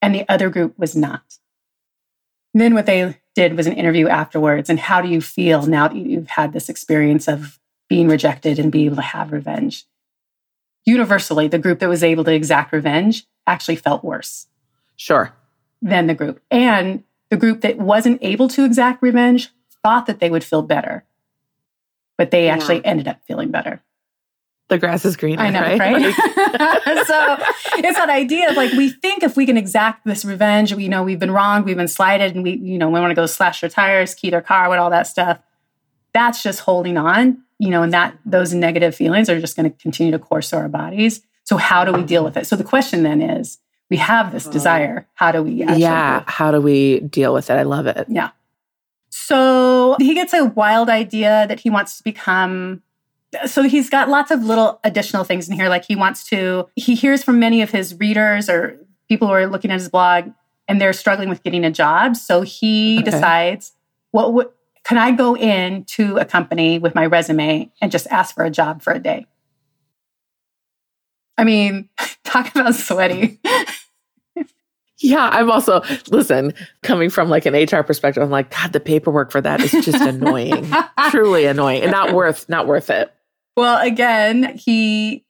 and 0.02 0.14
the 0.14 0.28
other 0.30 0.50
group 0.50 0.78
was 0.78 0.96
not. 0.96 1.38
And 2.54 2.62
then 2.62 2.74
what 2.74 2.86
they 2.86 3.18
did 3.34 3.56
was 3.56 3.68
an 3.68 3.74
interview 3.74 4.08
afterwards. 4.08 4.70
And 4.70 4.80
how 4.80 5.02
do 5.02 5.08
you 5.08 5.22
feel 5.22 5.66
now 5.66 5.88
that 5.88 5.98
you've 5.98 6.28
had 6.30 6.54
this 6.54 6.70
experience 6.70 7.28
of 7.28 7.60
being 7.88 8.08
rejected 8.08 8.60
and 8.60 8.72
be 8.72 8.86
able 8.86 8.98
to 8.98 9.02
have 9.02 9.32
revenge? 9.32 9.86
Universally, 10.86 11.48
the 11.48 11.60
group 11.60 11.80
that 11.80 11.90
was 11.90 12.04
able 12.04 12.24
to 12.24 12.34
exact 12.34 12.74
revenge 12.74 13.26
actually 13.48 13.76
felt 13.76 14.04
worse. 14.04 14.48
Sure. 14.98 15.34
Than 15.82 16.08
the 16.08 16.14
group. 16.14 16.42
And 16.52 17.04
the 17.32 17.38
group 17.38 17.62
that 17.62 17.80
wasn't 17.80 18.20
able 18.22 18.48
to 18.50 18.66
exact 18.66 19.02
revenge 19.02 19.50
thought 19.82 20.06
that 20.06 20.20
they 20.20 20.30
would 20.30 20.44
feel 20.44 20.62
better, 20.62 21.06
but 22.18 22.30
they 22.30 22.46
yeah. 22.46 22.54
actually 22.54 22.86
ended 22.86 23.08
up 23.08 23.20
feeling 23.26 23.50
better. 23.50 23.82
The 24.68 24.78
grass 24.78 25.06
is 25.06 25.18
greener. 25.18 25.42
I 25.42 25.50
know, 25.50 25.62
right? 25.62 25.80
right? 25.80 26.14
so 27.08 27.38
it's 27.78 27.98
that 27.98 28.10
idea 28.10 28.50
of 28.50 28.56
like 28.56 28.72
we 28.74 28.90
think 28.90 29.24
if 29.24 29.36
we 29.36 29.46
can 29.46 29.58
exact 29.58 30.06
this 30.06 30.24
revenge, 30.24 30.72
you 30.72 30.90
know, 30.90 31.04
we've 31.04 31.20
been 31.20 31.32
wronged, 31.32 31.66
we've 31.66 31.78
been 31.78 31.88
slighted, 31.88 32.36
and 32.36 32.44
we, 32.44 32.58
you 32.58 32.78
know, 32.78 32.90
we 32.90 33.00
want 33.00 33.12
to 33.12 33.16
go 33.16 33.26
slash 33.26 33.62
their 33.62 33.70
tires, 33.70 34.14
key 34.14 34.30
their 34.30 34.42
car, 34.42 34.70
with 34.70 34.80
all 34.80 34.90
that 34.90 35.08
stuff. 35.08 35.40
That's 36.14 36.44
just 36.44 36.60
holding 36.60 36.98
on, 36.98 37.42
you 37.60 37.70
know, 37.70 37.84
and 37.84 37.94
that 37.94 38.18
those 38.26 38.54
negative 38.54 38.94
feelings 38.94 39.30
are 39.30 39.40
just 39.40 39.56
going 39.56 39.72
to 39.72 39.78
continue 39.78 40.12
to 40.12 40.20
course 40.20 40.50
through 40.50 40.60
our 40.60 40.70
bodies. 40.70 41.22
So 41.44 41.58
how 41.58 41.86
do 41.86 41.94
we 41.94 42.04
deal 42.04 42.24
with 42.24 42.38
it? 42.38 42.46
So 42.46 42.56
the 42.56 42.64
question 42.64 43.04
then 43.04 43.22
is, 43.22 43.58
we 43.92 43.98
have 43.98 44.32
this 44.32 44.48
mm. 44.48 44.52
desire. 44.54 45.06
How 45.14 45.32
do 45.32 45.44
we? 45.44 45.52
yeah. 45.52 46.24
How 46.26 46.50
do 46.50 46.62
we 46.62 47.02
deal 47.02 47.34
with 47.34 47.52
it? 47.52 47.54
I 47.54 47.64
love 47.64 47.86
it. 47.86 48.08
Yeah. 48.10 48.32
So 49.10 49.98
he 50.00 50.14
gets 50.14 50.34
a 50.34 50.46
wild 50.46 50.90
idea 50.90 51.46
that 51.48 51.60
he 51.60 51.70
wants 51.70 51.98
to 51.98 52.04
become. 52.04 52.82
So 53.46 53.64
he's 53.64 53.90
got 53.90 54.08
lots 54.08 54.32
of 54.32 54.44
little 54.44 54.80
additional 54.86 55.26
things 55.26 55.50
in 55.50 55.56
here. 55.56 55.68
Like 55.68 55.84
he 55.84 55.98
wants 55.98 56.24
to, 56.30 56.70
he 56.76 56.96
hears 56.96 57.22
from 57.22 57.38
many 57.38 57.62
of 57.62 57.70
his 57.70 57.94
readers 58.00 58.50
or 58.50 58.80
people 59.10 59.28
who 59.28 59.34
are 59.34 59.48
looking 59.48 59.72
at 59.72 59.80
his 59.80 59.90
blog 59.90 60.32
and 60.70 60.80
they're 60.80 60.94
struggling 60.94 61.28
with 61.28 61.44
getting 61.44 61.66
a 61.66 61.72
job. 61.72 62.16
So 62.16 62.42
he 62.42 63.00
okay. 63.00 63.12
decides, 63.12 63.74
what 64.12 64.34
would, 64.34 64.48
can 64.86 64.98
I 64.98 65.12
go 65.12 65.36
in 65.36 65.84
to 65.86 66.18
a 66.18 66.26
company 66.26 66.80
with 66.80 66.96
my 66.96 67.06
resume 67.06 67.70
and 67.82 67.92
just 67.92 68.08
ask 68.08 68.34
for 68.34 68.46
a 68.46 68.50
job 68.50 68.82
for 68.82 68.94
a 68.94 69.00
day? 69.00 69.26
I 71.38 71.44
mean, 71.44 71.90
talk 72.24 72.54
about 72.54 72.76
sweaty. 72.76 73.40
Yeah, 75.04 75.30
I'm 75.32 75.50
also 75.50 75.82
listen, 76.10 76.54
coming 76.84 77.10
from 77.10 77.30
like 77.30 77.48
an 77.48 77.56
HR 77.56 77.82
perspective, 77.82 78.22
I'm 78.22 78.30
like, 78.30 78.52
God, 78.52 78.72
the 78.72 78.80
paperwork 78.80 79.32
for 79.32 79.42
that 79.42 79.60
is 79.60 79.72
just 79.72 80.00
annoying. 80.02 80.72
Truly 81.10 81.46
annoying 81.46 81.82
and 81.82 81.92
not 81.92 82.14
worth 82.14 82.48
not 82.48 82.68
worth 82.68 82.90
it. 82.90 83.12
Well, 83.58 83.82
again, 83.82 84.56
he 84.58 85.26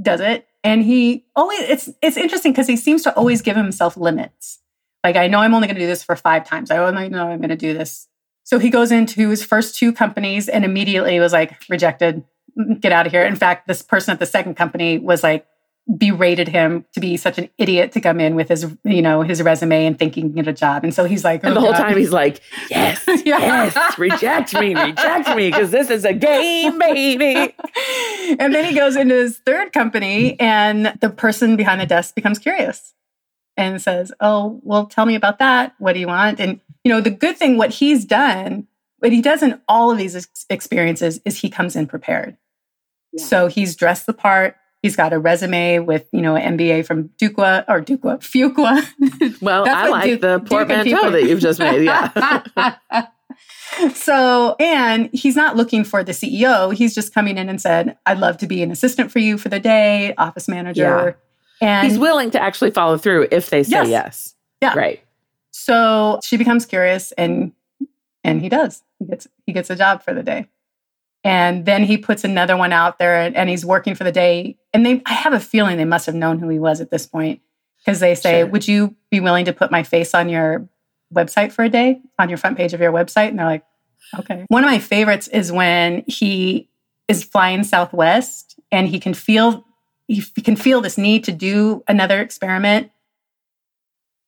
does 0.00 0.20
it 0.20 0.46
and 0.64 0.82
he 0.82 1.24
always 1.36 1.60
it's 1.60 1.90
it's 2.02 2.16
interesting 2.16 2.52
because 2.52 2.66
he 2.66 2.76
seems 2.76 3.02
to 3.02 3.14
always 3.14 3.42
give 3.42 3.56
himself 3.56 3.96
limits. 3.96 4.60
Like 5.04 5.16
I 5.16 5.28
know 5.28 5.38
I'm 5.38 5.54
only 5.54 5.68
going 5.68 5.76
to 5.76 5.80
do 5.80 5.86
this 5.86 6.02
for 6.02 6.16
5 6.16 6.46
times. 6.46 6.70
I 6.70 6.78
only 6.78 7.08
know 7.08 7.28
I'm 7.28 7.38
going 7.38 7.50
to 7.50 7.56
do 7.56 7.72
this. 7.72 8.08
So 8.44 8.58
he 8.58 8.70
goes 8.70 8.90
into 8.90 9.28
his 9.28 9.44
first 9.44 9.78
two 9.78 9.92
companies 9.92 10.48
and 10.48 10.64
immediately 10.64 11.20
was 11.20 11.32
like 11.32 11.62
rejected. 11.68 12.24
Get 12.80 12.92
out 12.92 13.06
of 13.06 13.12
here. 13.12 13.24
In 13.24 13.36
fact, 13.36 13.66
this 13.66 13.82
person 13.82 14.12
at 14.12 14.18
the 14.18 14.26
second 14.26 14.54
company 14.54 14.98
was 14.98 15.22
like 15.22 15.46
berated 15.94 16.48
him 16.48 16.84
to 16.92 17.00
be 17.00 17.16
such 17.16 17.38
an 17.38 17.48
idiot 17.58 17.92
to 17.92 18.00
come 18.00 18.18
in 18.18 18.34
with 18.34 18.48
his, 18.48 18.66
you 18.84 19.00
know, 19.00 19.22
his 19.22 19.40
resume 19.40 19.86
and 19.86 19.98
thinking 19.98 20.32
get 20.32 20.48
a 20.48 20.52
job. 20.52 20.82
And 20.82 20.92
so 20.92 21.04
he's 21.04 21.22
like, 21.22 21.44
oh, 21.44 21.48
and 21.48 21.56
the 21.56 21.60
oh, 21.60 21.64
whole 21.64 21.72
God. 21.72 21.78
time 21.78 21.96
he's 21.96 22.10
like, 22.10 22.40
yes, 22.68 23.04
yes, 23.24 23.98
reject 23.98 24.52
me, 24.54 24.74
reject 24.74 25.28
me, 25.36 25.48
because 25.48 25.70
this 25.70 25.90
is 25.90 26.04
a 26.04 26.12
game, 26.12 26.78
baby. 26.78 27.54
and 28.38 28.52
then 28.52 28.64
he 28.64 28.74
goes 28.74 28.96
into 28.96 29.14
his 29.14 29.38
third 29.38 29.72
company, 29.72 30.38
and 30.40 30.92
the 31.00 31.10
person 31.10 31.54
behind 31.56 31.80
the 31.80 31.86
desk 31.86 32.14
becomes 32.16 32.40
curious 32.40 32.94
and 33.56 33.80
says, 33.80 34.12
"Oh, 34.20 34.60
well, 34.64 34.86
tell 34.86 35.06
me 35.06 35.14
about 35.14 35.38
that. 35.38 35.74
What 35.78 35.92
do 35.92 36.00
you 36.00 36.08
want?" 36.08 36.40
And 36.40 36.60
you 36.82 36.92
know, 36.92 37.00
the 37.00 37.10
good 37.10 37.36
thing, 37.36 37.58
what 37.58 37.70
he's 37.70 38.04
done, 38.04 38.66
what 38.98 39.12
he 39.12 39.22
does 39.22 39.42
in 39.42 39.60
all 39.68 39.92
of 39.92 39.98
these 39.98 40.16
ex- 40.16 40.46
experiences, 40.50 41.20
is 41.24 41.38
he 41.38 41.48
comes 41.48 41.76
in 41.76 41.86
prepared. 41.86 42.36
Yeah. 43.16 43.24
So 43.24 43.46
he's 43.48 43.74
dressed 43.74 44.06
the 44.06 44.12
part 44.12 44.56
He's 44.86 44.94
got 44.94 45.12
a 45.12 45.18
resume 45.18 45.80
with, 45.80 46.06
you 46.12 46.22
know, 46.22 46.36
an 46.36 46.56
MBA 46.56 46.86
from 46.86 47.08
Duqua 47.20 47.64
or 47.66 47.80
Duqua, 47.80 48.18
Fuqua. 48.20 49.42
Well, 49.42 49.68
I 49.68 49.88
like 49.88 50.04
Duke, 50.04 50.20
the 50.20 50.38
portmanteau 50.38 51.10
that 51.10 51.24
you've 51.24 51.40
just 51.40 51.58
made. 51.58 51.82
Yeah. 51.84 52.76
so, 53.94 54.54
and 54.60 55.10
he's 55.12 55.34
not 55.34 55.56
looking 55.56 55.82
for 55.82 56.04
the 56.04 56.12
CEO. 56.12 56.72
He's 56.72 56.94
just 56.94 57.12
coming 57.12 57.36
in 57.36 57.48
and 57.48 57.60
said, 57.60 57.98
I'd 58.06 58.18
love 58.18 58.36
to 58.38 58.46
be 58.46 58.62
an 58.62 58.70
assistant 58.70 59.10
for 59.10 59.18
you 59.18 59.38
for 59.38 59.48
the 59.48 59.58
day, 59.58 60.14
office 60.18 60.46
manager. 60.46 61.18
Yeah. 61.60 61.66
And 61.68 61.88
he's 61.88 61.98
willing 61.98 62.30
to 62.30 62.40
actually 62.40 62.70
follow 62.70 62.96
through 62.96 63.26
if 63.32 63.50
they 63.50 63.64
say 63.64 63.70
yes. 63.70 63.88
yes. 63.88 64.34
Yeah. 64.62 64.78
Right. 64.78 65.02
So 65.50 66.20
she 66.22 66.36
becomes 66.36 66.64
curious 66.64 67.10
and 67.12 67.52
and 68.22 68.40
he 68.40 68.48
does. 68.48 68.84
He 69.00 69.06
gets 69.06 69.26
he 69.46 69.52
gets 69.52 69.68
a 69.70 69.74
job 69.74 70.02
for 70.02 70.14
the 70.14 70.22
day. 70.22 70.48
And 71.26 71.66
then 71.66 71.84
he 71.84 71.98
puts 71.98 72.24
another 72.24 72.56
one 72.56 72.72
out 72.72 72.98
there 72.98 73.20
and, 73.20 73.36
and 73.36 73.48
he's 73.50 73.64
working 73.64 73.94
for 73.94 74.04
the 74.04 74.12
day. 74.12 74.56
And 74.72 74.86
they 74.86 75.02
I 75.06 75.12
have 75.12 75.32
a 75.32 75.40
feeling 75.40 75.76
they 75.76 75.84
must 75.84 76.06
have 76.06 76.14
known 76.14 76.38
who 76.38 76.48
he 76.48 76.58
was 76.58 76.80
at 76.80 76.90
this 76.90 77.06
point. 77.06 77.40
Because 77.84 78.00
they 78.00 78.14
say, 78.14 78.40
sure. 78.40 78.46
Would 78.46 78.66
you 78.66 78.96
be 79.10 79.20
willing 79.20 79.44
to 79.44 79.52
put 79.52 79.70
my 79.70 79.82
face 79.82 80.14
on 80.14 80.28
your 80.28 80.68
website 81.14 81.52
for 81.52 81.64
a 81.64 81.68
day, 81.68 82.00
on 82.18 82.28
your 82.28 82.38
front 82.38 82.56
page 82.56 82.72
of 82.74 82.80
your 82.80 82.92
website? 82.92 83.28
And 83.28 83.38
they're 83.38 83.46
like, 83.46 83.64
Okay. 84.18 84.44
One 84.48 84.64
of 84.64 84.70
my 84.70 84.78
favorites 84.78 85.28
is 85.28 85.50
when 85.50 86.04
he 86.06 86.68
is 87.08 87.24
flying 87.24 87.64
Southwest 87.64 88.58
and 88.70 88.88
he 88.88 89.00
can 89.00 89.14
feel 89.14 89.64
he 90.08 90.22
can 90.22 90.54
feel 90.54 90.80
this 90.80 90.96
need 90.96 91.24
to 91.24 91.32
do 91.32 91.82
another 91.88 92.20
experiment. 92.20 92.90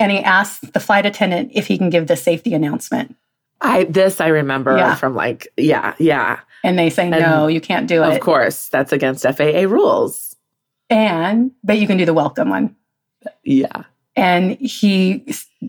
And 0.01 0.11
he 0.11 0.18
asks 0.18 0.61
the 0.61 0.80
flight 0.80 1.07
attendant 1.07 1.53
if 1.55 1.68
he 1.68 1.78
can 1.78 1.90
give 1.90 2.09
the 2.09 2.16
safety 2.16 2.53
announcement. 2.53 3.14
I 3.61 3.84
this 3.84 4.20
I 4.20 4.28
remember 4.28 4.76
yeah. 4.76 4.94
from 4.94 5.14
like 5.14 5.48
yeah 5.56 5.94
yeah. 5.98 6.40
And 6.64 6.78
they 6.78 6.90
say 6.90 7.11
and 7.11 7.20
no, 7.20 7.46
you 7.46 7.61
can't 7.61 7.86
do 7.86 8.02
it. 8.02 8.14
Of 8.14 8.20
course, 8.20 8.68
that's 8.68 8.92
against 8.92 9.22
FAA 9.22 9.62
rules. 9.62 10.36
And 10.90 11.52
but 11.62 11.78
you 11.78 11.86
can 11.86 11.96
do 11.96 12.04
the 12.04 12.14
welcome 12.14 12.50
one. 12.50 12.76
Yeah. 13.44 13.84
And 14.16 14.52
he 14.52 15.24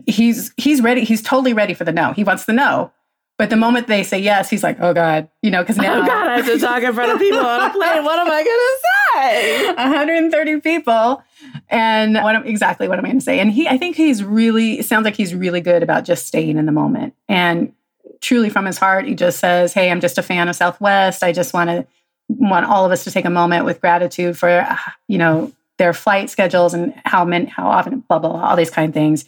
he's 0.06 0.52
he's 0.56 0.82
ready. 0.82 1.04
He's 1.04 1.22
totally 1.22 1.52
ready 1.52 1.74
for 1.74 1.84
the 1.84 1.92
no. 1.92 2.12
He 2.12 2.24
wants 2.24 2.44
the 2.44 2.52
no. 2.52 2.92
But 3.40 3.48
the 3.48 3.56
moment 3.56 3.86
they 3.86 4.02
say 4.02 4.18
yes, 4.18 4.50
he's 4.50 4.62
like, 4.62 4.78
oh 4.80 4.92
God, 4.92 5.30
you 5.40 5.50
know, 5.50 5.62
because 5.62 5.78
now. 5.78 6.02
Oh 6.02 6.06
God, 6.06 6.28
I 6.28 6.36
have 6.36 6.44
to 6.44 6.58
talk 6.66 6.82
in 6.82 6.92
front 6.92 7.12
of 7.12 7.18
people 7.18 7.38
on 7.38 7.70
a 7.70 7.72
plane. 7.72 8.04
What 8.04 8.18
am 8.18 8.30
I 8.30 8.44
going 8.44 8.44
to 8.44 8.78
say? 9.14 9.66
130 9.68 10.60
people. 10.60 11.22
And 11.70 12.16
what 12.16 12.34
am, 12.34 12.44
exactly 12.44 12.86
what 12.86 12.98
am 12.98 13.06
I 13.06 13.08
going 13.08 13.18
to 13.18 13.24
say? 13.24 13.40
And 13.40 13.50
he, 13.50 13.66
I 13.66 13.78
think 13.78 13.96
he's 13.96 14.22
really, 14.22 14.80
it 14.80 14.84
sounds 14.84 15.06
like 15.06 15.14
he's 15.14 15.34
really 15.34 15.62
good 15.62 15.82
about 15.82 16.04
just 16.04 16.26
staying 16.26 16.58
in 16.58 16.66
the 16.66 16.72
moment. 16.72 17.14
And 17.30 17.72
truly 18.20 18.50
from 18.50 18.66
his 18.66 18.78
heart, 18.78 19.06
he 19.06 19.14
just 19.14 19.38
says, 19.38 19.72
Hey, 19.72 19.90
I'm 19.90 20.00
just 20.00 20.18
a 20.18 20.22
fan 20.22 20.48
of 20.48 20.56
Southwest. 20.56 21.22
I 21.22 21.32
just 21.32 21.52
want 21.52 21.70
to 21.70 21.86
want 22.28 22.66
all 22.66 22.84
of 22.84 22.92
us 22.92 23.04
to 23.04 23.10
take 23.10 23.24
a 23.24 23.30
moment 23.30 23.64
with 23.64 23.80
gratitude 23.80 24.38
for, 24.38 24.66
you 25.08 25.18
know, 25.18 25.52
their 25.78 25.92
flight 25.92 26.30
schedules 26.30 26.74
and 26.74 26.94
how 27.04 27.24
many, 27.24 27.46
how 27.46 27.68
often, 27.68 28.00
blah, 28.00 28.18
blah, 28.18 28.30
blah, 28.30 28.50
all 28.50 28.56
these 28.56 28.70
kind 28.70 28.88
of 28.88 28.94
things. 28.94 29.24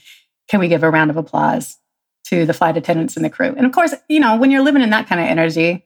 Can 0.48 0.60
we 0.60 0.68
give 0.68 0.82
a 0.82 0.90
round 0.90 1.10
of 1.10 1.16
applause? 1.16 1.78
to 2.24 2.46
the 2.46 2.54
flight 2.54 2.76
attendants 2.76 3.16
and 3.16 3.24
the 3.24 3.30
crew. 3.30 3.54
And 3.56 3.66
of 3.66 3.72
course, 3.72 3.94
you 4.08 4.20
know, 4.20 4.36
when 4.36 4.50
you're 4.50 4.62
living 4.62 4.82
in 4.82 4.90
that 4.90 5.06
kind 5.06 5.20
of 5.20 5.26
energy, 5.26 5.84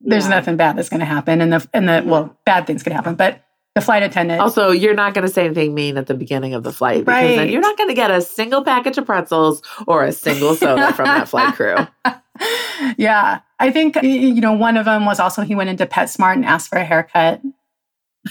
there's 0.00 0.24
yeah. 0.24 0.30
nothing 0.30 0.56
bad 0.56 0.76
that's 0.76 0.88
going 0.88 1.00
to 1.00 1.06
happen. 1.06 1.40
And 1.40 1.52
the, 1.52 1.68
and 1.72 1.88
the, 1.88 2.02
well, 2.04 2.36
bad 2.44 2.66
things 2.66 2.82
could 2.82 2.92
happen, 2.92 3.14
but 3.14 3.42
the 3.74 3.80
flight 3.80 4.02
attendant. 4.02 4.40
Also, 4.40 4.70
you're 4.70 4.94
not 4.94 5.14
going 5.14 5.26
to 5.26 5.32
say 5.32 5.44
anything 5.44 5.74
mean 5.74 5.96
at 5.96 6.06
the 6.06 6.14
beginning 6.14 6.54
of 6.54 6.62
the 6.62 6.72
flight 6.72 7.04
because 7.04 7.12
right. 7.12 7.36
then 7.36 7.48
you're 7.48 7.60
not 7.60 7.76
going 7.76 7.88
to 7.88 7.94
get 7.94 8.10
a 8.10 8.20
single 8.20 8.62
package 8.62 8.98
of 8.98 9.06
pretzels 9.06 9.62
or 9.86 10.04
a 10.04 10.12
single 10.12 10.54
soda 10.54 10.92
from 10.92 11.06
that 11.06 11.28
flight 11.28 11.54
crew. 11.54 11.76
Yeah. 12.96 13.40
I 13.58 13.70
think, 13.70 13.96
you 14.02 14.40
know, 14.40 14.52
one 14.52 14.76
of 14.76 14.84
them 14.84 15.06
was 15.06 15.20
also 15.20 15.42
he 15.42 15.54
went 15.54 15.70
into 15.70 15.86
PetSmart 15.86 16.34
and 16.34 16.44
asked 16.44 16.68
for 16.68 16.78
a 16.78 16.84
haircut. 16.84 17.40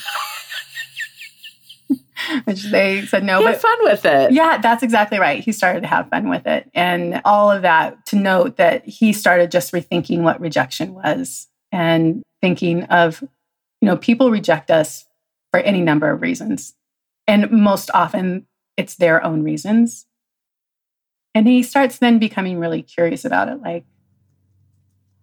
which 2.46 2.64
they 2.64 3.06
said 3.06 3.24
no. 3.24 3.40
He 3.40 3.46
but 3.46 3.62
fun 3.62 3.78
with 3.82 4.06
it. 4.06 4.32
Yeah, 4.32 4.58
that's 4.58 4.84
exactly 4.84 5.20
right. 5.20 5.44
He 5.44 5.52
started 5.52 5.82
to 5.82 5.88
have 5.88 6.10
fun 6.10 6.30
with 6.30 6.48
it. 6.48 6.70
And 6.74 7.22
all 7.26 7.52
of 7.52 7.62
that 7.64 8.06
to 8.08 8.16
note 8.16 8.58
that 8.58 8.86
he 8.86 9.14
started 9.14 9.52
just 9.52 9.72
rethinking 9.72 10.22
what 10.22 10.40
rejection 10.40 10.94
was 10.94 11.48
and 11.72 12.24
thinking 12.42 12.84
of, 12.86 13.22
you 13.82 13.88
know, 13.88 13.98
people 13.98 14.32
reject 14.32 14.72
us 14.72 15.06
for 15.52 15.60
any 15.60 15.82
number 15.82 16.10
of 16.10 16.22
reasons. 16.22 16.74
And 17.28 17.52
most 17.52 17.90
often 17.94 18.48
it's 18.78 18.96
their 18.96 19.24
own 19.24 19.44
reasons. 19.44 20.06
And 21.36 21.48
he 21.48 21.64
starts 21.64 21.98
then 21.98 22.20
becoming 22.20 22.60
really 22.60 22.82
curious 22.82 23.26
about 23.26 23.50
it. 23.50 23.60
Like 23.62 23.86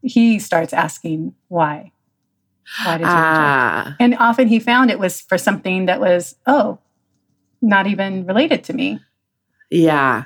he 0.03 0.38
starts 0.38 0.72
asking 0.72 1.34
why. 1.48 1.92
Why 2.84 2.98
did 2.98 3.05
you 3.05 3.11
ah. 3.11 3.96
And 3.98 4.16
often 4.18 4.48
he 4.48 4.61
found 4.61 4.90
it 4.90 4.98
was 4.98 5.20
for 5.20 5.38
something 5.38 5.86
that 5.86 6.01
was, 6.01 6.36
oh, 6.46 6.78
not 7.61 7.86
even 7.86 8.26
related 8.26 8.64
to 8.64 8.72
me. 8.72 9.01
Yeah. 9.70 10.24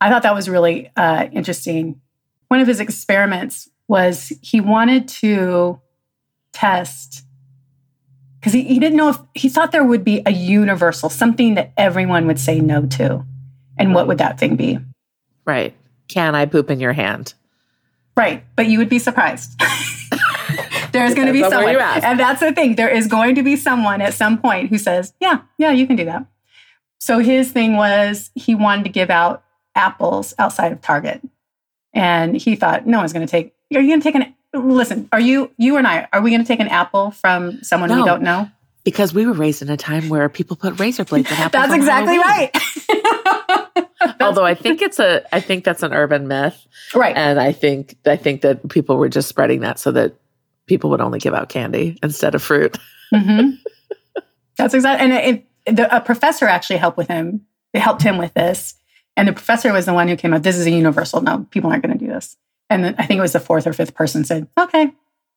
I 0.00 0.10
thought 0.10 0.22
that 0.22 0.34
was 0.34 0.48
really 0.48 0.90
uh, 0.96 1.28
interesting. 1.32 2.00
One 2.48 2.60
of 2.60 2.66
his 2.66 2.80
experiments 2.80 3.68
was 3.88 4.32
he 4.42 4.60
wanted 4.60 5.08
to 5.08 5.80
test 6.52 7.24
because 8.38 8.52
he, 8.52 8.62
he 8.62 8.78
didn't 8.78 8.96
know 8.96 9.08
if 9.08 9.18
he 9.34 9.48
thought 9.48 9.72
there 9.72 9.84
would 9.84 10.04
be 10.04 10.22
a 10.24 10.30
universal, 10.30 11.08
something 11.08 11.54
that 11.54 11.72
everyone 11.76 12.26
would 12.26 12.38
say 12.38 12.60
no 12.60 12.86
to. 12.86 13.24
And 13.76 13.94
what 13.94 14.06
would 14.06 14.18
that 14.18 14.38
thing 14.38 14.56
be? 14.56 14.78
Right. 15.44 15.74
Can 16.08 16.34
I 16.34 16.46
poop 16.46 16.70
in 16.70 16.80
your 16.80 16.92
hand? 16.92 17.34
Right. 18.16 18.44
But 18.56 18.66
you 18.66 18.78
would 18.78 18.88
be 18.88 18.98
surprised. 18.98 19.60
There's 20.92 21.14
going 21.14 21.26
to 21.26 21.32
be 21.32 21.42
someone. 21.42 21.76
And 21.76 22.18
that's 22.18 22.40
the 22.40 22.52
thing. 22.52 22.76
There 22.76 22.88
is 22.88 23.06
going 23.06 23.34
to 23.34 23.42
be 23.42 23.56
someone 23.56 24.00
at 24.00 24.14
some 24.14 24.38
point 24.38 24.70
who 24.70 24.78
says, 24.78 25.12
yeah, 25.20 25.42
yeah, 25.58 25.70
you 25.72 25.86
can 25.86 25.96
do 25.96 26.06
that. 26.06 26.26
So 26.98 27.18
his 27.18 27.52
thing 27.52 27.76
was 27.76 28.30
he 28.34 28.54
wanted 28.54 28.84
to 28.84 28.90
give 28.90 29.10
out 29.10 29.44
apples 29.74 30.34
outside 30.38 30.72
of 30.72 30.80
Target. 30.80 31.20
And 31.92 32.36
he 32.36 32.56
thought, 32.56 32.86
no 32.86 32.98
one's 32.98 33.12
going 33.12 33.26
to 33.26 33.30
take, 33.30 33.54
are 33.74 33.80
you 33.80 33.88
going 33.88 34.00
to 34.00 34.04
take 34.04 34.14
an, 34.14 34.34
listen, 34.54 35.08
are 35.12 35.20
you, 35.20 35.50
you 35.58 35.76
and 35.76 35.86
I, 35.86 36.08
are 36.12 36.22
we 36.22 36.30
going 36.30 36.42
to 36.42 36.48
take 36.48 36.60
an 36.60 36.68
apple 36.68 37.10
from 37.10 37.62
someone 37.62 37.90
no, 37.90 37.96
we 37.96 38.04
don't 38.04 38.22
know? 38.22 38.50
Because 38.84 39.12
we 39.12 39.26
were 39.26 39.32
raised 39.32 39.60
in 39.60 39.68
a 39.68 39.76
time 39.76 40.08
where 40.08 40.28
people 40.28 40.56
put 40.56 40.80
razor 40.80 41.04
blades 41.04 41.30
in 41.30 41.36
apples. 41.38 41.52
That's 41.52 41.74
exactly 41.74 42.18
right. 42.18 42.50
Although 44.20 44.44
I 44.44 44.54
think 44.54 44.82
it's 44.82 44.98
a, 44.98 45.22
I 45.34 45.40
think 45.40 45.64
that's 45.64 45.82
an 45.82 45.92
urban 45.92 46.28
myth, 46.28 46.66
right? 46.94 47.16
And 47.16 47.40
I 47.40 47.52
think 47.52 47.96
I 48.06 48.16
think 48.16 48.42
that 48.42 48.68
people 48.68 48.96
were 48.96 49.08
just 49.08 49.28
spreading 49.28 49.60
that 49.60 49.78
so 49.78 49.92
that 49.92 50.14
people 50.66 50.90
would 50.90 51.00
only 51.00 51.18
give 51.18 51.34
out 51.34 51.48
candy 51.48 51.98
instead 52.02 52.34
of 52.34 52.42
fruit. 52.42 52.78
mm-hmm. 53.14 53.50
That's 54.56 54.74
exactly. 54.74 55.04
And 55.04 55.46
it, 55.66 55.76
the, 55.76 55.96
a 55.96 56.00
professor 56.00 56.46
actually 56.46 56.76
helped 56.76 56.96
with 56.96 57.08
him. 57.08 57.46
They 57.72 57.80
helped 57.80 58.02
him 58.02 58.18
with 58.18 58.34
this, 58.34 58.74
and 59.16 59.28
the 59.28 59.32
professor 59.32 59.72
was 59.72 59.86
the 59.86 59.94
one 59.94 60.08
who 60.08 60.16
came 60.16 60.32
up. 60.32 60.42
This 60.42 60.56
is 60.56 60.66
a 60.66 60.70
universal. 60.70 61.20
No, 61.20 61.46
people 61.50 61.70
aren't 61.70 61.82
going 61.82 61.98
to 61.98 62.04
do 62.04 62.10
this. 62.10 62.36
And 62.70 62.84
then 62.84 62.94
I 62.98 63.06
think 63.06 63.18
it 63.18 63.22
was 63.22 63.32
the 63.32 63.40
fourth 63.40 63.66
or 63.66 63.72
fifth 63.72 63.94
person 63.94 64.24
said, 64.24 64.48
"Okay." 64.58 64.92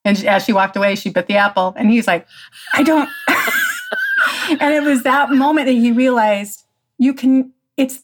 And 0.05 0.17
she, 0.17 0.27
as 0.27 0.45
she 0.45 0.53
walked 0.53 0.77
away, 0.77 0.95
she 0.95 1.09
bit 1.09 1.27
the 1.27 1.35
apple, 1.35 1.73
and 1.75 1.89
he's 1.89 2.07
like, 2.07 2.27
"I 2.73 2.83
don't." 2.83 3.09
and 4.49 4.73
it 4.73 4.83
was 4.83 5.03
that 5.03 5.31
moment 5.31 5.67
that 5.67 5.73
he 5.73 5.91
realized 5.91 6.63
you 6.97 7.13
can. 7.13 7.51
It's 7.77 8.03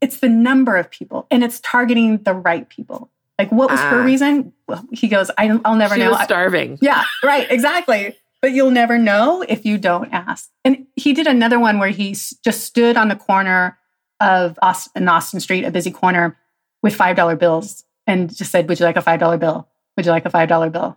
it's 0.00 0.20
the 0.20 0.28
number 0.28 0.76
of 0.76 0.90
people, 0.90 1.26
and 1.30 1.42
it's 1.42 1.60
targeting 1.60 2.18
the 2.18 2.34
right 2.34 2.68
people. 2.68 3.10
Like, 3.38 3.52
what 3.52 3.70
was 3.70 3.80
her 3.80 4.00
ah. 4.00 4.04
reason? 4.04 4.52
Well, 4.66 4.84
he 4.92 5.06
goes, 5.06 5.30
I, 5.38 5.46
will 5.46 5.76
never 5.76 5.94
she 5.94 6.00
know. 6.00 6.10
Was 6.10 6.22
starving. 6.22 6.78
Yeah, 6.82 7.04
right, 7.22 7.50
exactly. 7.50 8.16
But 8.42 8.52
you'll 8.52 8.70
never 8.70 8.98
know 8.98 9.44
if 9.48 9.64
you 9.64 9.78
don't 9.78 10.12
ask. 10.12 10.50
And 10.64 10.86
he 10.96 11.12
did 11.12 11.26
another 11.26 11.58
one 11.58 11.78
where 11.78 11.90
he 11.90 12.12
just 12.12 12.62
stood 12.62 12.96
on 12.96 13.08
the 13.08 13.16
corner 13.16 13.78
of 14.20 14.58
Austin, 14.62 15.08
Austin 15.08 15.40
Street, 15.40 15.64
a 15.64 15.70
busy 15.70 15.90
corner, 15.90 16.36
with 16.82 16.94
five 16.94 17.16
dollar 17.16 17.36
bills, 17.36 17.84
and 18.06 18.34
just 18.34 18.52
said, 18.52 18.68
"Would 18.68 18.78
you 18.78 18.86
like 18.86 18.96
a 18.96 19.02
five 19.02 19.18
dollar 19.18 19.38
bill? 19.38 19.68
Would 19.96 20.06
you 20.06 20.12
like 20.12 20.24
a 20.24 20.30
five 20.30 20.48
dollar 20.48 20.70
bill?" 20.70 20.96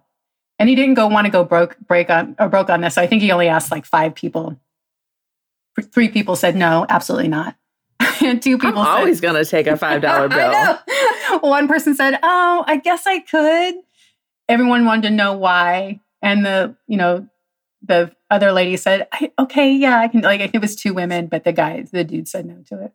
And 0.60 0.70
he 0.70 0.76
didn't 0.76 0.94
go 0.94 1.08
want 1.08 1.26
to 1.26 1.32
go 1.32 1.44
broke 1.44 1.78
break 1.80 2.12
on 2.12 2.36
or 2.40 2.48
broke 2.48 2.70
on 2.70 2.82
this. 2.82 2.96
So 2.96 3.02
I 3.02 3.08
think 3.08 3.24
he 3.24 3.32
only 3.32 3.48
asked 3.48 3.72
like 3.72 3.86
five 3.86 4.14
people. 4.14 4.60
Three 5.92 6.10
people 6.10 6.36
said 6.36 6.56
no, 6.56 6.86
absolutely 6.90 7.30
not. 7.30 7.56
And 8.22 8.42
two 8.42 8.58
people 8.58 8.80
I'm 8.80 8.86
said, 8.86 9.00
always 9.00 9.22
going 9.22 9.36
to 9.36 9.50
take 9.50 9.68
a 9.68 9.72
$5 9.72 10.30
bill. 11.32 11.40
One 11.40 11.68
person 11.68 11.96
said, 11.96 12.20
"Oh, 12.22 12.64
I 12.68 12.78
guess 12.78 13.08
I 13.08 13.20
could." 13.20 13.76
Everyone 14.50 14.86
wanted 14.86 15.04
to 15.04 15.10
know 15.12 15.34
why, 15.34 16.02
and 16.22 16.46
the, 16.46 16.76
you 16.88 16.98
know, 16.98 17.28
the 17.82 18.12
other 18.30 18.52
lady 18.52 18.78
said, 18.78 19.08
"Okay, 19.40 19.74
yeah, 19.74 20.00
I 20.00 20.08
can." 20.08 20.22
Like, 20.22 20.54
it 20.54 20.62
was 20.62 20.76
two 20.76 20.94
women, 20.94 21.28
but 21.28 21.44
the 21.44 21.54
guy, 21.54 21.86
the 21.92 22.04
dude, 22.04 22.28
said 22.28 22.46
no 22.46 22.64
to 22.68 22.86
it. 22.86 22.94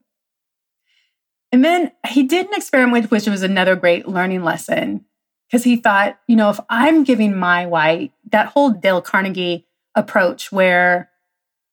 And 1.53 1.65
then 1.65 1.93
he 2.09 2.25
did 2.25 2.47
an 2.47 2.55
experiment, 2.55 3.11
which 3.11 3.27
was 3.27 3.43
another 3.43 3.77
great 3.77 4.07
learning 4.07 4.45
lesson, 4.45 5.07
because 5.49 5.65
he 5.65 5.77
thought, 5.77 6.19
you 6.27 6.37
know, 6.37 6.51
if 6.51 6.61
I'm 6.69 7.05
giving 7.05 7.37
my 7.37 7.67
white, 7.67 8.13
that 8.33 8.49
whole 8.49 8.71
Dale 8.71 9.01
Carnegie 9.01 9.67
approach 9.95 10.53
where 10.53 11.11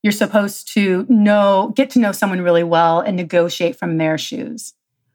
you're 0.04 0.12
supposed 0.12 0.72
to 0.74 1.06
know, 1.10 1.74
get 1.76 1.90
to 1.92 2.00
know 2.00 2.12
someone 2.12 2.42
really 2.42 2.64
well 2.64 3.00
and 3.00 3.16
negotiate 3.16 3.78
from 3.78 3.98
their 3.98 4.18
shoes. 4.18 4.74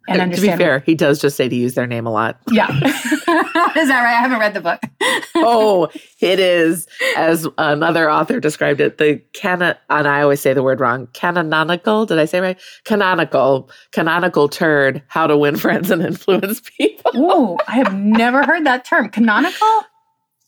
and 0.08 0.22
understand. 0.22 0.52
To 0.52 0.56
be 0.56 0.64
fair, 0.64 0.78
he 0.80 0.94
does 0.94 1.20
just 1.20 1.36
say 1.36 1.50
to 1.50 1.54
use 1.54 1.74
their 1.74 1.86
name 1.86 2.06
a 2.06 2.10
lot. 2.10 2.40
Yeah. 2.50 2.68
is 2.74 2.84
that 3.22 4.02
right? 4.02 4.16
I 4.16 4.20
haven't 4.20 4.40
read 4.40 4.54
the 4.54 4.62
book. 4.62 4.80
oh, 5.36 5.88
it 6.20 6.40
is, 6.40 6.86
as 7.16 7.46
another 7.58 8.10
author 8.10 8.40
described 8.40 8.80
it, 8.80 8.96
the 8.96 9.18
canon, 9.34 9.76
and 9.90 10.08
I 10.08 10.22
always 10.22 10.40
say 10.40 10.54
the 10.54 10.62
word 10.62 10.80
wrong, 10.80 11.08
canonical. 11.12 12.06
Did 12.06 12.18
I 12.18 12.24
say 12.24 12.40
right? 12.40 12.58
Canonical, 12.84 13.70
canonical 13.92 14.48
turd, 14.48 15.02
how 15.08 15.26
to 15.26 15.36
win 15.36 15.56
friends 15.56 15.90
and 15.90 16.00
influence 16.00 16.62
people. 16.78 17.12
Oh, 17.14 17.58
I 17.68 17.76
have 17.76 17.94
never 17.94 18.42
heard 18.42 18.64
that 18.64 18.86
term. 18.86 19.10
Canonical? 19.10 19.84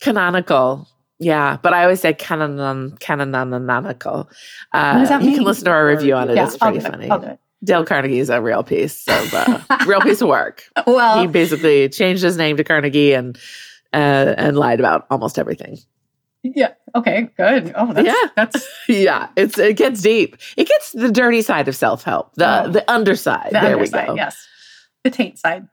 Canonical. 0.00 0.88
Yeah, 1.20 1.58
but 1.62 1.74
I 1.74 1.82
always 1.82 2.00
say 2.00 2.14
canon 2.14 2.96
canonical. 2.98 4.30
Uh, 4.72 4.92
what 4.92 5.00
does 5.00 5.08
that 5.10 5.20
mean? 5.20 5.30
you 5.30 5.36
can 5.36 5.44
listen 5.44 5.66
to 5.66 5.70
our 5.70 5.86
review 5.86 6.14
on 6.14 6.30
it. 6.30 6.36
Yeah, 6.36 6.46
it's 6.46 6.56
pretty 6.56 6.80
funny. 6.80 7.08
It. 7.08 7.38
Dale 7.62 7.84
Carnegie 7.84 8.18
is 8.18 8.30
a 8.30 8.40
real 8.40 8.62
piece 8.62 9.06
of 9.06 9.34
uh, 9.34 9.60
real 9.86 10.00
piece 10.00 10.22
of 10.22 10.28
work. 10.28 10.64
Well, 10.86 11.20
he 11.20 11.26
basically 11.26 11.90
changed 11.90 12.22
his 12.22 12.38
name 12.38 12.56
to 12.56 12.64
Carnegie 12.64 13.12
and 13.12 13.38
uh, 13.92 14.34
and 14.38 14.56
lied 14.56 14.80
about 14.80 15.06
almost 15.10 15.38
everything. 15.38 15.78
Yeah. 16.42 16.72
Okay. 16.94 17.28
Good. 17.36 17.72
Oh, 17.76 17.92
that's, 17.92 18.06
yeah. 18.06 18.28
That's 18.34 18.68
yeah. 18.88 19.28
It's 19.36 19.58
it 19.58 19.76
gets 19.76 20.00
deep. 20.00 20.38
It 20.56 20.68
gets 20.68 20.92
the 20.92 21.12
dirty 21.12 21.42
side 21.42 21.68
of 21.68 21.76
self 21.76 22.02
help. 22.02 22.34
The 22.36 22.64
oh, 22.64 22.70
the 22.70 22.90
underside. 22.90 23.48
The 23.48 23.60
there 23.60 23.74
underside, 23.74 24.02
we 24.02 24.06
go. 24.06 24.14
Yes. 24.14 24.48
The 25.04 25.10
taint 25.10 25.38
side. 25.38 25.68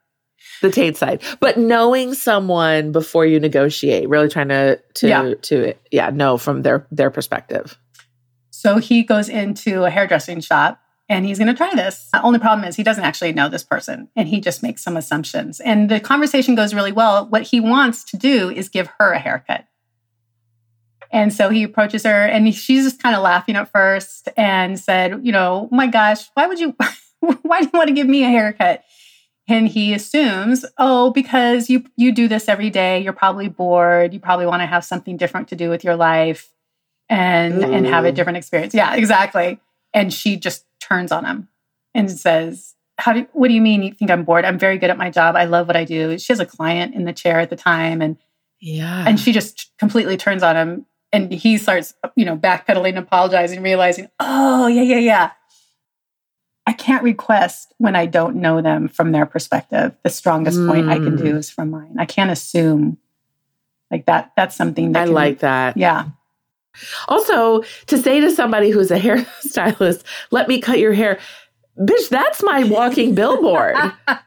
The 0.61 0.71
taint 0.71 0.97
side. 0.97 1.21
But 1.39 1.57
knowing 1.57 2.13
someone 2.13 2.91
before 2.91 3.25
you 3.25 3.39
negotiate, 3.39 4.09
really 4.09 4.29
trying 4.29 4.49
to 4.49 4.79
to 4.95 5.07
Yeah. 5.07 5.33
to 5.43 5.73
yeah 5.91 6.09
know 6.09 6.37
from 6.37 6.61
their 6.63 6.87
their 6.91 7.09
perspective. 7.11 7.77
So 8.49 8.77
he 8.77 9.03
goes 9.03 9.29
into 9.29 9.83
a 9.83 9.89
hairdressing 9.89 10.41
shop 10.41 10.79
and 11.07 11.25
he's 11.25 11.37
going 11.37 11.47
to 11.47 11.53
try 11.53 11.73
this. 11.75 12.09
The 12.11 12.21
only 12.23 12.39
problem 12.39 12.67
is 12.67 12.75
he 12.75 12.83
doesn't 12.83 13.03
actually 13.03 13.31
know 13.31 13.49
this 13.49 13.63
person 13.63 14.09
and 14.15 14.27
he 14.27 14.41
just 14.41 14.63
makes 14.63 14.83
some 14.83 14.97
assumptions. 14.97 15.59
And 15.59 15.89
the 15.89 15.99
conversation 15.99 16.55
goes 16.55 16.73
really 16.73 16.91
well. 16.91 17.27
What 17.27 17.43
he 17.43 17.59
wants 17.59 18.03
to 18.05 18.17
do 18.17 18.49
is 18.49 18.67
give 18.67 18.89
her 18.99 19.11
a 19.11 19.19
haircut. 19.19 19.65
And 21.11 21.31
so 21.33 21.49
he 21.49 21.63
approaches 21.63 22.03
her 22.03 22.25
and 22.25 22.53
she's 22.53 22.83
just 22.83 23.01
kind 23.01 23.15
of 23.15 23.21
laughing 23.21 23.55
at 23.55 23.71
first 23.71 24.27
and 24.35 24.77
said, 24.77 25.21
You 25.25 25.31
know, 25.31 25.69
my 25.71 25.87
gosh, 25.87 26.27
why 26.33 26.47
would 26.47 26.59
you, 26.59 26.75
why 27.19 27.61
do 27.61 27.65
you 27.65 27.71
want 27.73 27.87
to 27.87 27.93
give 27.93 28.07
me 28.07 28.23
a 28.23 28.29
haircut? 28.29 28.83
And 29.49 29.67
he 29.67 29.93
assumes, 29.93 30.65
oh, 30.77 31.11
because 31.11 31.69
you 31.69 31.85
you 31.95 32.11
do 32.11 32.27
this 32.27 32.49
every 32.49 32.69
day, 32.69 32.99
you're 32.99 33.13
probably 33.13 33.47
bored, 33.47 34.13
you 34.13 34.19
probably 34.19 34.45
want 34.45 34.61
to 34.61 34.65
have 34.65 34.83
something 34.83 35.15
different 35.15 35.47
to 35.49 35.55
do 35.55 35.69
with 35.69 35.83
your 35.83 35.95
life 35.95 36.51
and 37.09 37.63
and 37.63 37.85
have 37.85 38.05
a 38.05 38.11
mm. 38.11 38.15
different 38.15 38.37
experience. 38.37 38.73
Yeah, 38.73 38.95
exactly. 38.95 39.59
And 39.93 40.13
she 40.13 40.35
just 40.35 40.65
turns 40.81 41.11
on 41.11 41.23
him 41.23 41.47
and 41.93 42.11
says, 42.11 42.75
"How 42.97 43.13
do 43.13 43.25
what 43.31 43.47
do 43.47 43.53
you 43.53 43.61
mean 43.61 43.83
you 43.83 43.93
think 43.93 44.11
I'm 44.11 44.25
bored? 44.25 44.43
I'm 44.43 44.59
very 44.59 44.77
good 44.77 44.89
at 44.89 44.97
my 44.97 45.09
job. 45.09 45.35
I 45.35 45.45
love 45.45 45.67
what 45.67 45.77
I 45.77 45.85
do." 45.85 46.17
She 46.19 46.33
has 46.33 46.41
a 46.41 46.45
client 46.45 46.93
in 46.93 47.05
the 47.05 47.13
chair 47.13 47.39
at 47.39 47.49
the 47.49 47.55
time 47.55 48.01
and 48.01 48.17
Yeah. 48.59 49.05
and 49.07 49.19
she 49.19 49.31
just 49.31 49.71
completely 49.79 50.17
turns 50.17 50.43
on 50.43 50.57
him 50.57 50.85
and 51.13 51.31
he 51.31 51.57
starts, 51.57 51.93
you 52.15 52.25
know, 52.25 52.35
backpedaling, 52.35 52.97
apologizing, 52.97 53.61
realizing, 53.61 54.09
"Oh, 54.19 54.67
yeah, 54.67 54.81
yeah, 54.81 54.99
yeah. 54.99 55.31
I 56.67 56.73
can't 56.73 57.01
request 57.01 57.73
when 57.77 57.95
I 57.95 58.05
don't 58.05 58.35
know 58.35 58.61
them 58.61 58.89
from 58.89 59.13
their 59.13 59.25
perspective. 59.25 59.93
The 60.03 60.09
strongest 60.09 60.59
point 60.67 60.89
I 60.89 60.95
can 60.99 61.15
do 61.15 61.33
Mm. 61.33 61.37
is 61.37 61.49
from 61.49 61.71
mine. 61.71 61.95
I 61.97 62.05
can't 62.05 62.29
assume 62.29 62.97
like 63.89 64.05
that. 64.05 64.33
That's 64.35 64.53
something 64.55 64.91
that 64.91 65.03
I 65.03 65.05
like 65.05 65.39
that. 65.39 65.77
Yeah. 65.77 66.05
Also, 67.07 67.61
to 67.87 67.97
say 67.97 68.19
to 68.19 68.29
somebody 68.31 68.69
who's 68.69 68.91
a 68.91 68.99
hairstylist, 68.99 70.03
let 70.31 70.47
me 70.47 70.59
cut 70.59 70.79
your 70.79 70.93
hair. 70.93 71.19
Bitch, 71.79 72.09
that's 72.09 72.41
my 72.43 72.63
walking 72.63 73.13
billboard. 73.15 73.75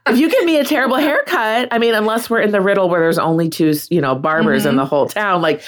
if 0.07 0.17
you 0.19 0.31
give 0.31 0.45
me 0.45 0.59
a 0.59 0.65
terrible 0.65 0.97
haircut, 0.97 1.69
I 1.73 1.79
mean, 1.79 1.95
unless 1.95 2.31
we're 2.31 2.41
in 2.41 2.53
the 2.53 2.61
riddle 2.61 2.89
where 2.89 3.01
there's 3.01 3.19
only 3.19 3.49
two, 3.51 3.75
you 3.91 4.01
know, 4.01 4.15
barbers 4.15 4.67
in 4.67 4.75
Mhm. 4.75 4.79
the 4.79 4.87
whole 4.87 5.07
town, 5.09 5.43
like 5.43 5.61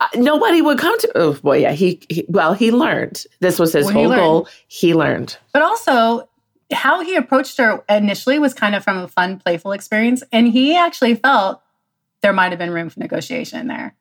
Uh, 0.00 0.06
nobody 0.16 0.62
would 0.62 0.78
come 0.78 0.98
to. 0.98 1.12
Oh 1.14 1.34
boy, 1.34 1.58
yeah. 1.58 1.72
He, 1.72 2.00
he 2.08 2.24
well, 2.28 2.54
he 2.54 2.70
learned. 2.72 3.24
This 3.40 3.58
was 3.58 3.72
his 3.74 3.84
Well, 3.86 3.94
whole 3.94 4.08
learned. 4.08 4.20
goal. 4.20 4.48
He 4.66 4.94
learned. 4.94 5.36
But 5.52 5.62
also, 5.62 6.28
how 6.72 7.02
he 7.04 7.16
approached 7.16 7.58
her 7.58 7.84
initially 7.88 8.38
was 8.38 8.54
kind 8.54 8.74
of 8.74 8.82
from 8.82 8.98
a 8.98 9.08
fun, 9.08 9.38
playful 9.38 9.72
experience. 9.72 10.22
And 10.32 10.48
he 10.48 10.74
actually 10.76 11.16
felt 11.16 11.60
there 12.22 12.32
might 12.32 12.50
have 12.52 12.58
been 12.58 12.70
room 12.70 12.88
for 12.88 12.98
negotiation 13.00 13.66
there. 13.68 13.94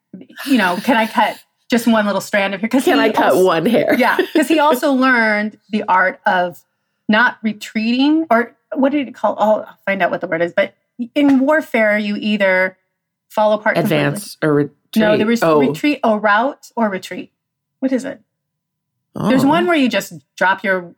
You 0.46 0.58
know, 0.58 0.78
can 0.84 0.96
I 0.98 1.06
cut 1.06 1.44
just 1.70 1.86
one 1.86 2.06
little 2.06 2.22
strand 2.22 2.54
of 2.54 2.62
hair? 2.62 2.68
Because 2.68 2.84
Can 2.86 3.00
I 3.00 3.12
cut 3.12 3.36
one 3.44 3.66
hair? 3.66 3.94
Yeah, 3.98 4.18
because 4.18 4.48
he 4.48 4.60
also 4.60 4.92
learned 5.06 5.60
the 5.70 5.84
art 5.88 6.20
of 6.26 6.64
not 7.08 7.38
retreating, 7.44 8.26
or 8.30 8.56
what 8.74 8.92
did 8.92 9.08
he 9.08 9.14
call? 9.14 9.36
Oh, 9.38 9.62
I'll 9.68 9.78
find 9.86 10.02
out 10.02 10.12
what 10.12 10.22
the 10.22 10.28
word 10.28 10.42
is. 10.42 10.54
But 10.54 10.76
in 11.16 11.40
warfare, 11.40 11.98
you 11.98 12.16
either 12.18 12.78
fall 13.30 13.54
apart 13.54 13.76
completely- 13.76 13.98
Advance 14.06 14.38
or 14.44 14.72
No, 14.96 15.18
there 15.18 15.28
was 15.28 15.44
oh. 15.44 15.60
retreat, 15.60 16.00
or 16.04 16.20
route, 16.20 16.72
or 16.76 16.90
retreat. 16.90 17.32
What 17.80 17.92
is 17.92 18.06
it? 18.06 18.22
There's 19.16 19.44
Oh. 19.44 19.48
one 19.48 19.68
where 19.68 19.76
you 19.76 19.90
just 19.90 20.14
drop 20.36 20.64
your 20.64 20.94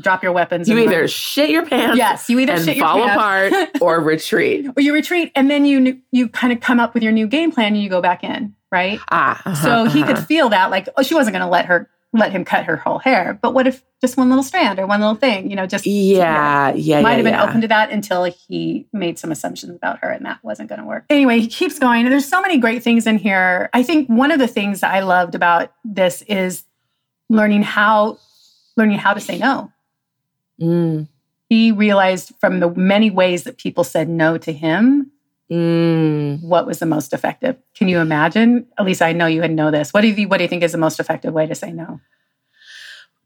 drop 0.00 0.22
your 0.22 0.32
weapons. 0.32 0.68
You 0.68 0.78
either 0.78 1.00
run. 1.00 1.08
shit 1.08 1.50
your 1.50 1.64
pants 1.64 1.96
yes, 1.96 2.28
you 2.28 2.38
either 2.38 2.54
and 2.54 2.64
shit 2.64 2.76
your 2.76 2.86
fall 2.86 3.06
pants, 3.06 3.56
apart 3.56 3.70
or 3.80 4.00
retreat. 4.00 4.66
or 4.76 4.82
you 4.82 4.92
retreat, 4.92 5.32
and 5.34 5.50
then 5.50 5.64
you 5.64 6.00
you 6.10 6.28
kind 6.28 6.52
of 6.52 6.60
come 6.60 6.78
up 6.78 6.94
with 6.94 7.02
your 7.02 7.12
new 7.12 7.26
game 7.26 7.52
plan 7.52 7.74
and 7.74 7.82
you 7.82 7.88
go 7.88 8.00
back 8.00 8.22
in, 8.22 8.54
right? 8.70 9.00
Ah, 9.10 9.40
so 9.62 9.70
uh-huh, 9.70 9.90
he 9.90 10.02
could 10.02 10.16
uh-huh. 10.16 10.26
feel 10.26 10.48
that, 10.50 10.70
like, 10.70 10.88
oh, 10.96 11.02
she 11.02 11.14
wasn't 11.14 11.34
going 11.34 11.44
to 11.44 11.50
let 11.50 11.66
her 11.66 11.88
let 12.14 12.30
him 12.32 12.44
cut 12.44 12.64
her 12.64 12.76
whole 12.76 12.98
hair, 12.98 13.38
but 13.40 13.54
what 13.54 13.66
if 13.66 13.82
just 14.00 14.16
one 14.18 14.28
little 14.28 14.42
strand 14.42 14.78
or 14.78 14.86
one 14.86 15.00
little 15.00 15.14
thing, 15.14 15.48
you 15.48 15.56
know, 15.56 15.66
just 15.66 15.86
Yeah, 15.86 16.72
yeah, 16.74 17.00
might 17.00 17.10
yeah, 17.12 17.16
have 17.16 17.24
been 17.24 17.32
yeah. 17.34 17.44
open 17.44 17.60
to 17.62 17.68
that 17.68 17.90
until 17.90 18.24
he 18.24 18.86
made 18.92 19.18
some 19.18 19.32
assumptions 19.32 19.74
about 19.74 20.00
her 20.00 20.10
and 20.10 20.26
that 20.26 20.38
wasn't 20.42 20.68
going 20.68 20.80
to 20.80 20.84
work. 20.86 21.04
Anyway, 21.08 21.40
he 21.40 21.46
keeps 21.46 21.78
going. 21.78 22.04
There's 22.10 22.28
so 22.28 22.42
many 22.42 22.58
great 22.58 22.82
things 22.82 23.06
in 23.06 23.16
here. 23.16 23.70
I 23.72 23.82
think 23.82 24.08
one 24.08 24.30
of 24.30 24.38
the 24.38 24.48
things 24.48 24.80
that 24.80 24.92
I 24.92 25.00
loved 25.00 25.34
about 25.34 25.72
this 25.84 26.20
is 26.22 26.64
learning 27.30 27.62
how 27.62 28.18
learning 28.76 28.98
how 28.98 29.14
to 29.14 29.20
say 29.20 29.38
no. 29.38 29.72
Mm, 30.60 31.08
He 31.48 31.72
realized 31.72 32.32
from 32.40 32.60
the 32.60 32.68
many 32.70 33.10
ways 33.10 33.44
that 33.44 33.56
people 33.56 33.84
said 33.84 34.08
no 34.10 34.36
to 34.38 34.52
him, 34.52 35.11
mm. 35.52 36.42
what 36.42 36.66
was 36.66 36.78
the 36.78 36.86
most 36.86 37.12
effective. 37.12 37.56
Can 37.74 37.88
you 37.88 37.98
imagine? 37.98 38.66
At 38.78 38.86
least 38.86 39.02
I 39.02 39.12
know 39.12 39.26
you 39.26 39.40
would 39.42 39.50
know 39.50 39.70
this. 39.70 39.92
What 39.92 40.00
do 40.00 40.08
you 40.08 40.28
what 40.28 40.38
do 40.38 40.44
you 40.44 40.48
think 40.48 40.62
is 40.62 40.72
the 40.72 40.78
most 40.78 40.98
effective 41.00 41.32
way 41.34 41.46
to 41.46 41.54
say 41.54 41.72
no? 41.72 42.00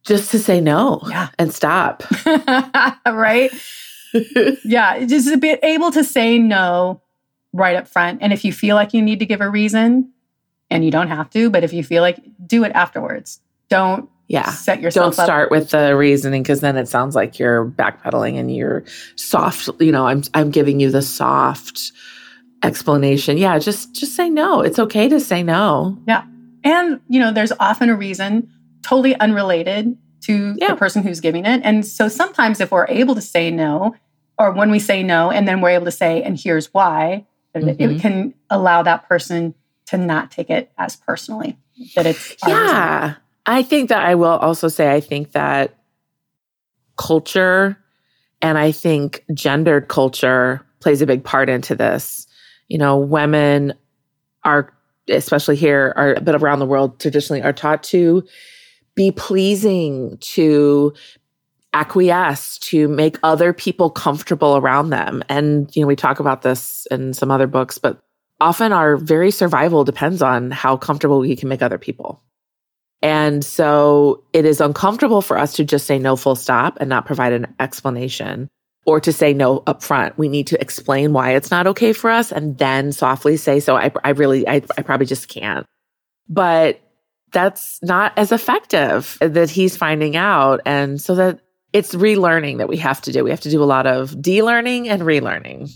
Just 0.05 0.31
to 0.33 0.39
say 0.39 0.61
no 0.61 1.01
Yeah. 1.09 1.29
and 1.39 1.53
stop. 1.53 2.03
right? 3.07 3.51
Yeah, 4.65 5.05
just 5.05 5.29
to 5.29 5.37
be 5.37 5.51
able 5.63 5.91
to 5.91 6.03
say 6.03 6.39
no 6.39 7.03
right 7.53 7.77
up 7.77 7.87
front. 7.87 8.23
And 8.23 8.33
if 8.33 8.47
you 8.47 8.53
feel 8.53 8.75
like 8.75 8.95
you 8.95 9.03
need 9.03 9.19
to 9.19 9.27
give 9.27 9.43
a 9.43 9.51
reason, 9.51 10.11
and 10.71 10.85
you 10.85 10.91
don't 10.91 11.09
have 11.09 11.31
to, 11.31 11.51
but 11.51 11.65
if 11.65 11.73
you 11.73 11.85
feel 11.85 12.03
like, 12.03 12.19
do 12.47 12.65
it 12.65 12.73
afterwards. 12.73 13.41
Don't 13.69 14.09
yeah. 14.29 14.51
set 14.51 14.81
yourself 14.81 15.05
Don't 15.05 15.11
yourself 15.11 15.19
up. 15.19 15.27
start 15.27 15.51
with 15.51 15.71
the 15.71 15.97
reasoning 15.97 16.43
because 16.43 16.61
then 16.61 16.77
it 16.77 16.89
sounds 16.89 17.15
like 17.15 17.39
you're 17.39 17.65
backpedaling 17.65 18.39
and 18.39 18.55
you're 18.55 18.85
soft. 19.17 19.69
You 19.81 19.93
know, 19.93 20.07
I'm 20.07 20.23
I'm 20.35 20.51
giving 20.51 20.81
you 20.81 20.91
the 20.91 21.03
soft 21.03 21.93
explanation. 22.63 23.39
Yeah, 23.39 23.59
just 23.59 23.95
just 23.95 24.15
say 24.17 24.29
no. 24.31 24.61
It's 24.61 24.79
okay 24.79 25.09
to 25.09 25.21
say 25.21 25.43
no. 25.43 25.99
Yeah. 26.07 26.25
And 26.65 27.01
you 27.09 27.21
know, 27.21 27.33
there's 27.33 27.53
often 27.61 27.89
a 27.91 27.97
reason 27.97 28.51
totally 28.83 29.15
unrelated 29.19 29.97
to 30.23 30.55
Yeah. 30.59 30.69
the 30.71 30.77
person 30.77 31.03
who's 31.03 31.21
giving 31.21 31.45
it. 31.45 31.61
And 31.65 31.85
so 31.85 32.09
sometimes 32.09 32.61
if 32.61 32.71
we're 32.73 32.87
able 32.89 33.15
to 33.15 33.21
say 33.21 33.51
no, 33.51 33.95
or 34.39 34.51
when 34.53 34.71
we 34.71 34.79
say 34.79 35.03
no, 35.03 35.31
and 35.31 35.47
then 35.47 35.61
we're 35.61 35.71
able 35.71 35.85
to 35.87 35.91
say, 35.93 36.23
and 36.23 36.39
here's 36.39 36.73
why, 36.75 37.25
it- 37.55 37.81
it 37.81 38.01
can 38.01 38.35
allow 38.51 38.83
that 38.83 39.09
person 39.09 39.55
to 39.87 39.97
not 39.97 40.31
take 40.31 40.51
it 40.51 40.71
as 40.79 40.97
personally. 40.97 41.57
That 41.95 42.07
it's 42.07 42.31
reason. 42.45 42.49
Yeah. 42.59 43.15
I 43.47 43.63
think 43.63 43.89
that 43.91 44.05
I 44.05 44.15
will 44.17 44.27
also 44.39 44.69
say 44.69 44.93
I 44.93 45.01
think 45.01 45.33
that 45.33 45.77
culture 46.97 47.79
and 48.43 48.59
I 48.59 48.73
think 48.73 49.25
gendered 49.33 49.89
culture 49.89 50.65
plays 50.81 51.03
a 51.03 51.07
big 51.07 51.25
part 51.25 51.49
into 51.49 51.75
this. 51.75 52.27
You 52.69 52.79
know, 52.79 52.99
women 52.99 53.75
are 54.45 54.73
especially 55.09 55.57
here 55.57 55.93
are 55.97 56.17
but 56.21 56.35
around 56.35 56.59
the 56.59 56.67
world 56.67 56.99
traditionally 56.99 57.43
are 57.43 57.53
taught 57.53 57.83
to 57.85 58.27
be 58.95 59.13
pleasing, 59.13 60.17
to 60.21 60.93
acquiesce, 61.75 62.59
to 62.59 62.89
make 62.89 63.19
other 63.23 63.53
people 63.53 63.91
comfortable 63.91 64.57
around 64.57 64.91
them. 64.91 65.23
And 65.29 65.75
you 65.77 65.83
know, 65.83 65.87
we 65.87 65.97
talk 65.97 66.19
about 66.21 66.43
this 66.43 66.87
in 66.91 67.13
some 67.13 67.31
other 67.31 67.47
books, 67.47 67.79
but 67.79 68.03
often 68.41 68.73
our 68.73 68.97
very 68.97 69.31
survival 69.31 69.85
depends 69.85 70.23
on 70.23 70.51
how 70.51 70.77
comfortable 70.77 71.21
we 71.21 71.37
can 71.37 71.49
make 71.49 71.63
other 71.63 71.79
people. 71.79 72.23
And 73.03 73.45
so 73.45 74.25
it 74.33 74.47
is 74.47 74.61
uncomfortable 74.61 75.21
for 75.21 75.39
us 75.39 75.53
to 75.55 75.65
just 75.65 75.87
say 75.87 75.99
no 75.99 76.17
full 76.17 76.35
stop 76.35 76.79
and 76.81 76.89
not 76.89 77.07
provide 77.07 77.33
an 77.33 77.55
explanation 77.61 78.49
or 78.87 79.01
to 79.01 79.13
say 79.13 79.35
no 79.35 79.63
up 79.67 79.83
front. 79.83 80.17
We 80.17 80.29
need 80.29 80.47
to 80.49 80.61
explain 80.61 81.13
why 81.13 81.35
it's 81.35 81.51
not 81.51 81.67
okay 81.67 81.93
for 81.93 82.09
us 82.09 82.33
and 82.33 82.57
then 82.57 82.93
softly 82.93 83.37
say, 83.37 83.61
so 83.61 83.77
I, 83.77 83.91
I 84.05 84.11
really, 84.11 84.49
I, 84.49 84.63
I 84.79 84.83
probably 84.83 85.07
just 85.07 85.29
can't. 85.29 85.67
But 86.29 86.81
that's 87.33 87.81
not 87.83 88.13
as 88.17 88.33
effective 88.33 89.19
that 89.21 89.51
he's 89.51 89.77
finding 89.77 90.17
out. 90.17 90.61
And 90.65 91.01
so 91.01 91.17
that 91.17 91.41
it's 91.73 91.95
relearning 91.95 92.59
that 92.59 92.69
we 92.69 92.77
have 92.79 93.03
to 93.03 93.13
do. 93.13 93.25
We 93.25 93.31
have 93.31 93.41
to 93.41 93.51
do 93.51 93.63
a 93.63 93.65
lot 93.65 93.87
of 93.87 94.21
de-learning 94.23 94.89
and 94.89 95.03
relearning. 95.03 95.71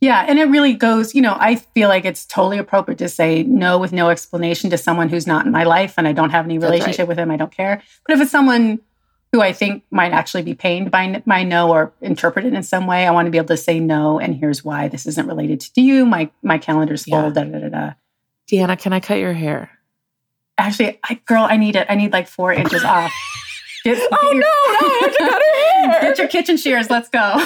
Yeah, 0.00 0.24
and 0.28 0.38
it 0.38 0.44
really 0.44 0.74
goes, 0.74 1.14
you 1.14 1.22
know, 1.22 1.36
I 1.36 1.56
feel 1.56 1.88
like 1.88 2.04
it's 2.04 2.24
totally 2.24 2.58
appropriate 2.58 2.98
to 2.98 3.08
say 3.08 3.42
no 3.42 3.78
with 3.78 3.92
no 3.92 4.10
explanation 4.10 4.70
to 4.70 4.78
someone 4.78 5.08
who's 5.08 5.26
not 5.26 5.44
in 5.44 5.50
my 5.50 5.64
life 5.64 5.94
and 5.96 6.06
I 6.06 6.12
don't 6.12 6.30
have 6.30 6.44
any 6.44 6.58
relationship 6.58 7.00
right. 7.00 7.08
with 7.08 7.16
them, 7.16 7.32
I 7.32 7.36
don't 7.36 7.50
care. 7.50 7.82
But 8.06 8.14
if 8.14 8.20
it's 8.20 8.30
someone 8.30 8.78
who 9.32 9.40
I 9.40 9.52
think 9.52 9.84
might 9.90 10.12
actually 10.12 10.42
be 10.42 10.54
pained 10.54 10.90
by 10.90 11.22
my 11.26 11.42
no 11.42 11.70
or 11.70 11.92
interpreted 12.00 12.54
in 12.54 12.62
some 12.62 12.86
way, 12.86 13.06
I 13.06 13.10
want 13.10 13.26
to 13.26 13.30
be 13.30 13.38
able 13.38 13.48
to 13.48 13.56
say 13.56 13.78
no 13.78 14.18
and 14.18 14.34
here's 14.34 14.64
why 14.64 14.88
this 14.88 15.06
isn't 15.06 15.26
related 15.26 15.60
to 15.60 15.80
you. 15.80 16.06
My 16.06 16.30
my 16.42 16.58
calendar's 16.58 17.04
full, 17.04 17.22
yeah. 17.24 17.30
da 17.30 17.44
da 17.44 17.58
da 17.58 17.68
da. 17.68 17.92
Deanna, 18.50 18.78
can 18.78 18.92
I 18.92 19.00
cut 19.00 19.18
your 19.18 19.34
hair? 19.34 19.70
Actually, 20.56 20.98
I, 21.04 21.20
girl, 21.26 21.46
I 21.48 21.56
need 21.56 21.76
it. 21.76 21.86
I 21.88 21.94
need 21.94 22.12
like 22.12 22.26
four 22.26 22.52
inches 22.52 22.82
off. 22.82 23.12
Get, 23.84 23.98
oh 24.10 24.32
your, 24.32 24.34
no, 24.34 24.40
no, 24.40 24.46
I 24.46 24.98
have 25.02 25.12
to 25.12 25.18
cut 25.18 25.32
her 25.32 25.92
hair. 25.92 26.00
Get 26.00 26.18
your 26.18 26.28
kitchen 26.28 26.56
shears. 26.56 26.90
Let's 26.90 27.08
go. 27.08 27.44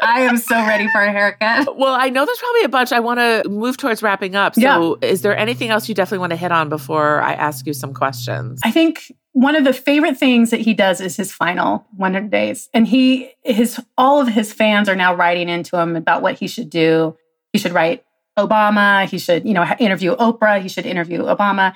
I 0.00 0.20
am 0.20 0.36
so 0.36 0.54
ready 0.54 0.88
for 0.88 1.00
a 1.00 1.10
haircut. 1.10 1.76
Well, 1.76 1.94
I 1.94 2.08
know 2.08 2.24
there's 2.24 2.38
probably 2.38 2.62
a 2.62 2.68
bunch. 2.68 2.92
I 2.92 3.00
want 3.00 3.18
to 3.18 3.48
move 3.48 3.76
towards 3.76 4.02
wrapping 4.02 4.36
up. 4.36 4.54
So, 4.54 4.98
yeah. 5.02 5.08
is 5.08 5.22
there 5.22 5.36
anything 5.36 5.70
else 5.70 5.88
you 5.88 5.94
definitely 5.94 6.18
want 6.18 6.30
to 6.30 6.36
hit 6.36 6.52
on 6.52 6.68
before 6.68 7.20
I 7.20 7.32
ask 7.32 7.66
you 7.66 7.72
some 7.72 7.92
questions? 7.92 8.60
I 8.64 8.70
think 8.70 9.12
one 9.32 9.56
of 9.56 9.64
the 9.64 9.72
favorite 9.72 10.16
things 10.16 10.50
that 10.50 10.60
he 10.60 10.72
does 10.74 11.00
is 11.00 11.16
his 11.16 11.32
final 11.32 11.84
100 11.96 12.30
days. 12.30 12.68
And 12.72 12.86
he 12.86 13.32
his 13.42 13.80
all 13.98 14.20
of 14.20 14.28
his 14.28 14.52
fans 14.52 14.88
are 14.88 14.94
now 14.94 15.14
writing 15.14 15.48
into 15.48 15.76
him 15.76 15.96
about 15.96 16.22
what 16.22 16.38
he 16.38 16.46
should 16.46 16.70
do. 16.70 17.16
He 17.52 17.58
should 17.58 17.72
write 17.72 18.04
Obama, 18.38 19.08
he 19.08 19.18
should, 19.18 19.46
you 19.46 19.52
know, 19.52 19.64
interview 19.78 20.14
Oprah, 20.16 20.62
he 20.62 20.68
should 20.68 20.86
interview 20.86 21.20
Obama. 21.22 21.74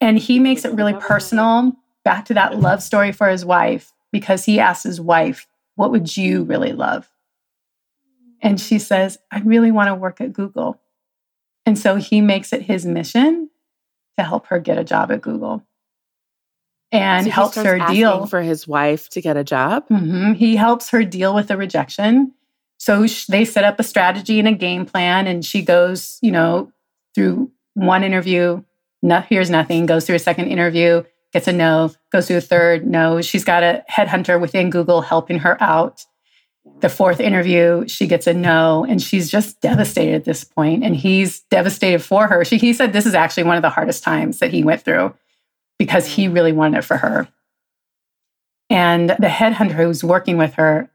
And 0.00 0.18
he 0.18 0.40
makes 0.40 0.64
it 0.64 0.74
really 0.74 0.94
personal 0.94 1.72
back 2.04 2.24
to 2.26 2.34
that 2.34 2.58
love 2.58 2.82
story 2.82 3.12
for 3.12 3.28
his 3.28 3.44
wife 3.44 3.92
because 4.12 4.44
he 4.44 4.58
asks 4.58 4.84
his 4.84 5.00
wife, 5.00 5.46
"What 5.76 5.92
would 5.92 6.16
you 6.16 6.42
really 6.42 6.72
love?" 6.72 7.08
And 8.40 8.60
she 8.60 8.78
says, 8.78 9.18
I 9.30 9.40
really 9.40 9.70
want 9.70 9.88
to 9.88 9.94
work 9.94 10.20
at 10.20 10.32
Google. 10.32 10.80
And 11.66 11.78
so 11.78 11.96
he 11.96 12.20
makes 12.20 12.52
it 12.52 12.62
his 12.62 12.86
mission 12.86 13.50
to 14.16 14.24
help 14.24 14.46
her 14.46 14.58
get 14.58 14.78
a 14.78 14.84
job 14.84 15.10
at 15.10 15.20
Google 15.20 15.66
and 16.90 17.26
so 17.26 17.30
helps 17.30 17.56
her 17.56 17.78
deal 17.88 18.26
for 18.26 18.40
his 18.40 18.66
wife 18.66 19.08
to 19.10 19.20
get 19.20 19.36
a 19.36 19.44
job. 19.44 19.86
Mm-hmm. 19.88 20.32
He 20.34 20.56
helps 20.56 20.90
her 20.90 21.04
deal 21.04 21.34
with 21.34 21.48
the 21.48 21.56
rejection. 21.56 22.32
So 22.78 23.06
sh- 23.06 23.26
they 23.26 23.44
set 23.44 23.64
up 23.64 23.78
a 23.78 23.82
strategy 23.82 24.38
and 24.38 24.48
a 24.48 24.52
game 24.52 24.86
plan, 24.86 25.26
and 25.26 25.44
she 25.44 25.62
goes, 25.62 26.18
you 26.22 26.30
know, 26.30 26.72
through 27.14 27.50
one 27.74 28.04
interview, 28.04 28.62
no, 29.02 29.20
here's 29.20 29.50
nothing, 29.50 29.86
goes 29.86 30.06
through 30.06 30.16
a 30.16 30.20
second 30.20 30.48
interview, 30.48 31.02
gets 31.32 31.48
a 31.48 31.52
no, 31.52 31.92
goes 32.10 32.26
through 32.26 32.38
a 32.38 32.42
third 32.42 32.86
no. 32.86 33.20
She's 33.20 33.44
got 33.44 33.62
a 33.62 33.84
headhunter 33.90 34.40
within 34.40 34.70
Google 34.70 35.02
helping 35.02 35.40
her 35.40 35.60
out 35.62 36.04
the 36.80 36.88
fourth 36.88 37.20
interview, 37.20 37.86
she 37.88 38.06
gets 38.06 38.26
a 38.26 38.34
no, 38.34 38.84
and 38.84 39.02
she's 39.02 39.30
just 39.30 39.60
devastated 39.60 40.14
at 40.14 40.24
this 40.24 40.44
point. 40.44 40.84
And 40.84 40.94
he's 40.94 41.40
devastated 41.50 42.00
for 42.00 42.26
her. 42.28 42.44
She, 42.44 42.58
he 42.58 42.72
said 42.72 42.92
this 42.92 43.06
is 43.06 43.14
actually 43.14 43.44
one 43.44 43.56
of 43.56 43.62
the 43.62 43.70
hardest 43.70 44.02
times 44.02 44.38
that 44.38 44.52
he 44.52 44.62
went 44.62 44.82
through 44.82 45.14
because 45.78 46.06
he 46.06 46.28
really 46.28 46.52
wanted 46.52 46.78
it 46.78 46.84
for 46.84 46.96
her. 46.96 47.28
And 48.70 49.10
the 49.10 49.28
headhunter 49.28 49.72
who's 49.72 50.04
working 50.04 50.36
with 50.36 50.54
her 50.54 50.90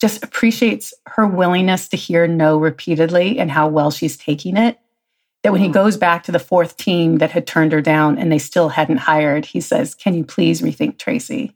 just 0.00 0.22
appreciates 0.22 0.92
her 1.06 1.26
willingness 1.26 1.88
to 1.88 1.96
hear 1.96 2.26
no 2.26 2.58
repeatedly 2.58 3.38
and 3.38 3.50
how 3.50 3.68
well 3.68 3.90
she's 3.90 4.16
taking 4.16 4.56
it. 4.56 4.78
That 5.42 5.52
when 5.52 5.60
he 5.60 5.68
mm-hmm. 5.68 5.74
goes 5.74 5.96
back 5.96 6.24
to 6.24 6.32
the 6.32 6.38
fourth 6.38 6.76
team 6.76 7.18
that 7.18 7.30
had 7.30 7.46
turned 7.46 7.72
her 7.72 7.80
down 7.80 8.18
and 8.18 8.30
they 8.30 8.38
still 8.38 8.70
hadn't 8.70 8.98
hired, 8.98 9.46
he 9.46 9.60
says, 9.60 9.94
Can 9.94 10.14
you 10.14 10.24
please 10.24 10.60
rethink 10.60 10.98
Tracy? 10.98 11.54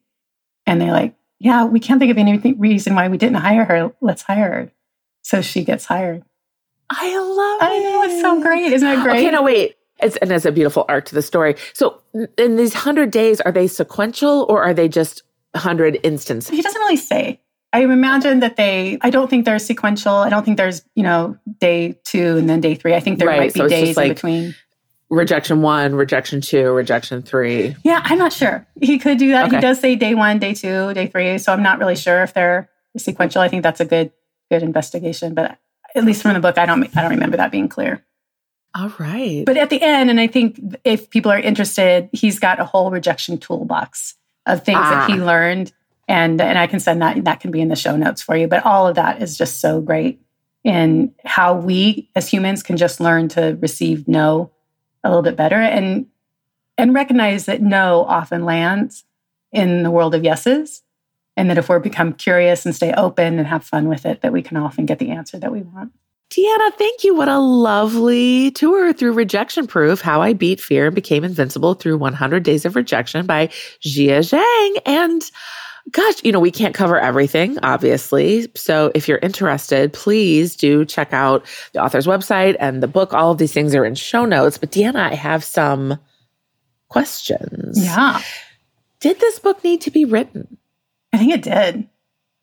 And 0.66 0.80
they're 0.80 0.92
like, 0.92 1.14
yeah, 1.40 1.64
we 1.64 1.80
can't 1.80 1.98
think 1.98 2.10
of 2.10 2.18
any 2.18 2.36
reason 2.52 2.94
why 2.94 3.08
we 3.08 3.16
didn't 3.16 3.38
hire 3.38 3.64
her. 3.64 3.92
Let's 4.00 4.22
hire 4.22 4.52
her. 4.52 4.72
So 5.22 5.40
she 5.40 5.64
gets 5.64 5.86
hired. 5.86 6.22
I 6.90 7.18
love 7.18 7.62
I 7.62 7.74
it. 7.74 7.78
I 7.78 7.90
know 7.90 8.02
it's 8.02 8.20
so 8.20 8.40
great. 8.42 8.72
Isn't 8.72 8.88
it 8.88 9.02
great? 9.02 9.20
Okay, 9.20 9.30
no, 9.30 9.42
wait. 9.42 9.76
It's, 10.02 10.16
and 10.16 10.30
there's 10.30 10.46
a 10.46 10.52
beautiful 10.52 10.84
arc 10.88 11.06
to 11.06 11.14
the 11.14 11.22
story. 11.22 11.56
So 11.72 12.00
in 12.36 12.56
these 12.56 12.74
hundred 12.74 13.10
days, 13.10 13.40
are 13.40 13.52
they 13.52 13.66
sequential 13.66 14.46
or 14.48 14.62
are 14.62 14.74
they 14.74 14.88
just 14.88 15.22
hundred 15.56 15.98
instances? 16.02 16.50
He 16.50 16.62
doesn't 16.62 16.80
really 16.80 16.96
say. 16.96 17.40
I 17.72 17.84
imagine 17.84 18.40
that 18.40 18.56
they, 18.56 18.98
I 19.00 19.10
don't 19.10 19.30
think 19.30 19.44
they're 19.44 19.60
sequential. 19.60 20.12
I 20.12 20.28
don't 20.28 20.44
think 20.44 20.56
there's, 20.56 20.82
you 20.94 21.04
know, 21.04 21.38
day 21.60 21.98
two 22.04 22.36
and 22.36 22.50
then 22.50 22.60
day 22.60 22.74
three. 22.74 22.94
I 22.94 23.00
think 23.00 23.18
there 23.18 23.28
right, 23.28 23.38
might 23.38 23.54
be 23.54 23.60
so 23.60 23.68
days 23.68 23.96
like, 23.96 24.08
in 24.08 24.14
between 24.14 24.54
rejection 25.10 25.60
one, 25.60 25.94
rejection 25.94 26.40
two, 26.40 26.70
rejection 26.70 27.22
three. 27.22 27.76
Yeah, 27.84 28.00
I'm 28.04 28.18
not 28.18 28.32
sure. 28.32 28.66
He 28.80 28.98
could 28.98 29.18
do 29.18 29.32
that. 29.32 29.48
Okay. 29.48 29.56
He 29.56 29.60
does 29.60 29.80
say 29.80 29.96
day 29.96 30.14
one, 30.14 30.38
day 30.38 30.54
two, 30.54 30.94
day 30.94 31.08
three. 31.08 31.38
So 31.38 31.52
I'm 31.52 31.62
not 31.62 31.78
really 31.78 31.96
sure 31.96 32.22
if 32.22 32.32
they're 32.32 32.70
sequential. 32.96 33.42
I 33.42 33.48
think 33.48 33.62
that's 33.62 33.80
a 33.80 33.84
good 33.84 34.12
good 34.50 34.62
investigation. 34.62 35.34
But 35.34 35.58
at 35.94 36.04
least 36.04 36.22
from 36.22 36.34
the 36.34 36.40
book, 36.40 36.56
I 36.56 36.66
don't 36.66 36.84
I 36.96 37.02
don't 37.02 37.10
remember 37.10 37.36
that 37.36 37.50
being 37.50 37.68
clear. 37.68 38.02
All 38.74 38.92
right. 39.00 39.42
But 39.44 39.56
at 39.56 39.68
the 39.68 39.82
end, 39.82 40.10
and 40.10 40.20
I 40.20 40.28
think 40.28 40.60
if 40.84 41.10
people 41.10 41.32
are 41.32 41.38
interested, 41.38 42.08
he's 42.12 42.38
got 42.38 42.60
a 42.60 42.64
whole 42.64 42.90
rejection 42.92 43.36
toolbox 43.38 44.14
of 44.46 44.64
things 44.64 44.78
ah. 44.80 44.90
that 44.90 45.10
he 45.10 45.20
ah. 45.20 45.24
learned. 45.24 45.72
And 46.06 46.40
and 46.40 46.58
I 46.58 46.66
can 46.66 46.80
send 46.80 47.02
that 47.02 47.24
that 47.24 47.40
can 47.40 47.50
be 47.50 47.60
in 47.60 47.68
the 47.68 47.76
show 47.76 47.96
notes 47.96 48.22
for 48.22 48.36
you. 48.36 48.48
But 48.48 48.64
all 48.64 48.86
of 48.86 48.96
that 48.96 49.22
is 49.22 49.36
just 49.36 49.60
so 49.60 49.80
great 49.80 50.20
in 50.62 51.14
how 51.24 51.54
we 51.54 52.10
as 52.14 52.28
humans 52.28 52.62
can 52.62 52.76
just 52.76 53.00
learn 53.00 53.28
to 53.28 53.56
receive 53.60 54.06
no 54.06 54.50
a 55.04 55.08
little 55.08 55.22
bit 55.22 55.36
better 55.36 55.56
and 55.56 56.06
and 56.78 56.94
recognize 56.94 57.46
that 57.46 57.60
no 57.60 58.04
often 58.04 58.44
lands 58.44 59.04
in 59.52 59.82
the 59.82 59.90
world 59.90 60.14
of 60.14 60.24
yeses 60.24 60.82
and 61.36 61.50
that 61.50 61.58
if 61.58 61.68
we 61.68 61.78
become 61.78 62.12
curious 62.12 62.64
and 62.64 62.74
stay 62.74 62.92
open 62.94 63.38
and 63.38 63.46
have 63.46 63.64
fun 63.64 63.88
with 63.88 64.06
it 64.06 64.22
that 64.22 64.32
we 64.32 64.42
can 64.42 64.56
often 64.56 64.86
get 64.86 64.98
the 64.98 65.10
answer 65.10 65.38
that 65.38 65.52
we 65.52 65.62
want 65.62 65.92
Deanna, 66.30 66.72
thank 66.74 67.02
you. 67.02 67.12
What 67.12 67.26
a 67.26 67.40
lovely 67.40 68.52
tour 68.52 68.92
through 68.92 69.14
Rejection 69.14 69.66
Proof 69.66 70.00
How 70.00 70.22
I 70.22 70.32
Beat 70.32 70.60
Fear 70.60 70.86
and 70.86 70.94
Became 70.94 71.24
Invincible 71.24 71.74
Through 71.74 71.98
100 71.98 72.44
Days 72.44 72.64
of 72.64 72.76
Rejection 72.76 73.26
by 73.26 73.48
Jia 73.82 74.20
Jiang. 74.20 74.82
And 74.86 75.28
gosh, 75.90 76.14
you 76.24 76.32
know, 76.32 76.40
we 76.40 76.50
can't 76.50 76.74
cover 76.74 76.98
everything, 76.98 77.58
obviously. 77.62 78.48
So 78.54 78.92
if 78.94 79.08
you're 79.08 79.18
interested, 79.18 79.92
please 79.92 80.56
do 80.56 80.84
check 80.84 81.12
out 81.12 81.44
the 81.72 81.82
author's 81.82 82.06
website 82.06 82.56
and 82.60 82.82
the 82.82 82.88
book. 82.88 83.12
All 83.12 83.32
of 83.32 83.38
these 83.38 83.52
things 83.52 83.74
are 83.74 83.84
in 83.84 83.94
show 83.94 84.24
notes. 84.24 84.58
But 84.58 84.70
Deanna, 84.70 85.10
I 85.10 85.14
have 85.14 85.44
some 85.44 85.98
questions. 86.88 87.82
Yeah. 87.82 88.20
Did 89.00 89.20
this 89.20 89.38
book 89.38 89.62
need 89.64 89.80
to 89.82 89.90
be 89.90 90.04
written? 90.04 90.58
I 91.12 91.18
think 91.18 91.32
it 91.32 91.42
did. 91.42 91.88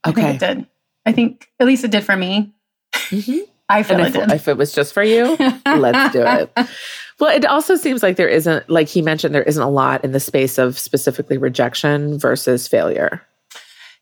Okay. 0.05 0.21
I 0.21 0.25
think 0.25 0.41
it 0.41 0.45
did. 0.45 0.67
I 1.05 1.11
think 1.11 1.49
at 1.59 1.67
least 1.67 1.83
it 1.83 1.91
did 1.91 2.03
for 2.03 2.15
me. 2.15 2.53
Mm-hmm. 2.93 3.39
I 3.69 3.83
feel 3.83 3.97
and 3.97 4.07
if, 4.07 4.15
it 4.15 4.31
if 4.31 4.47
it 4.47 4.55
was 4.55 4.71
just 4.71 4.93
for 4.93 5.03
you, 5.03 5.35
let's 5.65 6.13
do 6.13 6.23
it. 6.25 6.51
Well, 7.19 7.35
it 7.35 7.45
also 7.45 7.75
seems 7.75 8.03
like 8.03 8.15
there 8.15 8.27
isn't, 8.27 8.69
like 8.69 8.87
he 8.87 9.01
mentioned, 9.01 9.33
there 9.33 9.41
isn't 9.41 9.63
a 9.63 9.69
lot 9.69 10.03
in 10.03 10.11
the 10.11 10.19
space 10.19 10.59
of 10.59 10.77
specifically 10.77 11.37
rejection 11.37 12.19
versus 12.19 12.67
failure. 12.67 13.23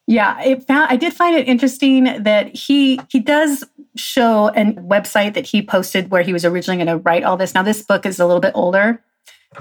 Yeah, 0.08 0.40
it 0.42 0.68
found, 0.68 0.88
I 0.92 0.98
did 0.98 1.14
find 1.14 1.36
it 1.36 1.48
interesting 1.48 2.04
that 2.24 2.56
he 2.56 3.00
he 3.10 3.20
does 3.20 3.64
show 3.96 4.50
a 4.50 4.74
website 4.74 5.34
that 5.34 5.48
he 5.48 5.62
posted 5.62 6.12
where 6.12 6.22
he 6.22 6.34
was 6.34 6.46
originally 6.46 6.84
going 6.84 6.98
to 6.98 7.04
write 7.04 7.24
all 7.24 7.38
this. 7.38 7.54
Now, 7.54 7.64
this 7.64 7.82
book 7.82 8.06
is 8.06 8.20
a 8.20 8.26
little 8.26 8.42
bit 8.42 8.52
older. 8.54 9.02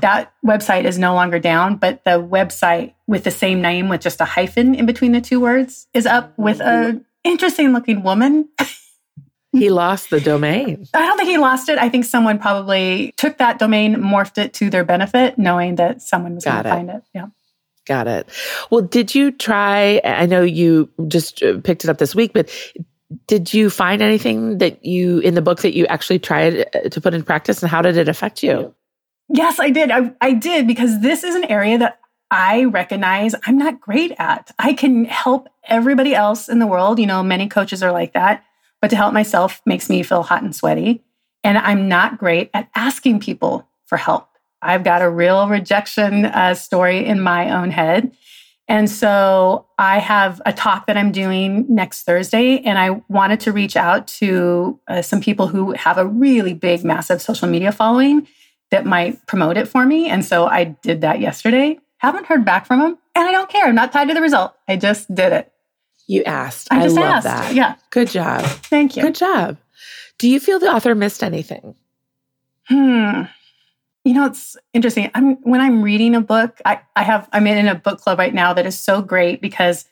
That 0.00 0.32
website 0.44 0.84
is 0.84 0.98
no 0.98 1.14
longer 1.14 1.38
down, 1.38 1.76
but 1.76 2.02
the 2.04 2.20
website 2.20 2.94
with 3.06 3.24
the 3.24 3.30
same 3.30 3.62
name 3.62 3.88
with 3.88 4.00
just 4.00 4.20
a 4.20 4.24
hyphen 4.24 4.74
in 4.74 4.86
between 4.86 5.12
the 5.12 5.20
two 5.20 5.40
words 5.40 5.86
is 5.94 6.04
up 6.04 6.36
with 6.36 6.60
a 6.60 6.64
mm-hmm. 6.64 6.98
interesting 7.22 7.72
looking 7.72 8.02
woman. 8.02 8.48
he 9.52 9.70
lost 9.70 10.10
the 10.10 10.20
domain. 10.20 10.86
I 10.94 11.06
don't 11.06 11.16
think 11.16 11.28
he 11.28 11.38
lost 11.38 11.68
it. 11.68 11.78
I 11.78 11.88
think 11.88 12.04
someone 12.04 12.38
probably 12.40 13.14
took 13.16 13.38
that 13.38 13.58
domain, 13.58 13.94
morphed 13.94 14.36
it 14.36 14.52
to 14.54 14.68
their 14.68 14.84
benefit, 14.84 15.38
knowing 15.38 15.76
that 15.76 16.02
someone 16.02 16.34
was 16.34 16.44
going 16.44 16.64
to 16.64 16.68
find 16.68 16.90
it. 16.90 17.02
Yeah. 17.14 17.26
Got 17.86 18.06
it. 18.06 18.28
Well, 18.70 18.80
did 18.80 19.14
you 19.14 19.30
try? 19.30 20.00
I 20.04 20.26
know 20.26 20.42
you 20.42 20.88
just 21.06 21.42
uh, 21.42 21.60
picked 21.60 21.84
it 21.84 21.90
up 21.90 21.98
this 21.98 22.14
week, 22.14 22.32
but 22.32 22.50
did 23.26 23.52
you 23.52 23.68
find 23.68 24.00
anything 24.00 24.58
that 24.58 24.84
you 24.84 25.18
in 25.18 25.34
the 25.34 25.42
book 25.42 25.60
that 25.60 25.74
you 25.74 25.86
actually 25.86 26.18
tried 26.18 26.66
uh, 26.74 26.88
to 26.88 27.00
put 27.00 27.14
in 27.14 27.22
practice 27.22 27.62
and 27.62 27.70
how 27.70 27.82
did 27.82 27.96
it 27.96 28.08
affect 28.08 28.42
you? 28.42 28.74
Yes, 29.28 29.58
I 29.58 29.70
did. 29.70 29.90
I, 29.90 30.12
I 30.20 30.32
did 30.32 30.66
because 30.66 31.00
this 31.00 31.24
is 31.24 31.34
an 31.34 31.44
area 31.44 31.78
that 31.78 31.98
I 32.30 32.64
recognize 32.64 33.34
I'm 33.46 33.58
not 33.58 33.80
great 33.80 34.12
at. 34.18 34.50
I 34.58 34.72
can 34.72 35.04
help 35.04 35.48
everybody 35.68 36.14
else 36.14 36.48
in 36.48 36.58
the 36.58 36.66
world. 36.66 36.98
You 36.98 37.06
know, 37.06 37.22
many 37.22 37.48
coaches 37.48 37.82
are 37.82 37.92
like 37.92 38.14
that, 38.14 38.44
but 38.80 38.88
to 38.90 38.96
help 38.96 39.12
myself 39.12 39.60
makes 39.66 39.88
me 39.88 40.02
feel 40.02 40.22
hot 40.22 40.42
and 40.42 40.54
sweaty. 40.54 41.04
And 41.42 41.58
I'm 41.58 41.88
not 41.88 42.18
great 42.18 42.50
at 42.54 42.70
asking 42.74 43.20
people 43.20 43.68
for 43.86 43.98
help. 43.98 44.28
I've 44.64 44.84
got 44.84 45.02
a 45.02 45.10
real 45.10 45.48
rejection 45.48 46.24
uh, 46.24 46.54
story 46.54 47.04
in 47.04 47.20
my 47.20 47.50
own 47.50 47.70
head. 47.70 48.16
And 48.66 48.88
so 48.88 49.66
I 49.78 49.98
have 49.98 50.40
a 50.46 50.52
talk 50.52 50.86
that 50.86 50.96
I'm 50.96 51.12
doing 51.12 51.66
next 51.68 52.04
Thursday, 52.04 52.60
and 52.60 52.78
I 52.78 53.02
wanted 53.08 53.40
to 53.40 53.52
reach 53.52 53.76
out 53.76 54.06
to 54.08 54.80
uh, 54.88 55.02
some 55.02 55.20
people 55.20 55.48
who 55.48 55.72
have 55.72 55.98
a 55.98 56.06
really 56.06 56.54
big, 56.54 56.82
massive 56.82 57.20
social 57.20 57.46
media 57.46 57.72
following 57.72 58.26
that 58.70 58.86
might 58.86 59.26
promote 59.26 59.58
it 59.58 59.68
for 59.68 59.84
me. 59.84 60.08
And 60.08 60.24
so 60.24 60.46
I 60.46 60.64
did 60.64 61.02
that 61.02 61.20
yesterday. 61.20 61.78
Haven't 61.98 62.26
heard 62.26 62.44
back 62.44 62.66
from 62.66 62.80
them, 62.80 62.98
and 63.14 63.28
I 63.28 63.32
don't 63.32 63.50
care. 63.50 63.66
I'm 63.66 63.74
not 63.74 63.92
tied 63.92 64.08
to 64.08 64.14
the 64.14 64.22
result. 64.22 64.54
I 64.66 64.76
just 64.76 65.14
did 65.14 65.34
it. 65.34 65.52
You 66.06 66.24
asked. 66.24 66.68
I, 66.70 66.84
I 66.84 66.86
love 66.86 66.98
asked. 66.98 67.24
that. 67.24 67.54
Yeah. 67.54 67.76
Good 67.90 68.08
job. 68.08 68.44
Thank 68.44 68.96
you. 68.96 69.02
Good 69.02 69.14
job. 69.14 69.58
Do 70.18 70.28
you 70.28 70.40
feel 70.40 70.58
the 70.58 70.72
author 70.72 70.94
missed 70.94 71.22
anything? 71.22 71.74
Hmm. 72.68 73.22
You 74.04 74.12
know, 74.12 74.26
it's 74.26 74.56
interesting. 74.72 75.10
I'm 75.14 75.36
when 75.42 75.60
I'm 75.60 75.82
reading 75.82 76.14
a 76.14 76.20
book, 76.20 76.60
I, 76.64 76.80
I 76.94 77.02
have 77.02 77.28
I'm 77.32 77.46
in 77.46 77.68
a 77.68 77.74
book 77.74 78.00
club 78.00 78.18
right 78.18 78.34
now 78.34 78.52
that 78.52 78.66
is 78.66 78.78
so 78.78 79.00
great 79.00 79.40
because 79.40 79.86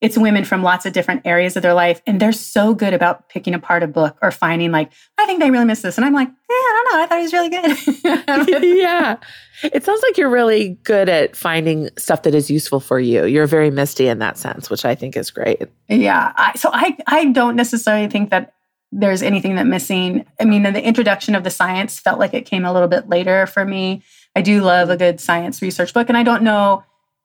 it's 0.00 0.16
women 0.16 0.44
from 0.44 0.62
lots 0.62 0.86
of 0.86 0.92
different 0.92 1.22
areas 1.26 1.56
of 1.56 1.62
their 1.62 1.74
life 1.74 2.00
and 2.06 2.20
they're 2.20 2.32
so 2.32 2.74
good 2.74 2.94
about 2.94 3.28
picking 3.28 3.54
apart 3.54 3.82
a 3.82 3.86
book 3.86 4.16
or 4.22 4.30
finding 4.30 4.72
like 4.72 4.90
i 5.18 5.26
think 5.26 5.40
they 5.40 5.50
really 5.50 5.64
missed 5.64 5.82
this. 5.82 5.96
And 5.96 6.04
i'm 6.04 6.14
like 6.14 6.28
yeah 6.28 6.54
i 6.54 6.84
don't 6.84 6.92
know. 6.92 7.02
I 7.02 7.06
thought 7.06 7.18
it 7.18 7.22
was 7.22 7.32
really 7.32 7.48
good. 7.50 8.70
Yeah. 8.80 9.16
It 9.62 9.84
sounds 9.84 10.00
like 10.02 10.16
you're 10.16 10.30
really 10.30 10.78
good 10.84 11.10
at 11.10 11.36
finding 11.36 11.90
stuff 11.98 12.22
that 12.22 12.34
is 12.34 12.50
useful 12.50 12.80
for 12.80 12.98
you. 12.98 13.26
You're 13.26 13.46
very 13.46 13.70
misty 13.70 14.08
in 14.08 14.18
that 14.20 14.38
sense 14.38 14.70
which 14.70 14.84
i 14.84 14.94
think 14.94 15.16
is 15.16 15.30
great. 15.30 15.62
Yeah. 15.88 16.32
I, 16.36 16.54
so 16.56 16.70
i 16.72 16.96
i 17.06 17.26
don't 17.26 17.56
necessarily 17.56 18.08
think 18.08 18.30
that 18.30 18.54
there's 18.92 19.22
anything 19.22 19.56
that 19.56 19.66
missing 19.66 20.26
i 20.40 20.44
mean 20.44 20.62
the 20.62 20.82
introduction 20.84 21.34
of 21.34 21.44
the 21.44 21.50
science 21.50 21.98
felt 21.98 22.18
like 22.18 22.34
it 22.34 22.46
came 22.46 22.64
a 22.64 22.72
little 22.72 22.88
bit 22.88 23.08
later 23.08 23.46
for 23.46 23.64
me 23.64 24.02
i 24.34 24.42
do 24.42 24.62
love 24.62 24.90
a 24.90 24.96
good 24.96 25.20
science 25.20 25.62
research 25.62 25.94
book 25.94 26.08
and 26.08 26.18
i 26.18 26.22
don't 26.22 26.42
know 26.42 26.82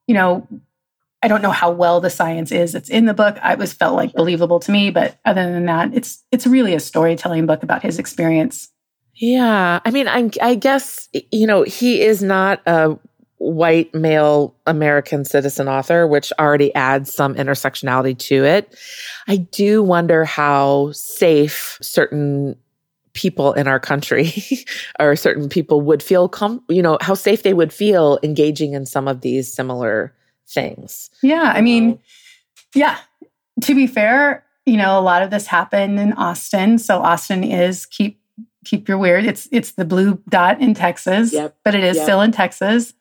you 0.07 0.13
know 0.13 0.47
I 1.25 1.27
don't 1.27 1.41
know 1.41 1.49
how 1.49 1.71
well 1.71 2.01
the 2.01 2.11
science 2.11 2.51
is. 2.51 2.75
It's 2.75 2.87
in 2.87 3.05
the 3.05 3.13
book. 3.15 3.35
I 3.41 3.55
was 3.55 3.73
felt 3.73 3.95
like 3.95 4.13
believable 4.13 4.59
to 4.59 4.71
me, 4.71 4.91
but 4.91 5.17
other 5.25 5.51
than 5.51 5.65
that, 5.65 5.91
it's 5.91 6.23
it's 6.31 6.45
really 6.45 6.75
a 6.75 6.79
storytelling 6.79 7.47
book 7.47 7.63
about 7.63 7.81
his 7.81 7.97
experience. 7.97 8.69
Yeah, 9.15 9.79
I 9.83 9.89
mean, 9.89 10.07
I, 10.07 10.29
I 10.39 10.53
guess 10.53 11.09
you 11.31 11.47
know 11.47 11.63
he 11.63 12.01
is 12.01 12.21
not 12.21 12.61
a 12.67 12.99
white 13.37 13.93
male 13.93 14.55
American 14.65 15.25
citizen 15.25 15.67
author, 15.67 16.07
which 16.07 16.31
already 16.39 16.73
adds 16.75 17.13
some 17.13 17.35
intersectionality 17.35 18.17
to 18.17 18.45
it. 18.45 18.75
I 19.27 19.37
do 19.37 19.83
wonder 19.83 20.25
how 20.25 20.91
safe 20.93 21.77
certain 21.81 22.55
people 23.13 23.53
in 23.53 23.67
our 23.67 23.79
country 23.79 24.33
or 24.99 25.15
certain 25.15 25.49
people 25.49 25.81
would 25.81 26.03
feel 26.03 26.27
com- 26.27 26.61
you 26.67 26.81
know 26.81 26.97
how 26.99 27.13
safe 27.13 27.43
they 27.43 27.53
would 27.53 27.71
feel 27.71 28.19
engaging 28.23 28.73
in 28.73 28.85
some 28.85 29.07
of 29.07 29.21
these 29.21 29.51
similar 29.51 30.13
things. 30.47 31.09
Yeah. 31.23 31.53
I 31.55 31.61
mean, 31.61 31.99
yeah. 32.73 32.97
To 33.61 33.73
be 33.73 33.87
fair, 33.87 34.43
you 34.65 34.77
know, 34.77 34.99
a 34.99 35.01
lot 35.01 35.21
of 35.21 35.29
this 35.29 35.47
happened 35.47 35.99
in 35.99 36.13
Austin. 36.13 36.77
So 36.77 36.99
Austin 36.99 37.43
is 37.43 37.85
keep 37.85 38.19
keep 38.65 38.87
your 38.87 38.97
weird. 38.97 39.25
It's 39.25 39.47
it's 39.51 39.71
the 39.71 39.85
blue 39.85 40.21
dot 40.29 40.59
in 40.59 40.73
Texas, 40.73 41.31
yep. 41.31 41.55
but 41.63 41.75
it 41.75 41.83
is 41.83 41.95
yep. 41.95 42.03
still 42.03 42.21
in 42.21 42.31
Texas. 42.31 42.93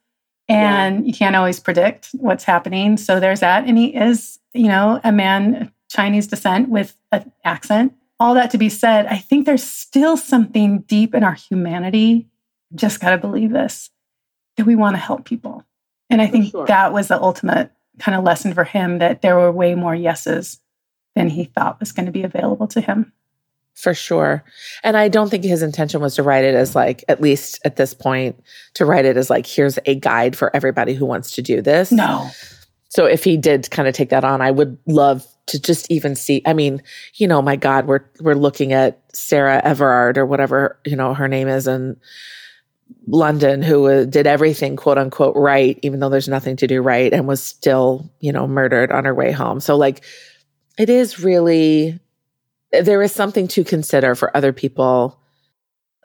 And 0.49 1.01
yeah. 1.01 1.07
you 1.07 1.14
can't 1.14 1.36
always 1.36 1.61
predict 1.61 2.11
what's 2.12 2.45
happening. 2.45 2.97
So 2.97 3.18
there's 3.18 3.40
that. 3.40 3.66
And 3.66 3.78
he 3.78 3.95
is, 3.95 4.38
you 4.53 4.68
know, 4.68 5.01
a 5.03 5.12
man 5.12 5.62
of 5.62 5.72
Chinese 5.88 6.26
descent 6.26 6.68
with 6.68 6.97
an 7.12 7.32
accent. 7.45 7.95
All 8.20 8.34
that 8.34 8.51
to 8.51 8.59
be 8.59 8.68
said, 8.68 9.07
I 9.07 9.16
think 9.16 9.47
there's 9.47 9.64
still 9.64 10.16
something 10.16 10.80
deep 10.80 11.14
in 11.14 11.24
our 11.24 11.34
humanity. 11.34 12.28
Just 12.74 13.01
got 13.01 13.11
to 13.11 13.18
believe 13.18 13.51
this 13.51 13.90
that 14.57 14.66
we 14.66 14.76
want 14.76 14.95
to 14.95 15.01
help 15.01 15.24
people. 15.24 15.64
And 16.11 16.22
I 16.22 16.26
think 16.26 16.51
sure. 16.51 16.66
that 16.66 16.92
was 16.92 17.09
the 17.09 17.20
ultimate 17.20 17.72
kind 17.99 18.16
of 18.16 18.24
lesson 18.24 18.55
for 18.55 18.64
him 18.64 18.99
that 18.99 19.22
there 19.22 19.36
were 19.36 19.51
way 19.51 19.74
more 19.74 19.95
yeses 19.95 20.61
than 21.16 21.30
he 21.30 21.45
thought 21.45 21.80
was 21.80 21.92
going 21.92 22.07
to 22.07 22.12
be 22.12 22.22
available 22.22 22.68
to 22.68 22.80
him. 22.80 23.12
For 23.75 23.93
sure. 23.93 24.45
And 24.83 24.97
I 24.97 25.09
don't 25.09 25.31
think 25.31 25.45
his 25.45 25.62
intention 25.62 26.01
was 26.01 26.14
to 26.14 26.22
write 26.22 26.45
it 26.45 26.55
as 26.55 26.75
like, 26.75 27.05
at 27.09 27.20
least 27.20 27.61
at 27.64 27.77
this 27.77 27.93
point, 27.93 28.41
to 28.75 28.85
write 28.85 29.05
it 29.05 29.16
as 29.16 29.31
like, 29.31 29.47
here's 29.47 29.79
a 29.85 29.95
guide 29.95 30.37
for 30.37 30.55
everybody 30.55 30.95
who 30.95 31.05
wants 31.05 31.33
to 31.33 31.43
do 31.43 31.61
this. 31.61 31.91
No. 31.91 32.31
So 32.89 33.07
if 33.07 33.25
he 33.25 33.37
did 33.37 33.70
kind 33.70 33.89
of 33.89 33.95
take 33.95 34.11
that 34.11 34.25
on, 34.25 34.41
I 34.41 34.53
would 34.53 34.79
love 34.87 35.27
to 35.47 35.61
just 35.61 35.91
even 35.91 36.14
see. 36.14 36.41
I 36.47 36.53
mean, 36.53 36.83
you 37.16 37.27
know, 37.27 37.43
my 37.43 37.57
God, 37.57 37.87
we're 37.87 38.05
we're 38.20 38.35
looking 38.35 38.72
at 38.72 39.03
Sarah 39.12 39.61
Everard 39.62 40.16
or 40.16 40.25
whatever, 40.25 40.79
you 40.87 40.97
know, 40.97 41.12
her 41.12 41.29
name 41.29 41.49
is 41.49 41.66
and 41.66 41.97
London 43.07 43.62
who 43.62 43.87
uh, 43.87 44.05
did 44.05 44.27
everything 44.27 44.77
quote 44.77 44.99
unquote 44.99 45.37
right, 45.37 45.79
even 45.83 46.01
though 46.01 46.09
there's 46.09 46.29
nothing 46.29 46.57
to 46.57 46.66
do 46.66 46.81
right, 46.81 47.12
and 47.12 47.27
was 47.27 47.43
still, 47.43 48.11
you 48.20 48.33
know, 48.33 48.47
murdered 48.47 48.93
on 48.93 49.05
her 49.05 49.14
way 49.14 49.33
home. 49.33 49.61
So, 49.61 49.77
like, 49.77 50.05
it 50.79 50.89
is 50.89 51.20
really, 51.20 52.01
there 52.83 53.03
is 53.03 53.12
something 53.12 53.49
to 53.49 53.64
consider 53.64 54.14
for 54.14 54.37
other 54.37 54.53
people 54.53 55.18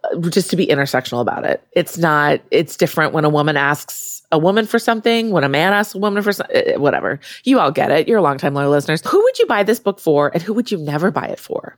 uh, 0.03 0.29
just 0.29 0.49
to 0.51 0.55
be 0.55 0.67
intersectional 0.67 1.21
about 1.21 1.45
it. 1.45 1.63
It's 1.73 1.97
not, 1.97 2.41
it's 2.51 2.77
different 2.77 3.13
when 3.13 3.25
a 3.25 3.29
woman 3.29 3.57
asks 3.57 4.21
a 4.31 4.37
woman 4.37 4.67
for 4.67 4.79
something, 4.79 5.31
when 5.31 5.43
a 5.43 5.49
man 5.49 5.73
asks 5.73 5.95
a 5.95 5.97
woman 5.97 6.21
for 6.21 6.33
something, 6.33 6.75
uh, 6.75 6.79
whatever. 6.79 7.19
You 7.43 7.59
all 7.59 7.71
get 7.71 7.91
it. 7.91 8.07
You're 8.07 8.19
a 8.19 8.21
longtime 8.21 8.53
loyal 8.53 8.71
listeners. 8.71 9.01
Who 9.07 9.21
would 9.21 9.39
you 9.39 9.45
buy 9.47 9.63
this 9.63 9.79
book 9.79 9.99
for 9.99 10.29
and 10.33 10.43
who 10.43 10.53
would 10.53 10.71
you 10.71 10.77
never 10.77 11.11
buy 11.11 11.27
it 11.27 11.39
for? 11.39 11.77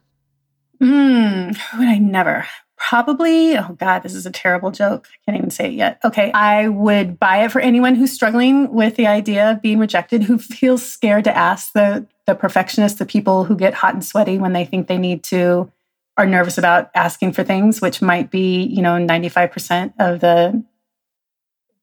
Hmm, 0.80 1.52
who 1.52 1.80
would 1.80 1.88
I 1.88 1.98
never? 2.00 2.46
Probably, 2.90 3.58
oh 3.58 3.76
God, 3.78 4.00
this 4.00 4.16
is 4.16 4.26
a 4.26 4.32
terrible 4.32 4.72
joke. 4.72 5.08
I 5.14 5.18
can't 5.26 5.38
even 5.38 5.52
say 5.52 5.68
it 5.68 5.74
yet. 5.74 6.00
Okay. 6.04 6.32
I 6.32 6.68
would 6.68 7.20
buy 7.20 7.44
it 7.44 7.52
for 7.52 7.62
anyone 7.62 7.96
who's 7.96 8.12
struggling 8.12 8.74
with 8.74 8.96
the 8.96 9.08
idea 9.08 9.52
of 9.52 9.62
being 9.62 9.78
rejected, 9.80 10.24
who 10.24 10.38
feels 10.40 10.86
scared 10.86 11.26
to 11.26 11.38
ask 11.38 11.74
the, 11.74 12.08
the 12.26 12.36
perfectionists, 12.36 12.98
the 13.00 13.06
people 13.06 13.44
who 13.44 13.56
get 13.56 13.74
hot 13.74 13.94
and 13.94 14.04
sweaty 14.04 14.40
when 14.40 14.54
they 14.54 14.66
think 14.66 14.88
they 14.88 14.98
need 14.98 15.24
to, 15.26 15.72
are 16.18 16.26
nervous 16.26 16.58
about 16.58 16.92
asking 16.94 17.32
for 17.34 17.44
things, 17.44 17.82
which 17.82 18.02
might 18.02 18.30
be, 18.32 18.64
you 18.64 18.82
know, 18.82 18.98
95% 18.98 19.94
of 19.98 20.20
the 20.20 20.64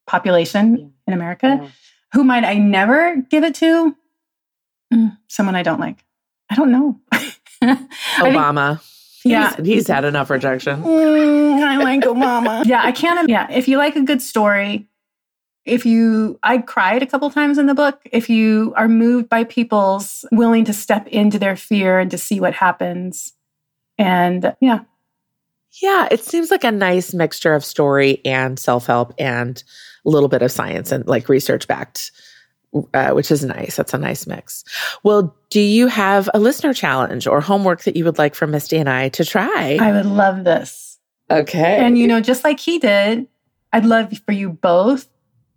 population 0.06 0.76
yeah. 0.76 0.86
in 1.06 1.14
America. 1.14 1.60
Yeah. 1.62 1.68
Who 2.12 2.24
might 2.24 2.44
I 2.44 2.54
never 2.54 3.16
give 3.30 3.44
it 3.44 3.54
to? 3.56 3.96
Mm, 4.92 5.16
someone 5.28 5.54
I 5.54 5.62
don't 5.62 5.80
like. 5.80 6.04
I 6.50 6.54
don't 6.54 6.70
know. 6.70 7.00
Obama. 8.18 8.80
Yeah. 9.24 9.56
He's, 9.56 9.66
he's 9.66 9.88
had 9.88 10.04
enough 10.04 10.30
rejection. 10.30 10.82
Mm, 10.82 11.62
I 11.62 11.76
like 11.78 12.00
Obama. 12.02 12.64
yeah, 12.66 12.82
I 12.82 12.92
can't. 12.92 13.28
Yeah, 13.28 13.50
if 13.50 13.68
you 13.68 13.78
like 13.78 13.96
a 13.96 14.02
good 14.02 14.22
story, 14.22 14.88
if 15.64 15.84
you, 15.84 16.38
I 16.42 16.58
cried 16.58 17.02
a 17.02 17.06
couple 17.06 17.30
times 17.30 17.58
in 17.58 17.66
the 17.66 17.74
book. 17.74 18.00
If 18.10 18.30
you 18.30 18.72
are 18.76 18.88
moved 18.88 19.28
by 19.28 19.44
people's 19.44 20.24
willing 20.32 20.64
to 20.66 20.72
step 20.72 21.06
into 21.08 21.38
their 21.38 21.56
fear 21.56 21.98
and 21.98 22.10
to 22.10 22.18
see 22.18 22.40
what 22.40 22.54
happens. 22.54 23.34
And 23.98 24.54
yeah. 24.60 24.80
Yeah, 25.82 26.08
it 26.10 26.20
seems 26.20 26.50
like 26.50 26.64
a 26.64 26.72
nice 26.72 27.12
mixture 27.12 27.54
of 27.54 27.64
story 27.64 28.20
and 28.24 28.58
self 28.58 28.86
help 28.86 29.12
and 29.18 29.62
a 30.06 30.10
little 30.10 30.28
bit 30.28 30.42
of 30.42 30.50
science 30.50 30.90
and 30.90 31.06
like 31.06 31.28
research 31.28 31.68
backed 31.68 32.10
uh, 32.94 33.10
which 33.10 33.30
is 33.30 33.44
nice. 33.44 33.76
That's 33.76 33.94
a 33.94 33.98
nice 33.98 34.26
mix. 34.26 34.64
Well, 35.02 35.34
do 35.50 35.60
you 35.60 35.86
have 35.86 36.28
a 36.34 36.38
listener 36.38 36.74
challenge 36.74 37.26
or 37.26 37.40
homework 37.40 37.84
that 37.84 37.96
you 37.96 38.04
would 38.04 38.18
like 38.18 38.34
for 38.34 38.46
Misty 38.46 38.76
and 38.76 38.88
I 38.88 39.08
to 39.10 39.24
try? 39.24 39.78
I 39.80 39.92
would 39.92 40.06
love 40.06 40.44
this. 40.44 40.98
Okay. 41.30 41.78
And, 41.78 41.98
you 41.98 42.06
know, 42.06 42.20
just 42.20 42.44
like 42.44 42.60
he 42.60 42.78
did, 42.78 43.26
I'd 43.72 43.84
love 43.84 44.12
for 44.24 44.32
you 44.32 44.50
both 44.50 45.08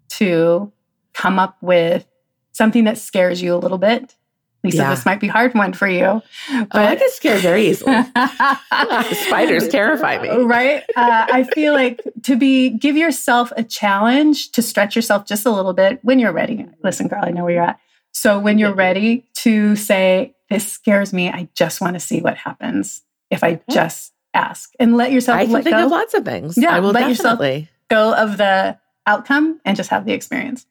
to 0.09 0.72
come 1.14 1.39
up 1.39 1.57
with 1.62 2.05
something 2.51 2.84
that 2.86 2.97
scares 2.97 3.41
you 3.41 3.55
a 3.55 3.57
little 3.57 3.78
bit 3.78 4.16
Lisa, 4.64 4.78
yeah. 4.78 4.89
this 4.91 5.05
might 5.05 5.20
be 5.20 5.28
hard 5.28 5.53
one 5.55 5.74
for 5.74 5.88
you. 5.88 6.22
But 6.51 6.68
oh, 6.72 6.80
I 6.80 6.95
get 6.95 7.12
scared 7.12 7.41
very 7.41 7.68
easily. 7.68 8.03
Spiders 9.26 9.68
terrify 9.68 10.22
me. 10.22 10.30
Right? 10.30 10.84
Uh, 10.95 11.26
I 11.32 11.43
feel 11.43 11.74
like 11.74 12.01
to 12.24 12.36
be 12.36 12.70
give 12.70 12.95
yourself 12.95 13.51
a 13.57 13.64
challenge 13.64 14.51
to 14.51 14.62
stretch 14.62 14.95
yourself 14.95 15.26
just 15.26 15.45
a 15.45 15.51
little 15.51 15.74
bit 15.74 15.99
when 16.03 16.20
you're 16.20 16.32
ready. 16.32 16.68
Listen, 16.84 17.07
girl, 17.07 17.24
I 17.24 17.32
know 17.32 17.43
where 17.43 17.53
you're 17.53 17.64
at. 17.64 17.80
So 18.12 18.38
when 18.38 18.59
you're 18.59 18.74
ready 18.74 19.26
to 19.36 19.76
say, 19.76 20.36
"This 20.49 20.72
scares 20.72 21.12
me. 21.12 21.30
I 21.30 21.49
just 21.55 21.82
want 21.82 21.95
to 21.95 21.99
see 21.99 22.22
what 22.22 22.38
happens 22.38 23.01
if 23.32 23.43
I 23.43 23.62
just 23.72 24.14
ask," 24.34 24.72
and 24.80 24.95
let 24.95 25.12
yourself. 25.12 25.39
I 25.39 25.45
can 25.45 25.53
let 25.53 25.64
think 25.64 25.76
go. 25.76 25.86
of 25.86 25.91
lots 25.91 26.14
of 26.14 26.24
things. 26.24 26.57
Yeah, 26.57 26.70
I 26.70 26.82
will 26.82 26.91
let 26.91 27.07
definitely. 27.07 27.53
yourself 27.53 27.70
go 27.89 28.14
of 28.14 28.38
the 28.38 28.78
outcome 29.07 29.59
and 29.66 29.76
just 29.76 29.89
have 29.89 30.05
the 30.05 30.14
experience. 30.14 30.66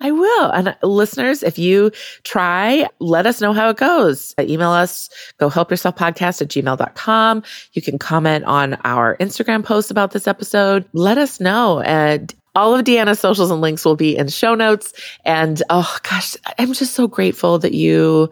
I 0.00 0.12
will. 0.12 0.50
And 0.50 0.68
uh, 0.68 0.74
listeners, 0.82 1.42
if 1.42 1.58
you 1.58 1.90
try, 2.22 2.86
let 3.00 3.26
us 3.26 3.40
know 3.40 3.52
how 3.52 3.68
it 3.70 3.76
goes. 3.76 4.34
Uh, 4.38 4.42
email 4.42 4.70
us, 4.70 5.10
go 5.38 5.48
help 5.48 5.70
yourself 5.70 5.96
podcast 5.96 6.40
at 6.40 6.48
gmail.com. 6.48 7.42
You 7.72 7.82
can 7.82 7.98
comment 7.98 8.44
on 8.44 8.74
our 8.84 9.16
Instagram 9.16 9.64
post 9.64 9.90
about 9.90 10.12
this 10.12 10.28
episode. 10.28 10.88
Let 10.92 11.18
us 11.18 11.40
know. 11.40 11.80
And 11.80 12.32
all 12.54 12.74
of 12.74 12.84
Deanna's 12.84 13.20
socials 13.20 13.50
and 13.50 13.60
links 13.60 13.84
will 13.84 13.96
be 13.96 14.16
in 14.16 14.28
show 14.28 14.54
notes. 14.54 14.92
And 15.24 15.62
oh 15.70 15.96
gosh, 16.02 16.36
I'm 16.58 16.72
just 16.72 16.94
so 16.94 17.08
grateful 17.08 17.58
that 17.58 17.74
you 17.74 18.30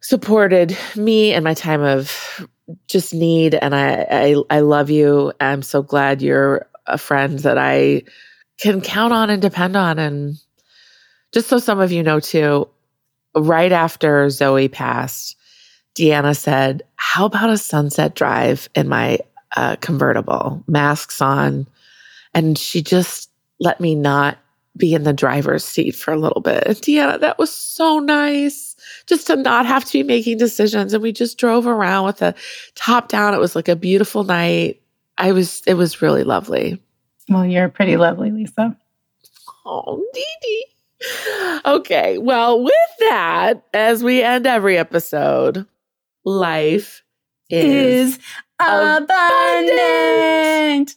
supported 0.00 0.76
me 0.96 1.32
in 1.32 1.44
my 1.44 1.54
time 1.54 1.82
of 1.82 2.46
just 2.88 3.14
need. 3.14 3.54
And 3.54 3.74
I, 3.74 4.06
I, 4.10 4.36
I 4.50 4.60
love 4.60 4.90
you. 4.90 5.32
I'm 5.40 5.62
so 5.62 5.82
glad 5.82 6.22
you're 6.22 6.66
a 6.86 6.98
friend 6.98 7.38
that 7.40 7.58
I 7.58 8.02
can 8.62 8.80
count 8.80 9.12
on 9.12 9.28
and 9.28 9.42
depend 9.42 9.76
on. 9.76 9.98
And 9.98 10.38
just 11.32 11.48
so 11.48 11.58
some 11.58 11.80
of 11.80 11.90
you 11.92 12.02
know 12.02 12.20
too, 12.20 12.68
right 13.34 13.72
after 13.72 14.30
Zoe 14.30 14.68
passed, 14.68 15.36
Deanna 15.96 16.36
said, 16.36 16.82
How 16.96 17.26
about 17.26 17.50
a 17.50 17.58
sunset 17.58 18.14
drive 18.14 18.68
in 18.74 18.88
my 18.88 19.18
uh, 19.56 19.76
convertible, 19.76 20.62
masks 20.66 21.20
on? 21.20 21.66
And 22.34 22.56
she 22.56 22.82
just 22.82 23.30
let 23.60 23.80
me 23.80 23.94
not 23.94 24.38
be 24.76 24.94
in 24.94 25.02
the 25.02 25.12
driver's 25.12 25.64
seat 25.64 25.94
for 25.94 26.12
a 26.12 26.18
little 26.18 26.40
bit. 26.40 26.64
Deanna, 26.64 27.20
that 27.20 27.38
was 27.38 27.52
so 27.52 27.98
nice 27.98 28.74
just 29.06 29.26
to 29.26 29.36
not 29.36 29.66
have 29.66 29.84
to 29.84 29.92
be 29.92 30.02
making 30.02 30.38
decisions. 30.38 30.94
And 30.94 31.02
we 31.02 31.12
just 31.12 31.36
drove 31.36 31.66
around 31.66 32.06
with 32.06 32.18
the 32.18 32.34
top 32.74 33.08
down. 33.08 33.34
It 33.34 33.38
was 33.38 33.54
like 33.54 33.68
a 33.68 33.76
beautiful 33.76 34.24
night. 34.24 34.80
I 35.18 35.32
was, 35.32 35.62
it 35.66 35.74
was 35.74 36.00
really 36.00 36.24
lovely. 36.24 36.80
Well, 37.28 37.46
you're 37.46 37.68
pretty 37.68 37.96
lovely, 37.96 38.30
Lisa. 38.30 38.76
Oh, 39.64 40.04
Dee 40.12 40.24
Dee. 40.42 40.66
Okay. 41.64 42.18
Well, 42.18 42.62
with 42.62 42.72
that, 43.00 43.64
as 43.72 44.02
we 44.04 44.22
end 44.22 44.46
every 44.46 44.78
episode, 44.78 45.66
life 46.24 47.02
is, 47.50 48.16
is 48.16 48.18
abundant. 48.60 49.10
abundant. 49.10 50.96